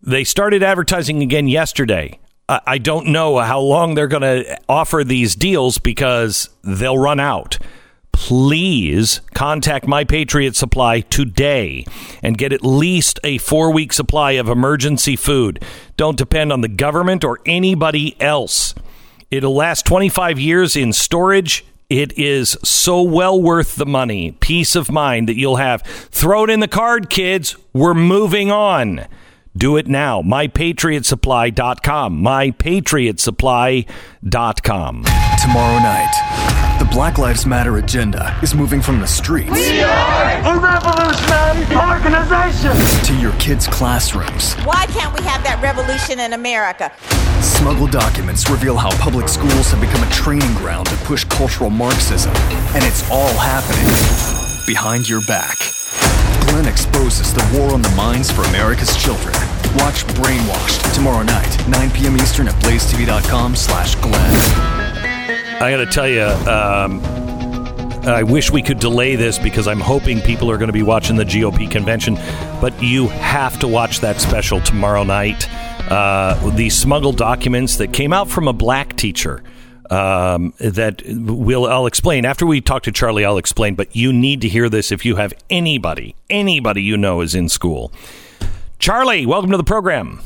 [0.00, 2.18] They started advertising again yesterday.
[2.48, 7.20] I, I don't know how long they're going to offer these deals because they'll run
[7.20, 7.58] out.
[8.20, 11.86] Please contact My Patriot Supply today
[12.20, 15.64] and get at least a four week supply of emergency food.
[15.96, 18.74] Don't depend on the government or anybody else.
[19.30, 21.64] It'll last 25 years in storage.
[21.88, 25.82] It is so well worth the money, peace of mind that you'll have.
[25.82, 27.56] Throw it in the card, kids.
[27.72, 29.06] We're moving on.
[29.56, 30.22] Do it now.
[30.22, 32.22] MyPatriotSupply.com.
[32.22, 35.04] MyPatriotSupply.com.
[35.42, 36.12] Tomorrow night,
[36.78, 42.76] the Black Lives Matter agenda is moving from the streets We are a revolutionary organization.
[43.06, 44.54] to your kids' classrooms.
[44.64, 46.92] Why can't we have that revolution in America?
[47.40, 52.32] Smuggled documents reveal how public schools have become a training ground to push cultural Marxism,
[52.74, 53.86] and it's all happening
[54.66, 55.56] behind your back.
[56.46, 59.34] Glenn exposes the war on the minds for America's children.
[59.76, 62.16] Watch Brainwashed tomorrow night, 9 p.m.
[62.16, 64.34] Eastern at blazetv.com slash Glenn.
[65.60, 67.00] I got to tell you, um,
[68.08, 71.16] I wish we could delay this because I'm hoping people are going to be watching
[71.16, 72.14] the GOP convention,
[72.60, 75.48] but you have to watch that special tomorrow night.
[75.90, 79.42] Uh, the smuggled documents that came out from a black teacher.
[79.90, 83.24] Um, that will I'll explain after we talk to Charlie.
[83.24, 87.20] I'll explain, but you need to hear this if you have anybody, anybody you know
[87.20, 87.92] is in school.
[88.78, 90.20] Charlie, welcome to the program.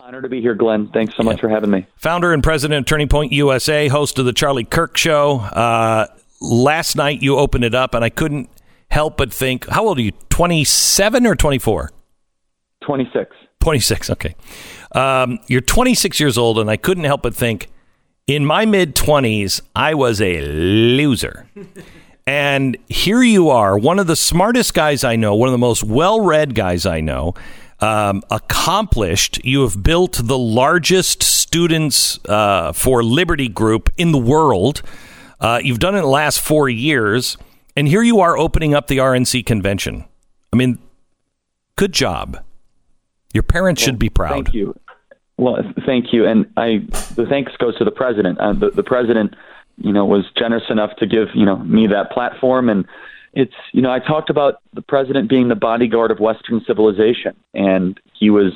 [0.00, 0.88] Honor to be here, Glenn.
[0.88, 1.86] Thanks so much for having me.
[1.96, 5.40] founder and president of Turning Point USA, host of the Charlie Kirk Show.
[5.40, 6.06] Uh,
[6.40, 8.48] last night you opened it up, and I couldn't
[8.90, 10.12] help but think, how old are you?
[10.30, 11.90] Twenty seven or twenty four?
[12.82, 13.36] 26.
[13.60, 14.34] 26, okay.
[14.92, 17.68] Um, you're 26 years old, and I couldn't help but think,
[18.28, 21.48] in my mid 20s, I was a loser.
[22.26, 25.82] and here you are, one of the smartest guys I know, one of the most
[25.82, 27.34] well read guys I know,
[27.80, 29.44] um, accomplished.
[29.44, 34.82] You have built the largest students uh, for Liberty group in the world.
[35.40, 37.38] Uh, you've done it in the last four years.
[37.74, 40.04] And here you are opening up the RNC convention.
[40.52, 40.78] I mean,
[41.76, 42.44] good job.
[43.32, 44.32] Your parents should be proud.
[44.32, 44.78] Thank you.
[45.38, 45.56] Well,
[45.86, 46.80] thank you, and I
[47.14, 48.38] the thanks goes to the president.
[48.38, 49.34] Uh, the, the president,
[49.76, 52.84] you know, was generous enough to give you know me that platform, and
[53.34, 57.98] it's you know I talked about the president being the bodyguard of Western civilization, and
[58.18, 58.52] he was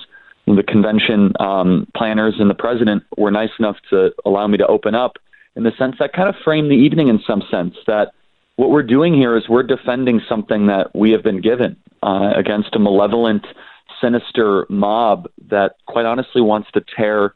[0.46, 4.94] the convention um, planners and the president were nice enough to allow me to open
[4.94, 5.16] up
[5.54, 8.12] in the sense that kind of framed the evening in some sense that
[8.56, 12.74] what we're doing here is we're defending something that we have been given uh, against
[12.74, 13.46] a malevolent
[14.02, 17.34] sinister mob that quite honestly wants to tear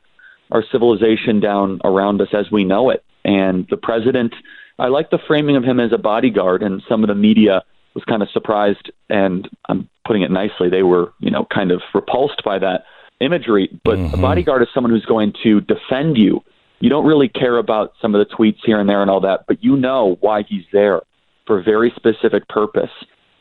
[0.50, 3.04] our civilization down around us as we know it.
[3.24, 4.34] And the president,
[4.78, 7.62] I like the framing of him as a bodyguard, and some of the media
[7.94, 11.80] was kind of surprised, and I'm putting it nicely, they were, you know, kind of
[11.94, 12.84] repulsed by that
[13.20, 13.68] imagery.
[13.84, 14.20] But a mm-hmm.
[14.20, 16.42] bodyguard is someone who's going to defend you.
[16.80, 19.44] You don't really care about some of the tweets here and there and all that,
[19.48, 21.00] but you know why he's there
[21.46, 22.90] for a very specific purpose.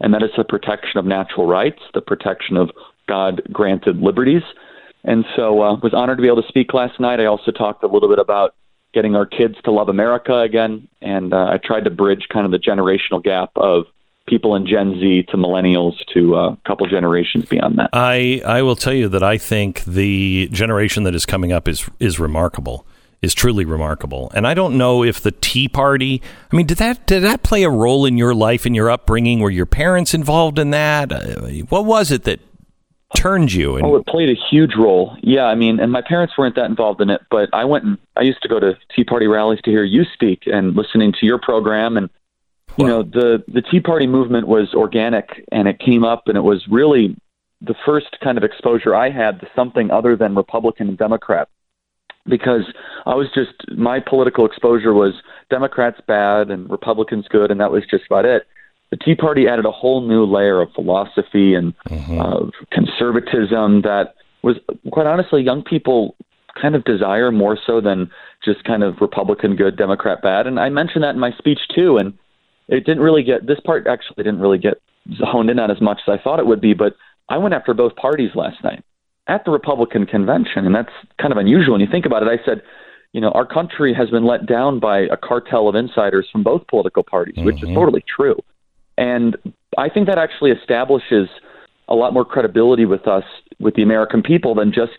[0.01, 2.69] and that is the protection of natural rights, the protection of
[3.07, 4.43] God granted liberties.
[5.03, 7.19] And so uh, was honored to be able to speak last night.
[7.19, 8.55] I also talked a little bit about
[8.93, 12.51] getting our kids to love America again, and uh, I tried to bridge kind of
[12.51, 13.83] the generational gap of
[14.27, 17.89] people in Gen Z to millennials to uh, a couple generations beyond that.
[17.93, 21.87] I I will tell you that I think the generation that is coming up is
[21.99, 22.87] is remarkable.
[23.21, 26.21] Is truly remarkable, and I don't know if the Tea Party.
[26.51, 29.39] I mean, did that did that play a role in your life and your upbringing?
[29.39, 31.11] Were your parents involved in that?
[31.11, 32.39] Uh, what was it that
[33.15, 33.75] turned you?
[33.77, 35.17] And, Oh, it played a huge role.
[35.21, 37.97] Yeah, I mean, and my parents weren't that involved in it, but I went and
[38.15, 41.25] I used to go to Tea Party rallies to hear you speak and listening to
[41.25, 42.09] your program and
[42.77, 46.41] you know, the the Tea Party movement was organic and it came up and it
[46.41, 47.15] was really
[47.61, 51.47] the first kind of exposure I had to something other than Republican and Democrat
[52.25, 52.63] because
[53.05, 55.13] I was just my political exposure was
[55.49, 58.45] Democrats bad and Republicans good and that was just about it.
[58.91, 62.19] The Tea Party added a whole new layer of philosophy and mm-hmm.
[62.19, 64.57] of conservatism that was
[64.91, 66.15] quite honestly young people
[66.59, 68.09] kind of desire more so than
[68.43, 70.47] just kind of Republican good, Democrat bad.
[70.47, 71.97] And I mentioned that in my speech too.
[71.97, 72.13] And
[72.67, 74.81] it didn't really get this part actually didn't really get
[75.19, 76.73] honed in on as much as I thought it would be.
[76.73, 76.95] But
[77.29, 78.83] I went after both parties last night
[79.27, 82.29] at the Republican convention, and that's kind of unusual when you think about it.
[82.29, 82.61] I said,
[83.11, 86.67] you know, our country has been let down by a cartel of insiders from both
[86.67, 87.75] political parties, which is mm-hmm.
[87.75, 88.35] totally true.
[88.97, 89.37] And
[89.77, 91.29] I think that actually establishes
[91.87, 93.23] a lot more credibility with us,
[93.59, 94.93] with the American people, than just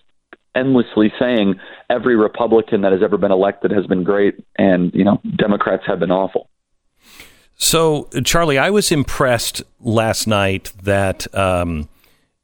[0.55, 1.55] endlessly saying
[1.90, 5.98] every Republican that has ever been elected has been great and, you know, Democrats have
[5.98, 6.48] been awful.
[7.59, 11.89] So, Charlie, I was impressed last night that um,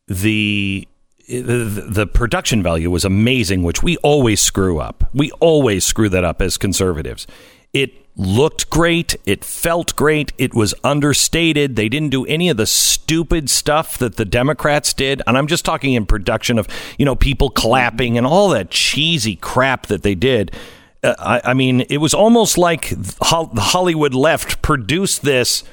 [0.06, 0.88] the,
[1.28, 5.04] the the production value was amazing, which we always screw up.
[5.12, 7.26] We always screw that up as conservatives.
[7.72, 9.16] It looked great.
[9.24, 10.32] It felt great.
[10.38, 11.76] It was understated.
[11.76, 15.22] They didn't do any of the stupid stuff that the Democrats did.
[15.26, 16.68] And I'm just talking in production of,
[16.98, 20.54] you know, people clapping and all that cheesy crap that they did.
[21.02, 25.64] Uh, I, I mean, it was almost like the Hollywood left produced this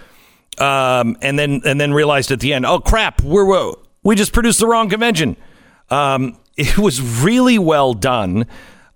[0.59, 3.73] um, and then and then realized at the end, oh crap, we're, we're
[4.03, 5.37] we just produced the wrong convention.
[5.89, 8.45] Um, it was really well done,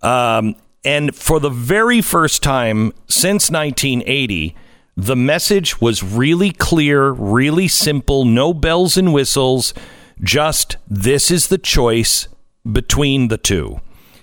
[0.02, 0.56] um,
[0.86, 4.56] and for the very first time since 1980,
[4.96, 9.74] the message was really clear, really simple, no bells and whistles.
[10.22, 12.28] Just this is the choice
[12.70, 13.80] between the two.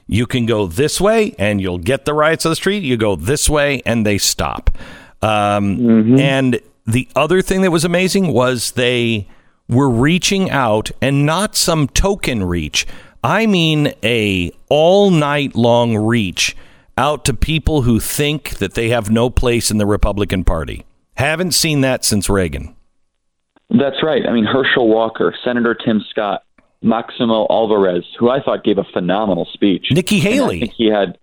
[0.06, 2.82] You can go this way and you'll get the riots on the street.
[2.82, 4.70] You go this way and they stop.
[5.22, 9.28] Um, And the other thing that was amazing was they
[9.68, 12.86] were reaching out and not some token reach.
[13.22, 16.56] I mean a all night long reach
[16.96, 20.84] out to people who think that they have no place in the Republican Party.
[21.14, 22.74] Haven't seen that since Reagan.
[23.70, 24.26] That's right.
[24.26, 26.42] I mean, Herschel Walker, Senator Tim Scott,
[26.82, 29.86] Maximo Alvarez, who I thought gave a phenomenal speech.
[29.90, 31.18] Nikki And I think he had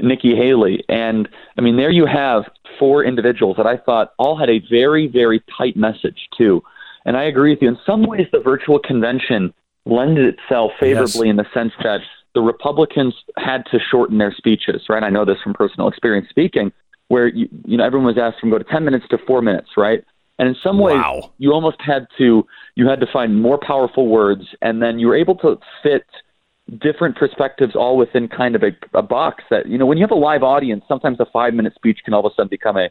[0.00, 0.84] Nikki Haley.
[0.88, 2.44] And I mean, there you have
[2.78, 6.62] four individuals that I thought all had a very, very tight message, too.
[7.04, 7.68] And I agree with you.
[7.68, 9.54] In some ways, the virtual convention
[9.86, 12.00] lended itself favorably in the sense that
[12.34, 15.02] the Republicans had to shorten their speeches, right?
[15.02, 16.72] I know this from personal experience speaking,
[17.08, 19.70] where you, you know everyone was asked from go to 10 minutes to four minutes,
[19.76, 20.04] right?
[20.38, 21.00] And in some ways,
[21.38, 25.16] you almost had to you had to find more powerful words, and then you were
[25.16, 26.04] able to fit
[26.78, 30.10] different perspectives all within kind of a, a box that you know when you have
[30.10, 32.90] a live audience, sometimes a five minute speech can all of a sudden become a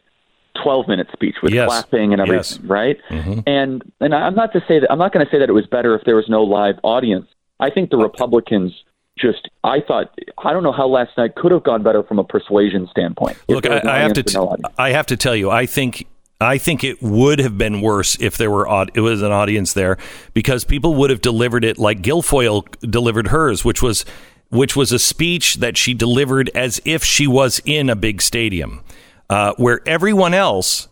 [0.62, 1.68] 12 minute speech with Yes.
[1.68, 2.60] clapping and everything, Yes.
[2.68, 2.96] right?
[3.10, 3.42] Mhm.
[3.46, 5.66] And and I'm not to say that I'm not going to say that it was
[5.66, 7.26] better if there was no live audience.
[7.60, 8.72] I think the Republicans
[9.18, 10.10] just I thought
[10.44, 13.36] I don't know how last night could have gone better from a persuasion standpoint.
[13.48, 14.22] Look, I, I have to.
[14.22, 14.56] T- no.
[14.78, 16.06] I have to tell you, I think.
[16.38, 19.96] I think it would have been worse if there were it was an audience there
[20.34, 24.04] because people would have delivered it like Guilfoyle delivered hers, which was
[24.50, 28.82] which was a speech that she delivered as if she was in a big stadium,
[29.30, 30.88] uh, where everyone else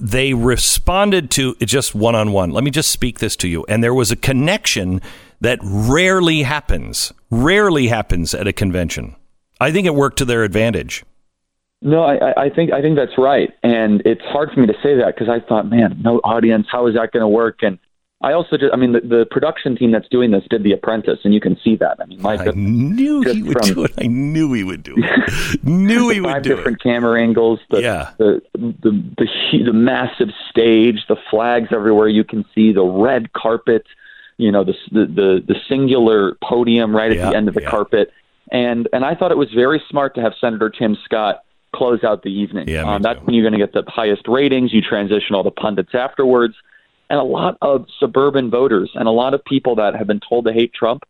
[0.00, 2.50] they responded to just one on one.
[2.50, 3.64] Let me just speak this to you.
[3.68, 5.00] And there was a connection
[5.40, 9.14] that rarely happens, rarely happens at a convention.
[9.60, 11.04] I think it worked to their advantage.
[11.82, 14.96] No, I- I think I think that's right, and it's hard for me to say
[14.96, 17.58] that because I thought, man, no audience, how is that going to work?
[17.62, 17.78] And
[18.22, 21.18] I also just, I mean, the, the production team that's doing this did The Apprentice,
[21.24, 21.98] and you can see that.
[22.00, 23.92] I mean, my I knew he would do it.
[23.98, 25.64] I knew he would do it.
[25.64, 26.32] knew he would do it.
[26.32, 28.12] Five different camera angles, the, Yeah.
[28.16, 33.84] the the the the massive stage, the flags everywhere you can see, the red carpet,
[34.38, 38.12] you know, the the the, singular podium right at Yeah, the end of the carpet,
[38.50, 41.42] and and I thought it was very smart to have Senator Tim Scott
[41.74, 42.66] close out the evening.
[42.66, 44.72] Yeah, um, that's when you're going to get the highest ratings.
[44.72, 46.54] You transition all the pundits afterwards.
[47.08, 50.46] And a lot of suburban voters and a lot of people that have been told
[50.46, 51.04] to hate Trump,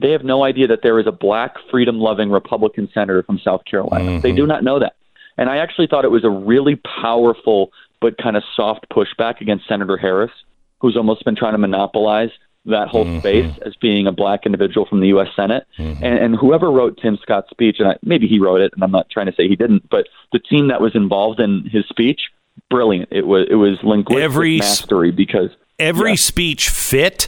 [0.00, 3.64] they have no idea that there is a black, freedom loving Republican senator from South
[3.64, 4.04] Carolina.
[4.04, 4.20] Mm-hmm.
[4.20, 4.94] They do not know that.
[5.36, 9.68] And I actually thought it was a really powerful but kind of soft pushback against
[9.68, 10.30] Senator Harris,
[10.80, 12.30] who's almost been trying to monopolize
[12.66, 13.20] that whole mm-hmm.
[13.20, 15.28] space as being a black individual from the U.S.
[15.34, 15.66] Senate.
[15.78, 16.04] Mm-hmm.
[16.04, 18.90] And, and whoever wrote Tim Scott's speech, and I, maybe he wrote it, and I'm
[18.90, 22.20] not trying to say he didn't, but the team that was involved in his speech,
[22.68, 23.08] brilliant.
[23.10, 25.50] It was it was linguistic Every mastery because
[25.80, 27.26] Every speech fit.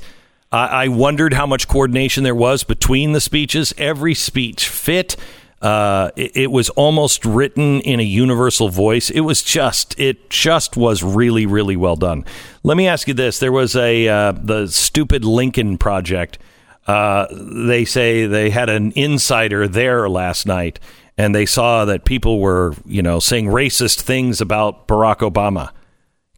[0.52, 3.74] I I wondered how much coordination there was between the speeches.
[3.78, 5.16] Every speech fit.
[5.62, 9.10] Uh, it, it was almost written in a universal voice.
[9.10, 12.24] It was just, it just was really, really well done.
[12.64, 16.38] Let me ask you this: There was a uh, the stupid Lincoln Project.
[16.86, 20.80] Uh, they say they had an insider there last night,
[21.18, 25.70] and they saw that people were, you know, saying racist things about Barack Obama.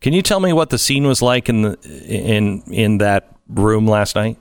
[0.00, 3.86] Can you tell me what the scene was like in the in in that room
[3.86, 4.38] last night?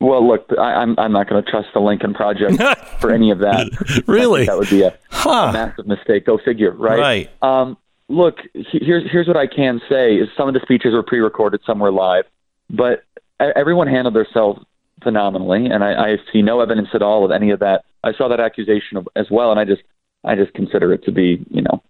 [0.00, 2.60] Well, look, I, I'm I'm not going to trust the Lincoln Project
[3.00, 4.02] for any of that.
[4.06, 4.88] really, that would be a,
[5.26, 6.26] a massive mistake.
[6.26, 6.98] Go figure, right?
[6.98, 7.30] Right.
[7.42, 7.76] Um,
[8.08, 11.60] look, he- here's here's what I can say: is some of the speeches were pre-recorded,
[11.66, 12.24] some were live,
[12.70, 13.04] but
[13.38, 14.60] everyone handled themselves
[15.04, 17.84] phenomenally, and I, I see no evidence at all of any of that.
[18.04, 19.82] I saw that accusation as well, and I just
[20.24, 21.82] I just consider it to be, you know,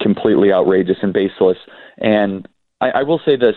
[0.00, 1.58] completely outrageous and baseless.
[1.98, 2.48] And
[2.80, 3.56] I, I will say this: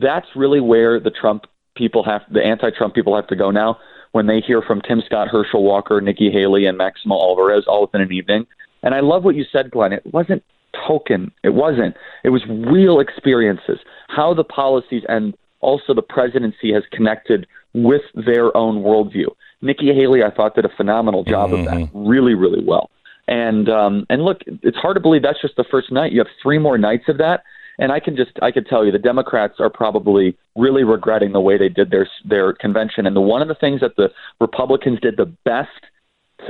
[0.00, 1.44] that's really where the Trump
[1.74, 3.78] people have, the anti-Trump people have to go now.
[4.12, 8.02] When they hear from Tim Scott, Herschel Walker, Nikki Haley, and Maximo Alvarez all within
[8.02, 8.46] an evening.
[8.82, 9.92] And I love what you said, Glenn.
[9.92, 10.44] It wasn't
[10.86, 11.32] token.
[11.42, 11.96] It wasn't.
[12.22, 13.78] It was real experiences.
[14.08, 19.28] How the policies and also the presidency has connected with their own worldview.
[19.62, 22.90] Nikki Haley, I thought, did a phenomenal job of that, really, really well.
[23.28, 26.12] And um, and look, it's hard to believe that's just the first night.
[26.12, 27.44] You have three more nights of that,
[27.78, 31.40] and I can just I could tell you the Democrats are probably really regretting the
[31.40, 33.06] way they did their their convention.
[33.06, 34.10] And the one of the things that the
[34.40, 35.70] Republicans did the best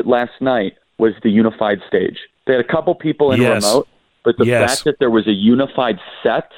[0.06, 2.18] last night was the unified stage.
[2.46, 3.62] They had a couple people in Yes.
[3.62, 3.88] remote,
[4.24, 4.70] but the Yes.
[4.70, 6.50] fact that there was a unified set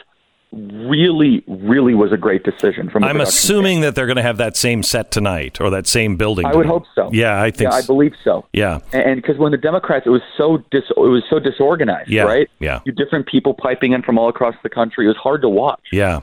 [0.54, 3.04] really, really was a great decision from.
[3.04, 6.46] I'm assuming that they're going to have that same set tonight or that same building.
[6.46, 7.10] I would hope so.
[7.12, 7.70] Yeah, I think.
[7.70, 8.46] Yeah, I believe so.
[8.52, 8.78] Yeah.
[8.92, 12.48] And because when the Democrats, it was so dis, it was so disorganized, Yeah, right?
[12.60, 12.80] yeah.
[12.84, 15.06] You different people piping in from all across the country.
[15.06, 15.82] It was hard to watch.
[15.92, 16.20] Yeah.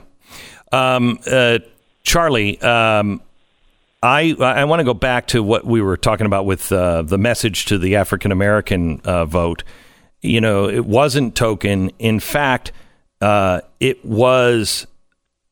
[0.72, 1.58] Um, uh,
[2.02, 3.20] Charlie, um,
[4.02, 7.18] I I want to go back to what we were talking about with uh, the
[7.18, 9.62] message to the African American uh, vote.
[10.22, 11.90] You know, it wasn't token.
[11.98, 12.72] In fact,
[13.22, 14.86] uh, it was.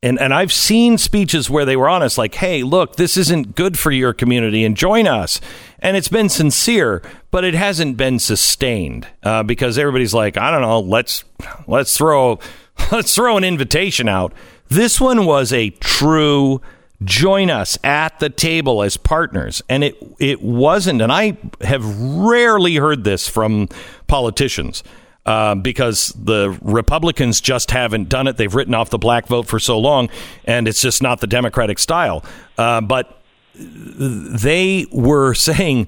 [0.03, 3.77] And, and I've seen speeches where they were honest, like, hey, look, this isn't good
[3.77, 5.39] for your community and join us.
[5.77, 10.61] And it's been sincere, but it hasn't been sustained uh, because everybody's like, I don't
[10.61, 11.23] know, let's
[11.67, 12.39] let's throw
[12.91, 14.33] let's throw an invitation out.
[14.69, 16.61] This one was a true
[17.03, 21.01] join us at the table as partners, and it it wasn't.
[21.01, 23.69] And I have rarely heard this from
[24.07, 24.83] politicians
[25.25, 28.37] uh, because the Republicans just haven't done it.
[28.37, 30.09] They've written off the black vote for so long,
[30.45, 32.23] and it's just not the Democratic style.
[32.57, 33.21] Uh, but
[33.55, 35.87] they were saying,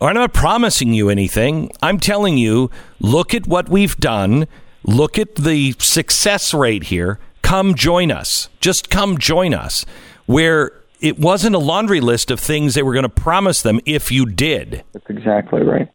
[0.00, 1.70] I'm not promising you anything.
[1.82, 2.70] I'm telling you,
[3.00, 4.46] look at what we've done.
[4.82, 7.18] Look at the success rate here.
[7.42, 8.48] Come join us.
[8.60, 9.86] Just come join us.
[10.26, 14.10] Where it wasn't a laundry list of things they were going to promise them if
[14.10, 14.82] you did.
[14.92, 15.90] That's exactly right.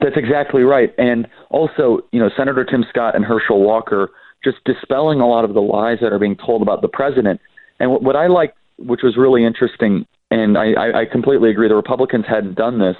[0.00, 0.92] That's exactly right.
[0.98, 4.10] And also, you know, Senator Tim Scott and Herschel Walker
[4.44, 7.40] just dispelling a lot of the lies that are being told about the president.
[7.78, 11.68] And what, what I liked, which was really interesting, and I, I, I completely agree,
[11.68, 12.96] the Republicans hadn't done this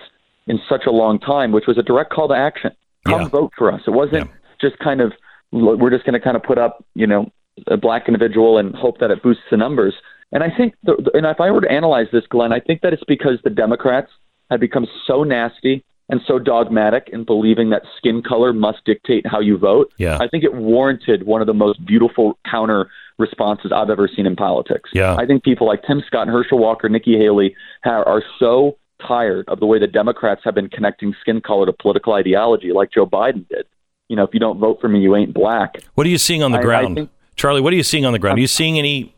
[0.46, 2.70] in such a long time, which was a direct call to action.
[3.06, 3.80] Come vote for us.
[3.86, 4.30] It wasn't
[4.60, 5.12] just kind of
[5.50, 7.30] we're just going to kind of put up, you know,
[7.66, 9.94] a black individual and hope that it boosts the numbers.
[10.30, 12.80] And I think, the, the- and if I were to analyze this, Glenn, I think
[12.80, 14.10] that it's because the Democrats
[14.50, 19.40] had become so nasty and so dogmatic in believing that skin color must dictate how
[19.40, 19.92] you vote.
[19.98, 20.18] Yeah.
[20.20, 24.36] I think it warranted one of the most beautiful counter responses I've ever seen in
[24.36, 24.90] politics.
[24.92, 25.14] Yeah.
[25.16, 27.54] I think people like Tim Scott, Herschel Walker, Nikki Haley
[27.84, 28.76] ha- are so
[29.06, 32.90] tired of the way the Democrats have been connecting skin color to political ideology, like
[32.92, 33.66] Joe Biden did.
[34.08, 35.76] You know, if you don't vote for me, you ain't black.
[35.94, 37.60] What are you seeing on the I- I ground, think- Charlie?
[37.60, 38.38] What are you seeing on the ground?
[38.38, 39.14] Are you seeing any?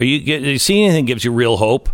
[0.00, 1.88] Are you, are you seeing anything that gives you real hope?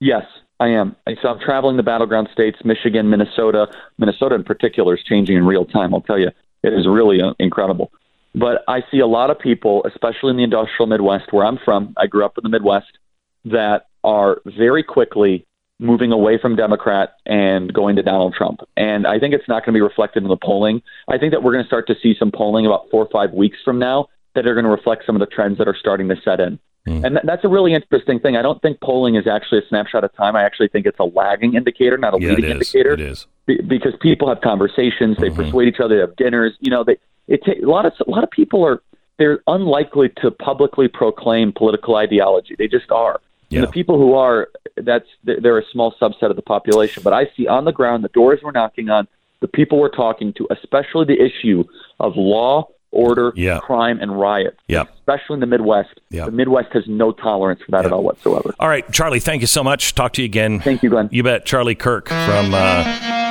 [0.00, 0.24] Yes,
[0.60, 0.96] I am.
[1.22, 3.68] So I'm traveling the battleground states, Michigan, Minnesota.
[3.98, 5.94] Minnesota in particular is changing in real time.
[5.94, 6.30] I'll tell you,
[6.62, 7.92] it is really uh, incredible.
[8.34, 11.94] But I see a lot of people, especially in the industrial Midwest, where I'm from.
[11.96, 12.98] I grew up in the Midwest,
[13.44, 15.46] that are very quickly
[15.78, 18.60] moving away from Democrat and going to Donald Trump.
[18.76, 20.82] And I think it's not going to be reflected in the polling.
[21.08, 23.32] I think that we're going to start to see some polling about four or five
[23.32, 26.08] weeks from now that are going to reflect some of the trends that are starting
[26.08, 26.58] to set in.
[26.88, 27.04] Hmm.
[27.04, 28.36] And th- that's a really interesting thing.
[28.36, 30.36] I don't think polling is actually a snapshot of time.
[30.36, 32.92] I actually think it's a lagging indicator, not a Yeah, leading indicator.
[32.92, 33.26] It is.
[33.46, 36.54] Be- because people have conversations, they persuade each other, they have dinners.
[36.60, 36.96] You know, they
[37.26, 38.82] it ta- a lot of a lot of people are
[39.18, 42.54] they're unlikely to publicly proclaim political ideology.
[42.56, 43.20] They just are.
[43.50, 47.02] And the people who are, that's they're a small subset of the population.
[47.02, 49.08] But I see on the ground the doors we're knocking on,
[49.40, 51.64] the people we're talking to, especially the issue
[51.98, 53.58] of law, order, yeah.
[53.60, 54.58] crime, and riot.
[54.66, 54.84] Yeah.
[55.00, 56.00] Especially in the Midwest.
[56.10, 56.26] Yeah.
[56.26, 58.54] The Midwest has no tolerance for that at all whatsoever.
[58.58, 59.94] All right, Charlie, thank you so much.
[59.94, 60.60] Talk to you again.
[60.60, 61.08] Thank you, Glenn.
[61.12, 61.44] You bet.
[61.44, 62.84] Charlie Kirk from uh,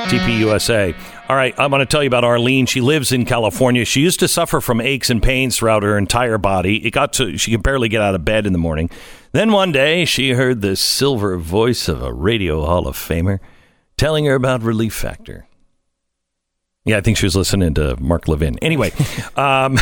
[0.07, 0.95] TPUSA.
[1.29, 2.65] All right, I'm going to tell you about Arlene.
[2.65, 3.83] She lives in California.
[3.83, 6.85] She used to suffer from aches and pains throughout her entire body.
[6.85, 8.89] It got to she could barely get out of bed in the morning.
[9.33, 13.39] Then one day, she heard the silver voice of a radio Hall of Famer
[13.97, 15.46] telling her about Relief Factor.
[16.87, 18.57] Yeah, I think she was listening to Mark Levin.
[18.59, 18.91] Anyway,
[19.35, 19.77] um,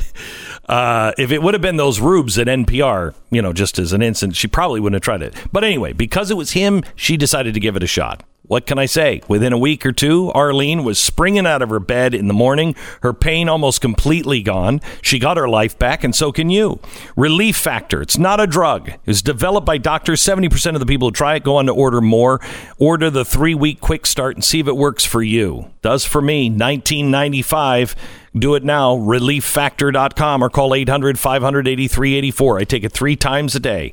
[0.68, 4.00] uh, if it would have been those rubes at NPR, you know, just as an
[4.00, 5.34] instant, she probably wouldn't have tried it.
[5.52, 8.24] But anyway, because it was him, she decided to give it a shot.
[8.50, 9.22] What can I say?
[9.28, 12.74] Within a week or two, Arlene was springing out of her bed in the morning,
[13.00, 14.80] her pain almost completely gone.
[15.02, 16.80] She got her life back, and so can you.
[17.14, 18.90] Relief Factor, it's not a drug.
[19.06, 20.20] It's developed by doctors.
[20.20, 22.40] 70% of the people who try it go on to order more.
[22.76, 25.70] Order the three week quick start and see if it works for you.
[25.80, 27.94] Does for me, 1995.
[28.36, 32.58] Do it now, relieffactor.com or call 800 500 8384.
[32.58, 33.92] I take it three times a day.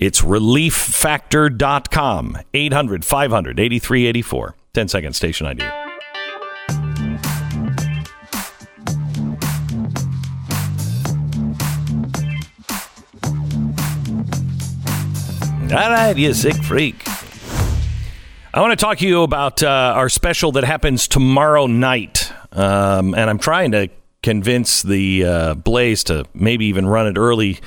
[0.00, 4.54] It's relieffactor.com, 800 500 8384.
[4.72, 5.64] 10 second station ID.
[15.70, 17.02] All right, you sick freak.
[18.54, 22.32] I want to talk to you about uh, our special that happens tomorrow night.
[22.52, 23.88] Um, and I'm trying to
[24.22, 27.58] convince the uh, Blaze to maybe even run it early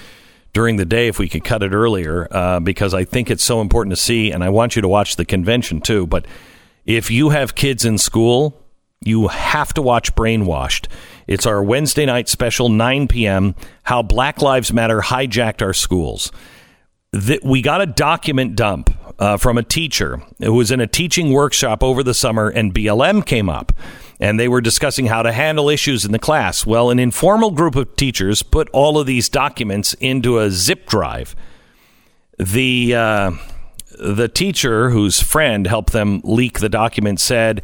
[0.53, 3.61] during the day if we could cut it earlier uh, because I think it's so
[3.61, 4.31] important to see.
[4.31, 6.07] And I want you to watch the convention too.
[6.07, 6.25] But
[6.85, 8.57] if you have kids in school,
[9.03, 10.87] you have to watch Brainwashed.
[11.27, 13.55] It's our Wednesday night special, 9 p.m.
[13.83, 16.31] How Black Lives Matter hijacked our schools
[17.11, 21.31] that we got a document dump uh, from a teacher who was in a teaching
[21.31, 23.73] workshop over the summer, and BLM came up,
[24.21, 26.63] and they were discussing how to handle issues in the class.
[26.63, 31.35] Well, an informal group of teachers put all of these documents into a zip drive.
[32.37, 33.31] The uh,
[33.99, 37.63] the teacher whose friend helped them leak the document said.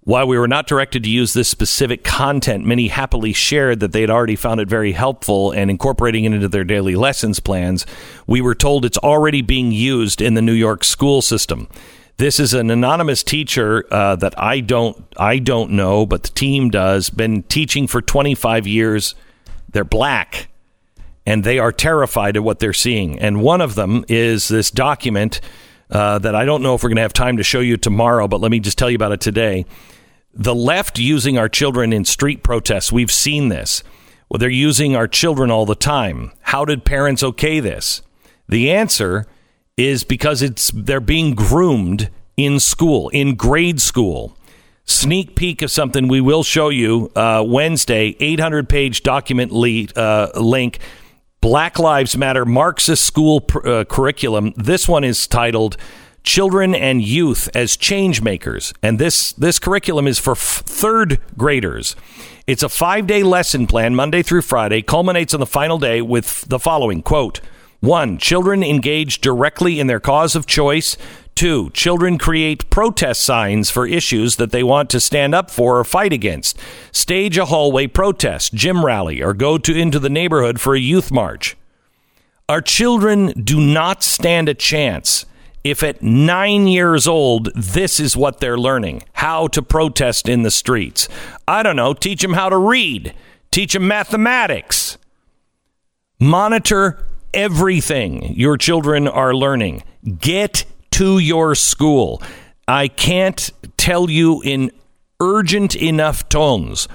[0.00, 4.00] While we were not directed to use this specific content, many happily shared that they
[4.00, 7.84] had already found it very helpful and incorporating it into their daily lessons plans.
[8.26, 11.68] We were told it's already being used in the New York school system.
[12.18, 16.68] This is an anonymous teacher uh, that I don't I don't know, but the team
[16.68, 17.10] does.
[17.10, 19.14] Been teaching for 25 years.
[19.70, 20.48] They're black,
[21.24, 23.20] and they are terrified at what they're seeing.
[23.20, 25.40] And one of them is this document
[25.90, 28.26] uh, that I don't know if we're going to have time to show you tomorrow,
[28.26, 29.64] but let me just tell you about it today
[30.34, 32.92] the left using our children in street protests.
[32.92, 33.82] We've seen this.
[34.28, 36.32] Well, they're using our children all the time.
[36.42, 38.02] How did parents okay this?
[38.48, 39.26] The answer
[39.78, 44.36] is because it's they're being groomed in school, in grade school.
[44.84, 48.16] Sneak peek of something we will show you uh, Wednesday.
[48.18, 50.80] 800 page document le- uh, link.
[51.40, 54.52] Black Lives Matter Marxist school pr- uh, curriculum.
[54.56, 55.76] This one is titled
[56.24, 58.74] children and youth as change makers.
[58.82, 61.94] And this, this curriculum is for f- third graders.
[62.46, 66.42] It's a five day lesson plan, Monday through Friday, culminates on the final day with
[66.48, 67.40] the following quote
[67.80, 70.96] One, children engage directly in their cause of choice.
[71.34, 75.84] Two, children create protest signs for issues that they want to stand up for or
[75.84, 76.58] fight against.
[76.90, 81.12] Stage a hallway protest, gym rally, or go to into the neighborhood for a youth
[81.12, 81.56] march.
[82.48, 85.26] Our children do not stand a chance
[85.64, 90.50] if at nine years old, this is what they're learning how to protest in the
[90.50, 91.08] streets.
[91.46, 93.14] I don't know, teach them how to read,
[93.50, 94.98] teach them mathematics.
[96.20, 99.82] Monitor everything your children are learning.
[100.18, 102.22] Get to your school.
[102.66, 104.70] I can't tell you in
[105.20, 106.88] urgent enough tones.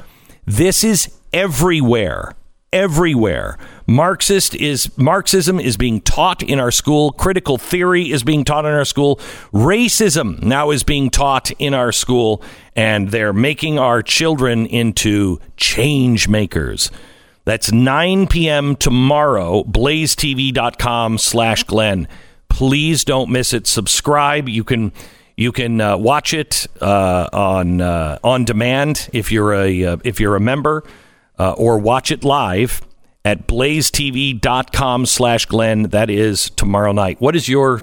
[0.46, 2.36] This is everywhere
[2.74, 3.58] everywhere.
[3.86, 7.12] Marxist is Marxism is being taught in our school.
[7.12, 9.18] Critical theory is being taught in our school.
[9.54, 12.42] Racism now is being taught in our school,
[12.76, 16.90] and they're making our children into change makers.
[17.46, 18.76] That's 9 p.m.
[18.76, 22.08] tomorrow, blazetv.com slash Glenn.
[22.50, 23.68] Please don't miss it.
[23.68, 24.48] Subscribe.
[24.48, 24.92] You can
[25.36, 30.20] you can uh, watch it uh, on uh, on demand if you're a uh, if
[30.20, 30.84] you're a member
[31.40, 32.82] uh, or watch it live.
[33.26, 35.84] at blazetv.com slash Glenn.
[35.84, 37.20] That is tomorrow night.
[37.20, 37.82] What is your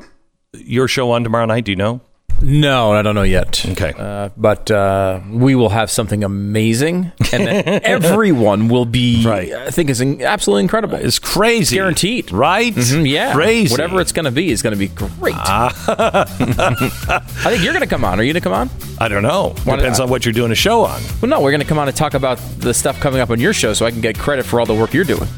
[0.54, 1.64] your show on tomorrow night?
[1.64, 2.00] Do you know?
[2.42, 3.64] No, I don't know yet.
[3.70, 3.92] Okay.
[3.96, 9.52] Uh, but uh, we will have something amazing, and then everyone will be, right.
[9.52, 10.96] I think, is in- absolutely incredible.
[10.96, 11.76] It's crazy.
[11.76, 12.32] Guaranteed.
[12.32, 12.74] Right?
[12.74, 13.34] Mhm, yeah.
[13.34, 13.70] Crazy.
[13.72, 15.34] Whatever it's going to be is going to be great.
[15.36, 16.24] I
[17.44, 18.18] think you're going to come on.
[18.18, 18.70] Are you going to come on?
[18.98, 19.54] I don't know.
[19.64, 20.04] Why Depends not?
[20.04, 21.00] on what you're doing a show on.
[21.20, 23.38] Well, no, we're going to come on and talk about the stuff coming up on
[23.40, 25.28] your show so I can get credit for all the work you're doing.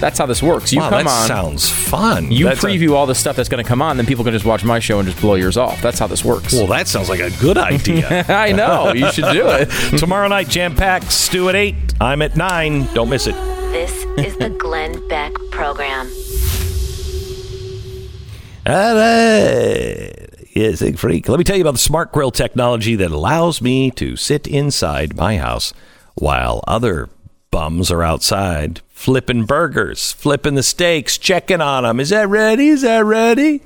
[0.00, 0.72] That's how this works.
[0.72, 1.26] You Wow, come that on.
[1.26, 2.30] sounds fun.
[2.30, 4.32] You That's a- preview all the stuff that's going to come on, then people can
[4.34, 5.80] just watch my show and just blow yours off.
[5.80, 6.52] That's how this works.
[6.52, 8.24] Well, that sounds like a good idea.
[8.28, 8.92] I know.
[8.92, 9.66] You should do it.
[9.98, 11.10] Tomorrow night, jam packed.
[11.10, 11.74] Stu at 8.
[12.00, 12.88] I'm at 9.
[12.92, 13.34] Don't miss it.
[13.72, 16.06] This is the Glenn Beck Program.
[18.66, 20.12] All right.
[20.54, 21.28] Yes, Big Freak.
[21.28, 25.16] Let me tell you about the smart grill technology that allows me to sit inside
[25.16, 25.72] my house
[26.14, 27.08] while other
[27.50, 32.00] bums are outside flipping burgers, flipping the steaks, checking on them.
[32.00, 32.68] Is that ready?
[32.68, 33.62] Is that ready?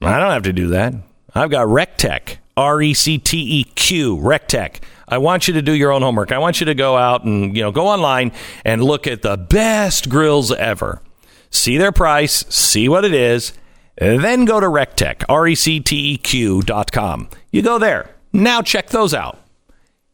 [0.00, 0.94] I don't have to do that.
[1.34, 4.80] I've got Recteq, R E C T E Q, Recteq.
[5.06, 6.32] I want you to do your own homework.
[6.32, 8.32] I want you to go out and, you know, go online
[8.64, 11.02] and look at the best grills ever.
[11.50, 13.52] See their price, see what it is,
[13.96, 17.28] then go to Recteq, R E C T E Q dot com.
[17.52, 18.14] You go there.
[18.32, 19.38] Now check those out.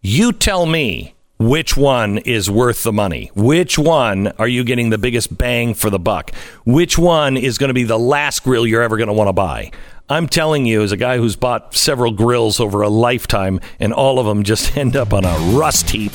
[0.00, 3.30] You tell me which one is worth the money.
[3.34, 6.32] Which one are you getting the biggest bang for the buck?
[6.64, 9.32] Which one is going to be the last grill you're ever going to want to
[9.32, 9.72] buy?
[10.08, 14.18] I'm telling you, as a guy who's bought several grills over a lifetime and all
[14.18, 16.12] of them just end up on a rust heap,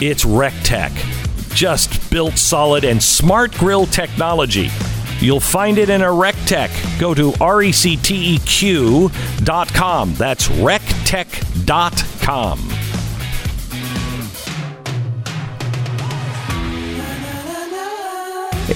[0.00, 0.92] it's Recteq.
[1.54, 4.68] Just built solid and smart grill technology.
[5.18, 7.00] You'll find it in a Recteq.
[7.00, 8.64] Go to recteq
[9.44, 10.14] dot com.
[10.14, 11.66] That's recteq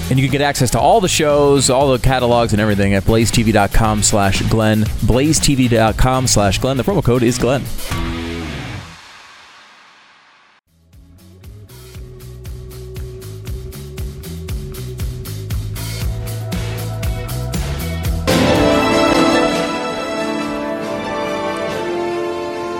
[0.09, 3.03] And you can get access to all the shows, all the catalogs, and everything at
[3.03, 4.83] blazetv.com slash Glenn.
[4.83, 6.77] Blazetv.com slash Glenn.
[6.77, 7.63] The promo code is Glenn.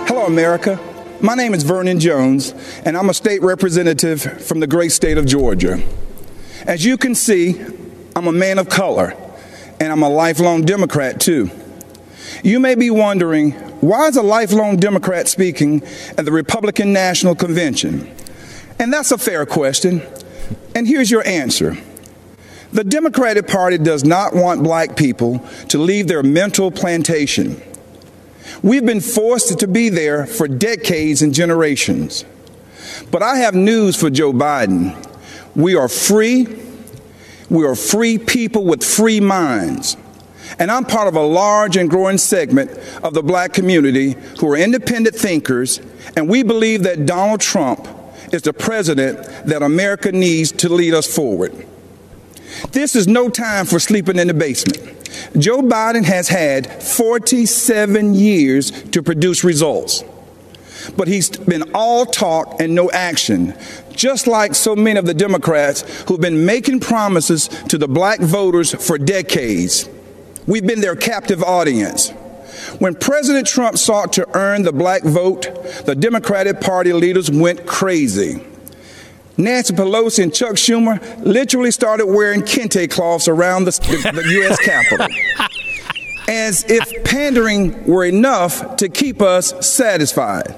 [0.06, 0.78] Hello, America.
[1.20, 2.52] My name is Vernon Jones,
[2.84, 5.82] and I'm a state representative from the great state of Georgia.
[6.66, 7.60] As you can see,
[8.16, 9.14] I'm a man of color,
[9.78, 11.50] and I'm a lifelong Democrat, too.
[12.42, 15.82] You may be wondering why is a lifelong Democrat speaking
[16.18, 18.12] at the Republican National Convention?
[18.80, 20.02] And that's a fair question.
[20.74, 21.76] And here's your answer.
[22.72, 25.38] The Democratic Party does not want black people
[25.68, 27.62] to leave their mental plantation.
[28.62, 32.24] We've been forced to be there for decades and generations.
[33.12, 35.00] But I have news for Joe Biden.
[35.56, 36.46] We are free.
[37.48, 39.96] We are free people with free minds.
[40.58, 42.70] And I'm part of a large and growing segment
[43.02, 45.80] of the black community who are independent thinkers,
[46.16, 47.88] and we believe that Donald Trump
[48.32, 51.66] is the president that America needs to lead us forward.
[52.72, 54.78] This is no time for sleeping in the basement.
[55.38, 60.04] Joe Biden has had 47 years to produce results.
[60.96, 63.54] But he's been all talk and no action,
[63.96, 68.74] just like so many of the Democrats who've been making promises to the black voters
[68.86, 69.88] for decades.
[70.46, 72.10] We've been their captive audience.
[72.78, 75.48] When President Trump sought to earn the black vote,
[75.84, 78.44] the Democratic Party leaders went crazy.
[79.36, 84.58] Nancy Pelosi and Chuck Schumer literally started wearing kente cloths around the, the, the U.S.
[84.64, 85.08] Capitol.
[86.28, 90.54] As if pandering were enough to keep us satisfied.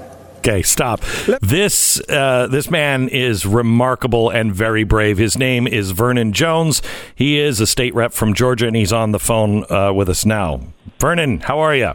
[0.48, 1.00] Okay, stop.
[1.42, 5.18] This uh, this man is remarkable and very brave.
[5.18, 6.80] His name is Vernon Jones.
[7.14, 10.24] He is a state rep from Georgia, and he's on the phone uh, with us
[10.24, 10.62] now.
[10.98, 11.92] Vernon, how are you?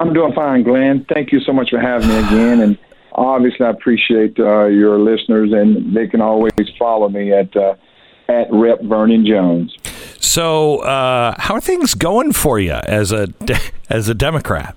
[0.00, 1.06] I'm doing fine, Glenn.
[1.14, 2.60] Thank you so much for having me again.
[2.60, 2.76] And
[3.12, 7.76] obviously, I appreciate uh, your listeners, and they can always follow me at uh,
[8.28, 9.76] at Rep Vernon Jones.
[10.18, 13.28] So, uh, how are things going for you as a
[13.88, 14.74] as a Democrat?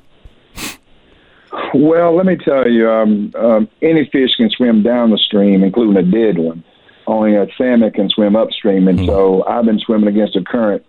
[1.73, 5.98] Well, let me tell you, um, um, any fish can swim down the stream, including
[5.98, 6.64] a dead one.
[7.07, 10.84] Only a salmon can swim upstream, and so I've been swimming against the current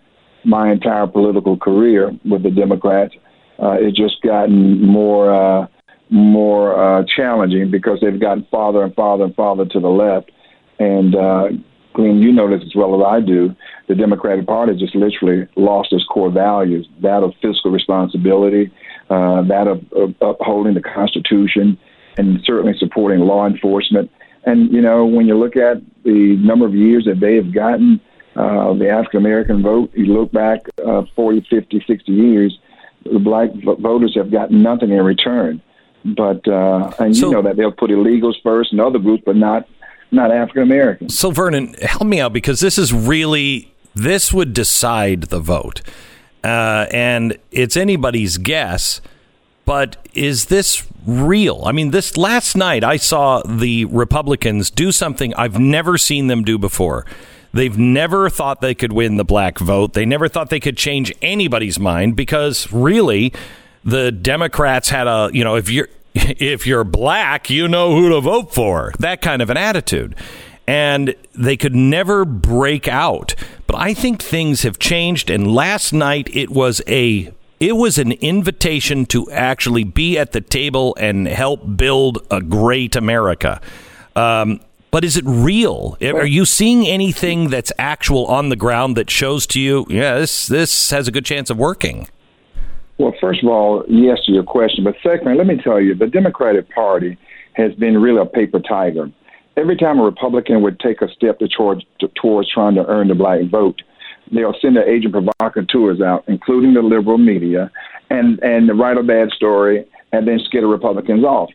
[0.44, 3.14] my entire political career with the Democrats.
[3.62, 5.66] Uh, it's just gotten more uh,
[6.08, 10.30] more uh, challenging because they've gotten farther and farther and farther to the left.
[10.78, 11.48] And uh,
[11.94, 13.54] Glenn, you know this as well as I do.
[13.88, 18.70] The Democratic Party just literally lost its core values: that of fiscal responsibility,
[19.10, 21.78] uh, that of, of upholding the Constitution,
[22.16, 24.10] and certainly supporting law enforcement.
[24.44, 28.00] And you know, when you look at the number of years that they have gotten
[28.36, 32.58] uh, the African American vote, you look back uh, 40, 50, 60 years,
[33.04, 33.50] the black
[33.80, 35.62] voters have gotten nothing in return.
[36.04, 39.68] But uh, and you know that they'll put illegals first and other groups, but not
[40.12, 41.18] not African Americans.
[41.18, 45.82] So Vernon, help me out because this is really this would decide the vote,
[46.46, 49.00] uh, and it's anybody's guess.
[49.64, 51.64] But is this real?
[51.64, 56.44] I mean, this last night I saw the Republicans do something I've never seen them
[56.44, 57.04] do before.
[57.52, 59.94] They've never thought they could win the black vote.
[59.94, 63.32] They never thought they could change anybody's mind because really
[63.82, 68.20] the Democrats had a, you know, if you're if you're black, you know who to
[68.20, 68.92] vote for.
[69.00, 70.14] That kind of an attitude.
[70.68, 73.34] And they could never break out.
[73.76, 79.06] I think things have changed and last night it was a it was an invitation
[79.06, 83.60] to actually be at the table and help build a great America.
[84.14, 85.96] Um, but is it real?
[86.02, 90.46] Are you seeing anything that's actual on the ground that shows to you, yeah, this
[90.46, 92.08] this has a good chance of working?
[92.98, 94.84] Well, first of all, yes to your question.
[94.84, 97.18] But secondly, let me tell you, the Democratic Party
[97.52, 99.10] has been really a paper tiger.
[99.56, 103.08] Every time a Republican would take a step to towards, to, towards trying to earn
[103.08, 103.80] the black vote,
[104.30, 107.70] they'll send their agent provocateurs out, including the liberal media,
[108.10, 111.50] and, and write a bad story and then scare the Republicans off.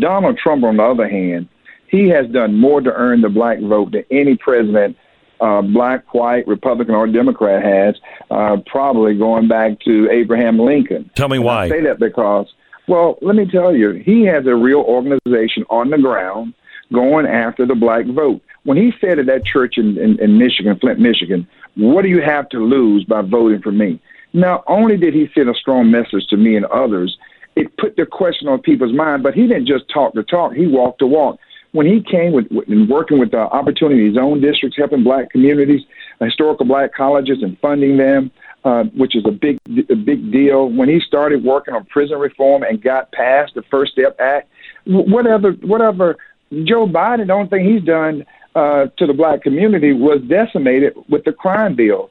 [0.00, 1.48] Donald Trump, on the other hand,
[1.88, 4.96] he has done more to earn the black vote than any president
[5.40, 7.96] uh, black, white, Republican, or Democrat has,
[8.30, 11.10] uh, probably going back to Abraham Lincoln.
[11.14, 11.64] Tell me And why.
[11.64, 12.46] I say that because,
[12.88, 16.54] well, let me tell you, he has a real organization on the ground
[16.94, 18.40] going after the black vote.
[18.62, 21.46] When he said at that church in, in, in Michigan, Flint, Michigan,
[21.76, 24.00] what do you have to lose by voting for me?
[24.32, 27.16] Not only did he send a strong message to me and others,
[27.56, 30.66] it put the question on people's mind, but he didn't just talk the talk, he
[30.66, 31.38] walked the walk
[31.74, 35.80] when he came with, with and working with the opportunity zone districts, helping black communities,
[36.20, 38.30] historical black colleges, and funding them,
[38.64, 39.58] uh, which is a big
[39.90, 40.68] a big deal.
[40.68, 44.48] When he started working on prison reform and got past the First Step Act,
[44.86, 46.16] whatever whatever
[46.64, 48.24] Joe Biden, the only thing he's done
[48.54, 52.10] uh, to the black community was decimated with the crime bill.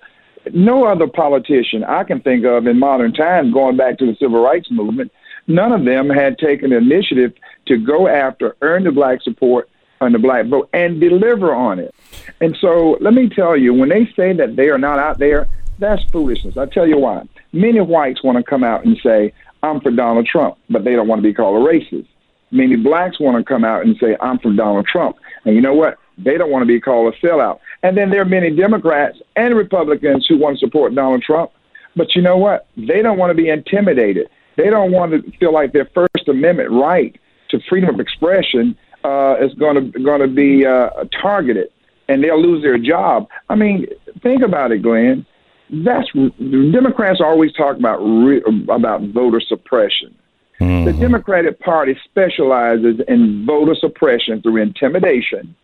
[0.54, 4.44] No other politician I can think of in modern times, going back to the civil
[4.44, 5.12] rights movement,
[5.48, 7.34] none of them had taken initiative
[7.68, 9.70] to go after, earn the black support
[10.02, 11.96] on the black vote, and deliver on it.
[12.42, 15.48] And so, let me tell you, when they say that they are not out there,
[15.80, 16.58] that's foolishness.
[16.58, 17.24] I tell you why.
[17.54, 21.08] Many whites want to come out and say, "I'm for Donald Trump," but they don't
[21.08, 22.08] want to be called a racist.
[22.54, 25.74] Many blacks want to come out and say, "I'm for Donald Trump," and you know
[25.74, 25.98] what?
[26.18, 27.60] They don't want to be called a sellout.
[27.82, 31.52] And then there are many Democrats and Republicans who want to support Donald Trump,
[31.96, 32.68] but you know what?
[32.78, 34.30] They don't want to be intimidated.
[34.56, 37.20] They don't want to feel like their First Amendment right
[37.50, 40.90] to freedom of expression uh, is going to going to be uh,
[41.22, 41.70] targeted,
[42.08, 43.28] and they'll lose their job.
[43.50, 43.88] I mean,
[44.22, 45.26] think about it, Glenn.
[45.70, 46.08] That's
[46.40, 50.16] Democrats always talk about re, about voter suppression.
[50.60, 55.56] The Democratic Party specializes in voter suppression through intimidation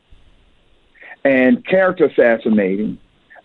[1.23, 2.97] and character assassinating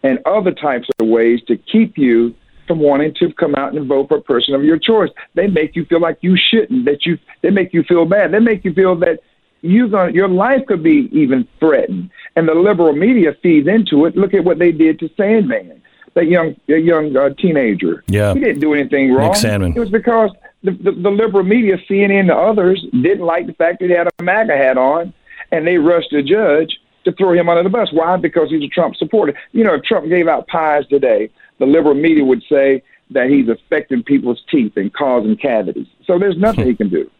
[0.03, 2.35] and other types of ways to keep you
[2.67, 5.11] from wanting to come out and vote for a person of your choice.
[5.35, 8.33] They make you feel like you shouldn't, that you they make you feel bad.
[8.33, 9.21] They make you feel that
[9.61, 12.11] you're going your life could be even threatened.
[12.37, 14.17] And the liberal media feeds into it.
[14.17, 15.81] Look at what they did to Sandmann,
[16.15, 18.03] that young that young uh, teenager.
[18.07, 18.35] Yeah.
[18.35, 19.33] He didn't do anything wrong.
[19.33, 19.77] Nick Sandmann.
[19.77, 20.31] It was because
[20.65, 24.09] the, the, the liberal media, CNN and others, didn't like the fact that he had
[24.09, 25.13] a MAGA hat on,
[25.53, 27.91] and they rushed the judge to throw him under the bus.
[27.93, 28.17] Why?
[28.17, 29.39] Because he's a Trump supporter.
[29.53, 33.49] You know, if Trump gave out pies today, the liberal media would say that he's
[33.49, 35.87] affecting people's teeth and causing cavities.
[36.07, 37.11] So there's nothing he can do.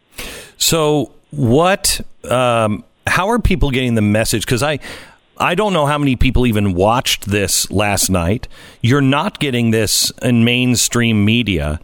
[0.57, 2.01] So what?
[2.23, 4.45] Um, how are people getting the message?
[4.45, 4.79] Because I.
[5.37, 8.47] I don't know how many people even watched this last night.
[8.79, 11.81] You're not getting this in mainstream media.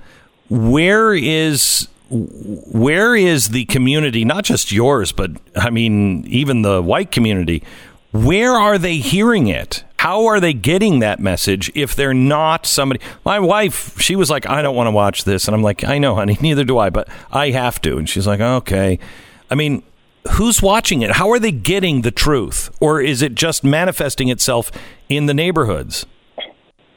[0.52, 7.10] Where is where is the community, not just yours, but I mean even the white
[7.10, 7.64] community?
[8.12, 9.86] Where are they hearing it?
[9.96, 13.00] How are they getting that message if they're not somebody?
[13.24, 15.48] My wife, she was like, I don't want to watch this.
[15.48, 17.98] And I'm like, I know, honey, neither do I, but I have to.
[17.98, 19.00] And she's like, okay.
[19.50, 19.84] I mean,
[20.32, 21.12] who's watching it?
[21.12, 22.76] How are they getting the truth?
[22.82, 24.70] Or is it just manifesting itself
[25.08, 26.06] in the neighborhoods?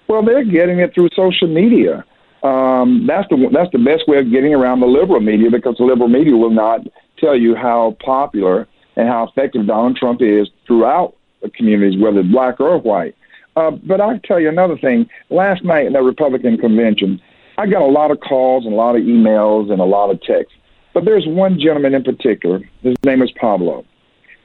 [0.09, 2.05] Well, they're getting it through social media.
[2.45, 5.85] Um, that's the that's the best way of getting around the liberal media because the
[5.85, 6.81] liberal media will not
[7.19, 12.61] tell you how popular and how effective Donald Trump is throughout the communities, whether black
[12.61, 13.17] or white.
[13.57, 15.09] Uh, but I'll tell you another thing.
[15.31, 17.21] Last night in the Republican convention,
[17.57, 20.21] I got a lot of calls and a lot of emails and a lot of
[20.21, 20.55] texts.
[20.93, 22.61] But there's one gentleman in particular.
[22.83, 23.87] His name is Pablo.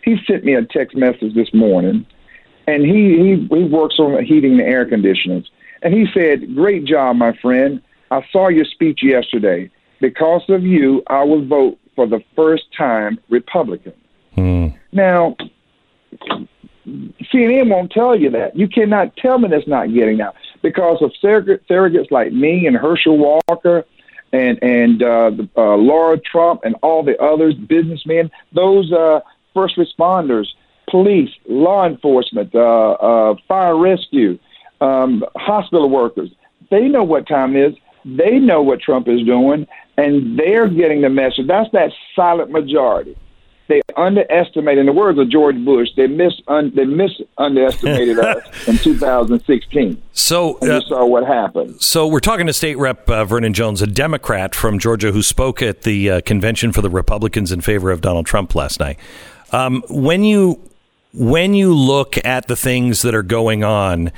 [0.03, 2.05] He sent me a text message this morning,
[2.65, 5.49] and he he he works on heating and air conditioners,
[5.81, 7.81] and he said, "Great job, my friend.
[8.11, 9.69] I saw your speech yesterday.
[10.01, 13.93] Because of you, I will vote for the first time Republican."
[14.91, 15.35] Now,
[16.87, 18.55] CNN won't tell you that.
[18.55, 22.75] You cannot tell me that's not getting out because of surrogate, surrogates like me and
[22.75, 23.85] Herschel Walker
[24.31, 29.19] and and uh, uh, Laura Trump and all the others, businessmen, those uh,
[29.53, 30.45] first responders,
[30.89, 34.37] police, law enforcement, uh, uh, fire rescue,
[34.81, 36.29] um, hospital workers.
[36.69, 37.75] They know what time it is.
[38.17, 39.67] They know what Trump is doing,
[39.97, 41.47] and they're getting the message.
[41.47, 43.15] That's that silent majority
[43.69, 48.67] they underestimated, in the words of George Bush, they mis un, they mis underestimated us
[48.67, 50.01] in 2016.
[50.11, 51.81] So and you saw what happened.
[51.81, 55.61] So we're talking to State Rep uh, Vernon Jones, a Democrat from Georgia, who spoke
[55.61, 58.99] at the uh, convention for the Republicans in favor of Donald Trump last night.
[59.51, 60.59] Um, when you
[61.13, 64.11] when you look at the things that are going on,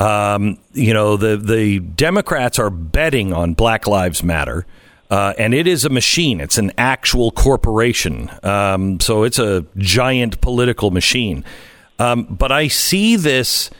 [0.00, 4.66] um, you know the the Democrats are betting on Black Lives Matter.
[5.10, 6.40] Uh, and it is a machine.
[6.40, 8.30] It's an actual corporation.
[8.44, 11.44] Um, so it's a giant political machine.
[11.98, 13.70] Um, but I see this.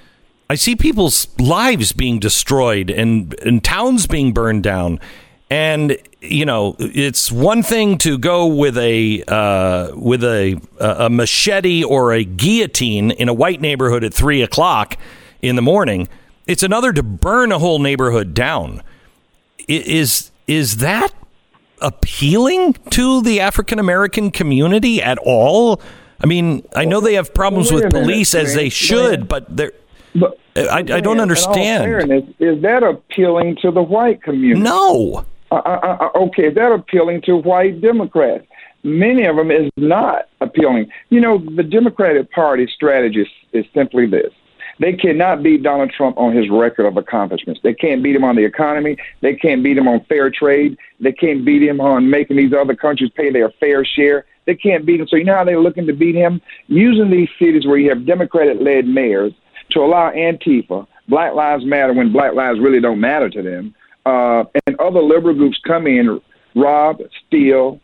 [0.50, 4.98] I see people's lives being destroyed and, and towns being burned down.
[5.48, 11.84] And you know, it's one thing to go with a uh, with a a machete
[11.84, 14.96] or a guillotine in a white neighborhood at three o'clock
[15.42, 16.08] in the morning.
[16.46, 18.82] It's another to burn a whole neighborhood down.
[19.68, 21.12] Is is that
[21.80, 25.80] appealing to the African American community at all?
[26.22, 29.56] I mean, I know they have problems a with minute, police as they should, but
[29.56, 29.72] they're.
[30.14, 31.84] But I, I don't understand.
[31.84, 34.60] fairness, is that appealing to the white community?
[34.60, 35.24] No.
[35.50, 38.46] Uh, uh, uh, okay, is that appealing to white Democrats?
[38.82, 40.90] Many of them is not appealing.
[41.10, 44.32] You know, the Democratic Party strategy is, is simply this.
[44.80, 47.60] They cannot beat Donald Trump on his record of accomplishments.
[47.62, 48.96] They can't beat him on the economy.
[49.20, 50.78] They can't beat him on fair trade.
[51.00, 54.24] They can't beat him on making these other countries pay their fair share.
[54.46, 55.06] They can't beat him.
[55.06, 56.40] So you know how they're looking to beat him?
[56.66, 59.34] Using these cities where you have Democratic-led mayors
[59.72, 63.74] to allow Antifa, Black Lives Matter when Black lives really don't matter to them,
[64.06, 66.20] uh, and other liberal groups come in,
[66.56, 67.80] rob, steal,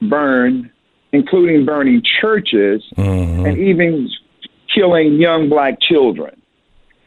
[0.00, 0.70] burn,
[1.12, 4.08] including burning churches and even
[4.76, 6.40] killing young black children.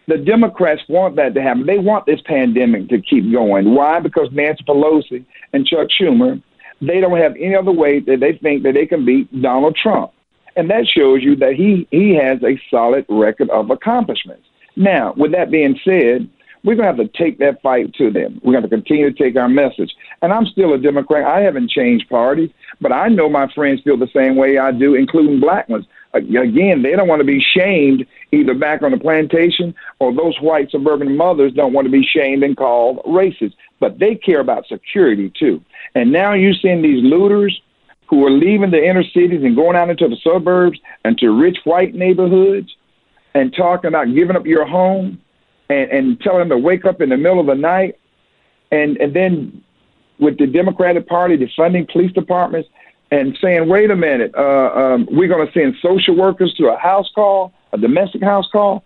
[0.07, 1.67] The Democrats want that to happen.
[1.67, 3.75] They want this pandemic to keep going.
[3.75, 3.99] Why?
[3.99, 5.23] Because Nancy Pelosi
[5.53, 6.41] and Chuck Schumer,
[6.81, 10.11] they don't have any other way that they think that they can beat Donald Trump.
[10.55, 14.47] And that shows you that he, he has a solid record of accomplishments.
[14.75, 16.27] Now, with that being said,
[16.63, 18.41] we're going to have to take that fight to them.
[18.43, 19.93] We're going to continue to take our message.
[20.21, 21.25] And I'm still a Democrat.
[21.25, 22.49] I haven't changed parties,
[22.81, 25.85] but I know my friends feel the same way I do, including black ones.
[26.14, 30.72] Again, they don't want to be shamed either back on the plantation or those white
[30.72, 33.53] suburban mothers don't want to be shamed and called racist.
[33.80, 35.64] But they care about security too.
[35.94, 37.61] And now you're seeing these looters
[38.07, 41.60] who are leaving the inner cities and going out into the suburbs and to rich
[41.64, 42.76] white neighborhoods
[43.36, 45.22] and talking about giving up your home
[45.69, 47.99] and, and telling them to wake up in the middle of the night
[48.72, 49.64] and and then
[50.19, 52.68] with the Democratic Party defunding police departments
[53.11, 56.77] and saying, wait a minute, uh, um, we're going to send social workers to a
[56.77, 58.84] house call, a domestic house call.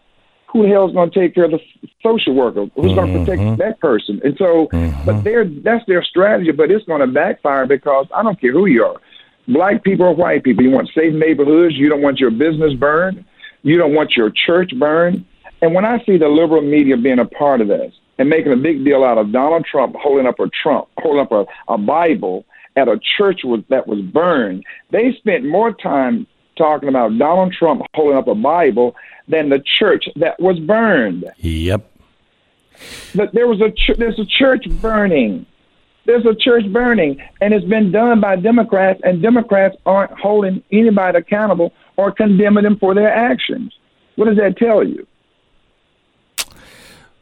[0.52, 1.60] Who the hell is going to take care of the
[2.04, 2.68] social worker?
[2.76, 4.22] Who's going to protect that person?
[4.24, 4.70] And so,
[5.04, 8.68] but they're, that's their strategy, but it's going to backfire because I don't care who
[8.68, 9.02] you are,
[9.48, 10.64] black people or white people.
[10.64, 11.76] You want safe neighborhoods.
[11.76, 13.26] You don't want your business burned.
[13.64, 15.26] You don't want your church burned.
[15.64, 18.58] And when I see the liberal media being a part of this and making a
[18.58, 22.46] big deal out of Donald Trump holding up a Trump, holding up a, a Bible
[22.76, 26.28] at a church was, that was burned, they spent more time
[26.58, 28.96] talking about Donald Trump holding up a Bible
[29.28, 31.26] than the church that was burned.
[31.38, 31.90] Yep.
[33.16, 35.46] But there was a ch- there's a church burning.
[36.06, 41.18] There's a church burning, and it's been done by Democrats, and Democrats aren't holding anybody
[41.18, 43.74] accountable or condemning them for their actions.
[44.16, 45.08] What does that tell you?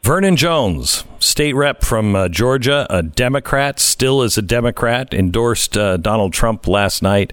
[0.04, 5.98] Vernon Jones, state rep from uh, Georgia, a Democrat, still is a Democrat, endorsed uh,
[5.98, 7.32] Donald Trump last night.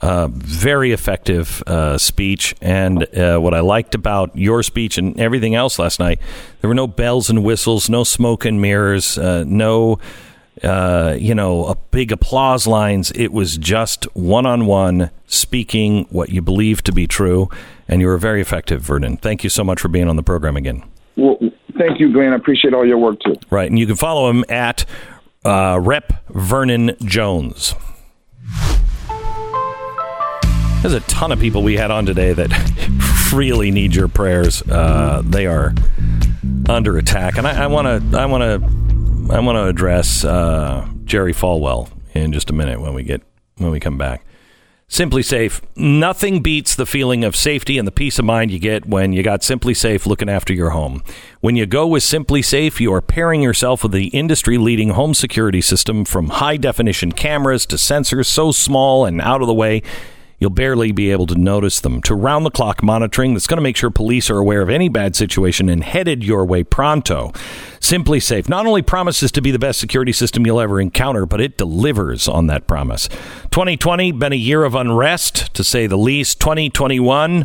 [0.00, 2.54] Uh, very effective uh, speech.
[2.60, 6.20] And uh, what I liked about your speech and everything else last night,
[6.60, 9.98] there were no bells and whistles, no smoke and mirrors, uh, no,
[10.62, 13.10] you know, big applause lines.
[13.12, 17.50] It was just one on one speaking what you believe to be true.
[17.88, 19.16] And you were very effective, Vernon.
[19.16, 20.82] Thank you so much for being on the program again.
[21.16, 21.36] Well,
[21.80, 22.32] thank you, Glenn.
[22.32, 23.36] I appreciate all your work too.
[23.50, 24.84] Right, and you can follow him at
[25.44, 27.74] uh, Rep Vernon Jones.
[30.82, 34.62] There's a ton of people we had on today that really need your prayers.
[34.62, 35.74] Uh, they are
[36.68, 41.32] under attack, and I want to, I want to, I want to address uh, Jerry
[41.32, 43.22] Falwell in just a minute when we get
[43.56, 44.24] when we come back.
[44.90, 45.60] SimpliSafe.
[45.76, 49.22] Nothing beats the feeling of safety and the peace of mind you get when you
[49.22, 51.04] got SimpliSafe looking after your home.
[51.40, 55.60] When you go with SimpliSafe, you are pairing yourself with the industry leading home security
[55.60, 59.84] system from high definition cameras to sensors so small and out of the way
[60.40, 62.00] You'll barely be able to notice them.
[62.02, 64.88] To round the clock monitoring that's going to make sure police are aware of any
[64.88, 67.28] bad situation and headed your way pronto.
[67.78, 71.58] SimpliSafe not only promises to be the best security system you'll ever encounter, but it
[71.58, 73.06] delivers on that promise.
[73.50, 76.40] 2020 been a year of unrest, to say the least.
[76.40, 77.44] 2021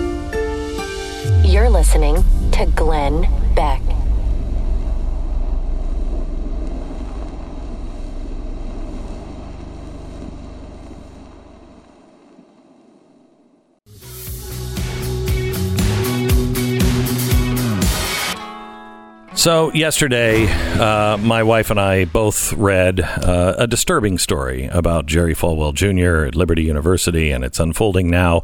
[1.50, 3.22] You're listening to Glenn
[3.56, 3.82] Beck.
[19.36, 20.46] So, yesterday,
[20.80, 26.28] uh, my wife and I both read uh, a disturbing story about Jerry Falwell Jr.
[26.28, 28.44] at Liberty University, and it's unfolding now.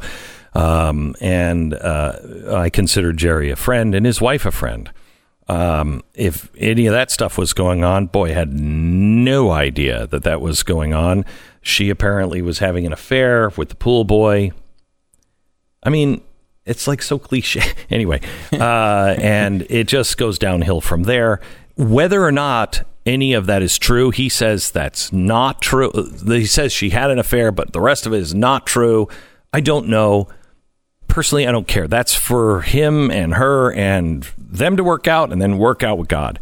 [0.56, 2.18] Um, and uh,
[2.50, 4.90] I consider Jerry a friend and his wife a friend.
[5.48, 10.22] Um, if any of that stuff was going on, boy, I had no idea that
[10.24, 11.24] that was going on.
[11.60, 14.52] She apparently was having an affair with the pool boy.
[15.82, 16.22] I mean,
[16.64, 17.62] it's like so cliche.
[17.90, 18.20] anyway,
[18.52, 21.40] uh, and it just goes downhill from there.
[21.76, 25.92] Whether or not any of that is true, he says that's not true.
[26.26, 29.06] He says she had an affair, but the rest of it is not true.
[29.52, 30.28] I don't know.
[31.08, 31.88] Personally, I don't care.
[31.88, 36.08] That's for him and her and them to work out and then work out with
[36.08, 36.38] God.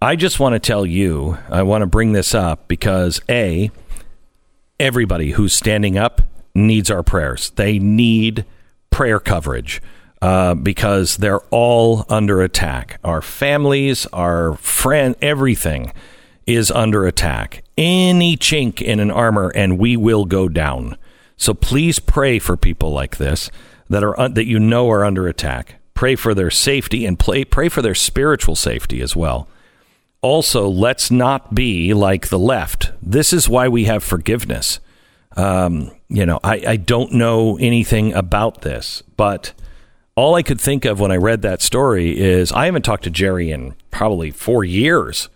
[0.00, 3.70] I just want to tell you, I want to bring this up because A,
[4.80, 6.22] everybody who's standing up
[6.54, 7.50] needs our prayers.
[7.50, 8.44] They need
[8.90, 9.80] prayer coverage
[10.20, 12.98] uh, because they're all under attack.
[13.04, 15.92] Our families, our friend, everything
[16.46, 17.62] is under attack.
[17.76, 20.96] Any chink in an armor, and we will go down.
[21.36, 23.50] So please pray for people like this
[23.92, 25.76] that are that you know are under attack.
[25.94, 29.46] Pray for their safety and pray pray for their spiritual safety as well.
[30.22, 32.92] Also, let's not be like the left.
[33.02, 34.80] This is why we have forgiveness.
[35.36, 39.52] Um, you know, I, I don't know anything about this, but
[40.14, 43.10] all I could think of when I read that story is I haven't talked to
[43.10, 45.28] Jerry in probably four years,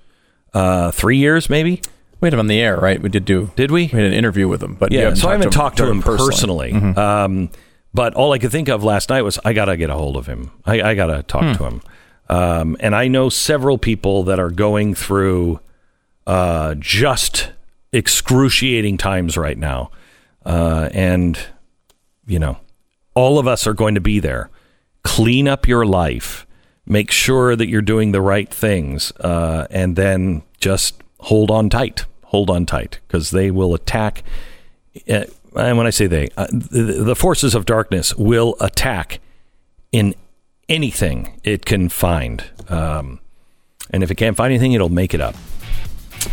[0.55, 1.83] uh, three years maybe.
[2.20, 3.01] We had him on the air, right?
[3.03, 3.51] We did do.
[3.57, 3.83] Did we?
[3.83, 5.12] We had an interview with him, but yeah.
[5.12, 6.73] So I haven't talked to him personally.
[6.73, 6.73] personally.
[6.73, 6.99] Mm-hmm.
[6.99, 7.51] Um,
[7.97, 10.27] but all I could think of last night was I gotta get a hold of
[10.27, 10.51] him.
[10.66, 11.52] I, I gotta talk hmm.
[11.55, 11.82] to him.
[12.28, 15.60] Um, and I know several people that are going through
[16.27, 17.52] uh, just
[17.93, 19.90] excruciating times right now.
[20.44, 21.39] Uh, and,
[22.27, 22.59] you know,
[23.14, 24.51] all of us are going to be there.
[25.02, 26.47] Clean up your life.
[26.85, 29.12] Make sure that you're doing the right things.
[29.12, 32.05] Uh, and then just hold on tight.
[32.24, 34.23] Hold on tight because they will attack.
[35.57, 39.20] And when I say they, uh, the, the forces of darkness will attack
[39.93, 40.15] in
[40.69, 42.45] anything it can find.
[42.69, 43.20] Um,
[43.91, 45.35] and if it can't find anything, it'll make it up.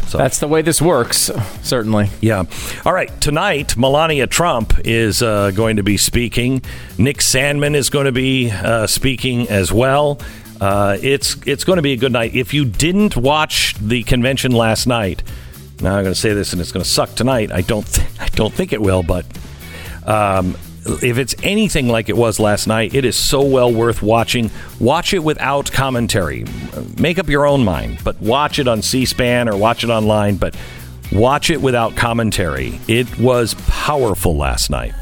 [0.07, 1.31] So that's the way this works,
[1.61, 2.09] certainly.
[2.21, 2.43] Yeah.
[2.85, 3.09] All right.
[3.21, 6.61] Tonight, Melania Trump is uh, going to be speaking.
[6.97, 10.19] Nick Sandmann is going to be uh, speaking as well.
[10.59, 12.33] Uh, it's it's going to be a good night.
[12.35, 15.23] If you didn't watch the convention last night,
[15.83, 17.51] now I'm going to say this and it's going to suck tonight.
[17.51, 19.25] I don't th- I don't think it will, but
[20.05, 20.55] um,
[20.85, 24.49] if it's anything like it was last night, it is so well worth watching.
[24.79, 26.45] Watch it without commentary.
[26.97, 30.37] Make up your own mind, but watch it on C SPAN or watch it online,
[30.37, 30.55] but
[31.11, 32.79] watch it without commentary.
[32.87, 34.93] It was powerful last night.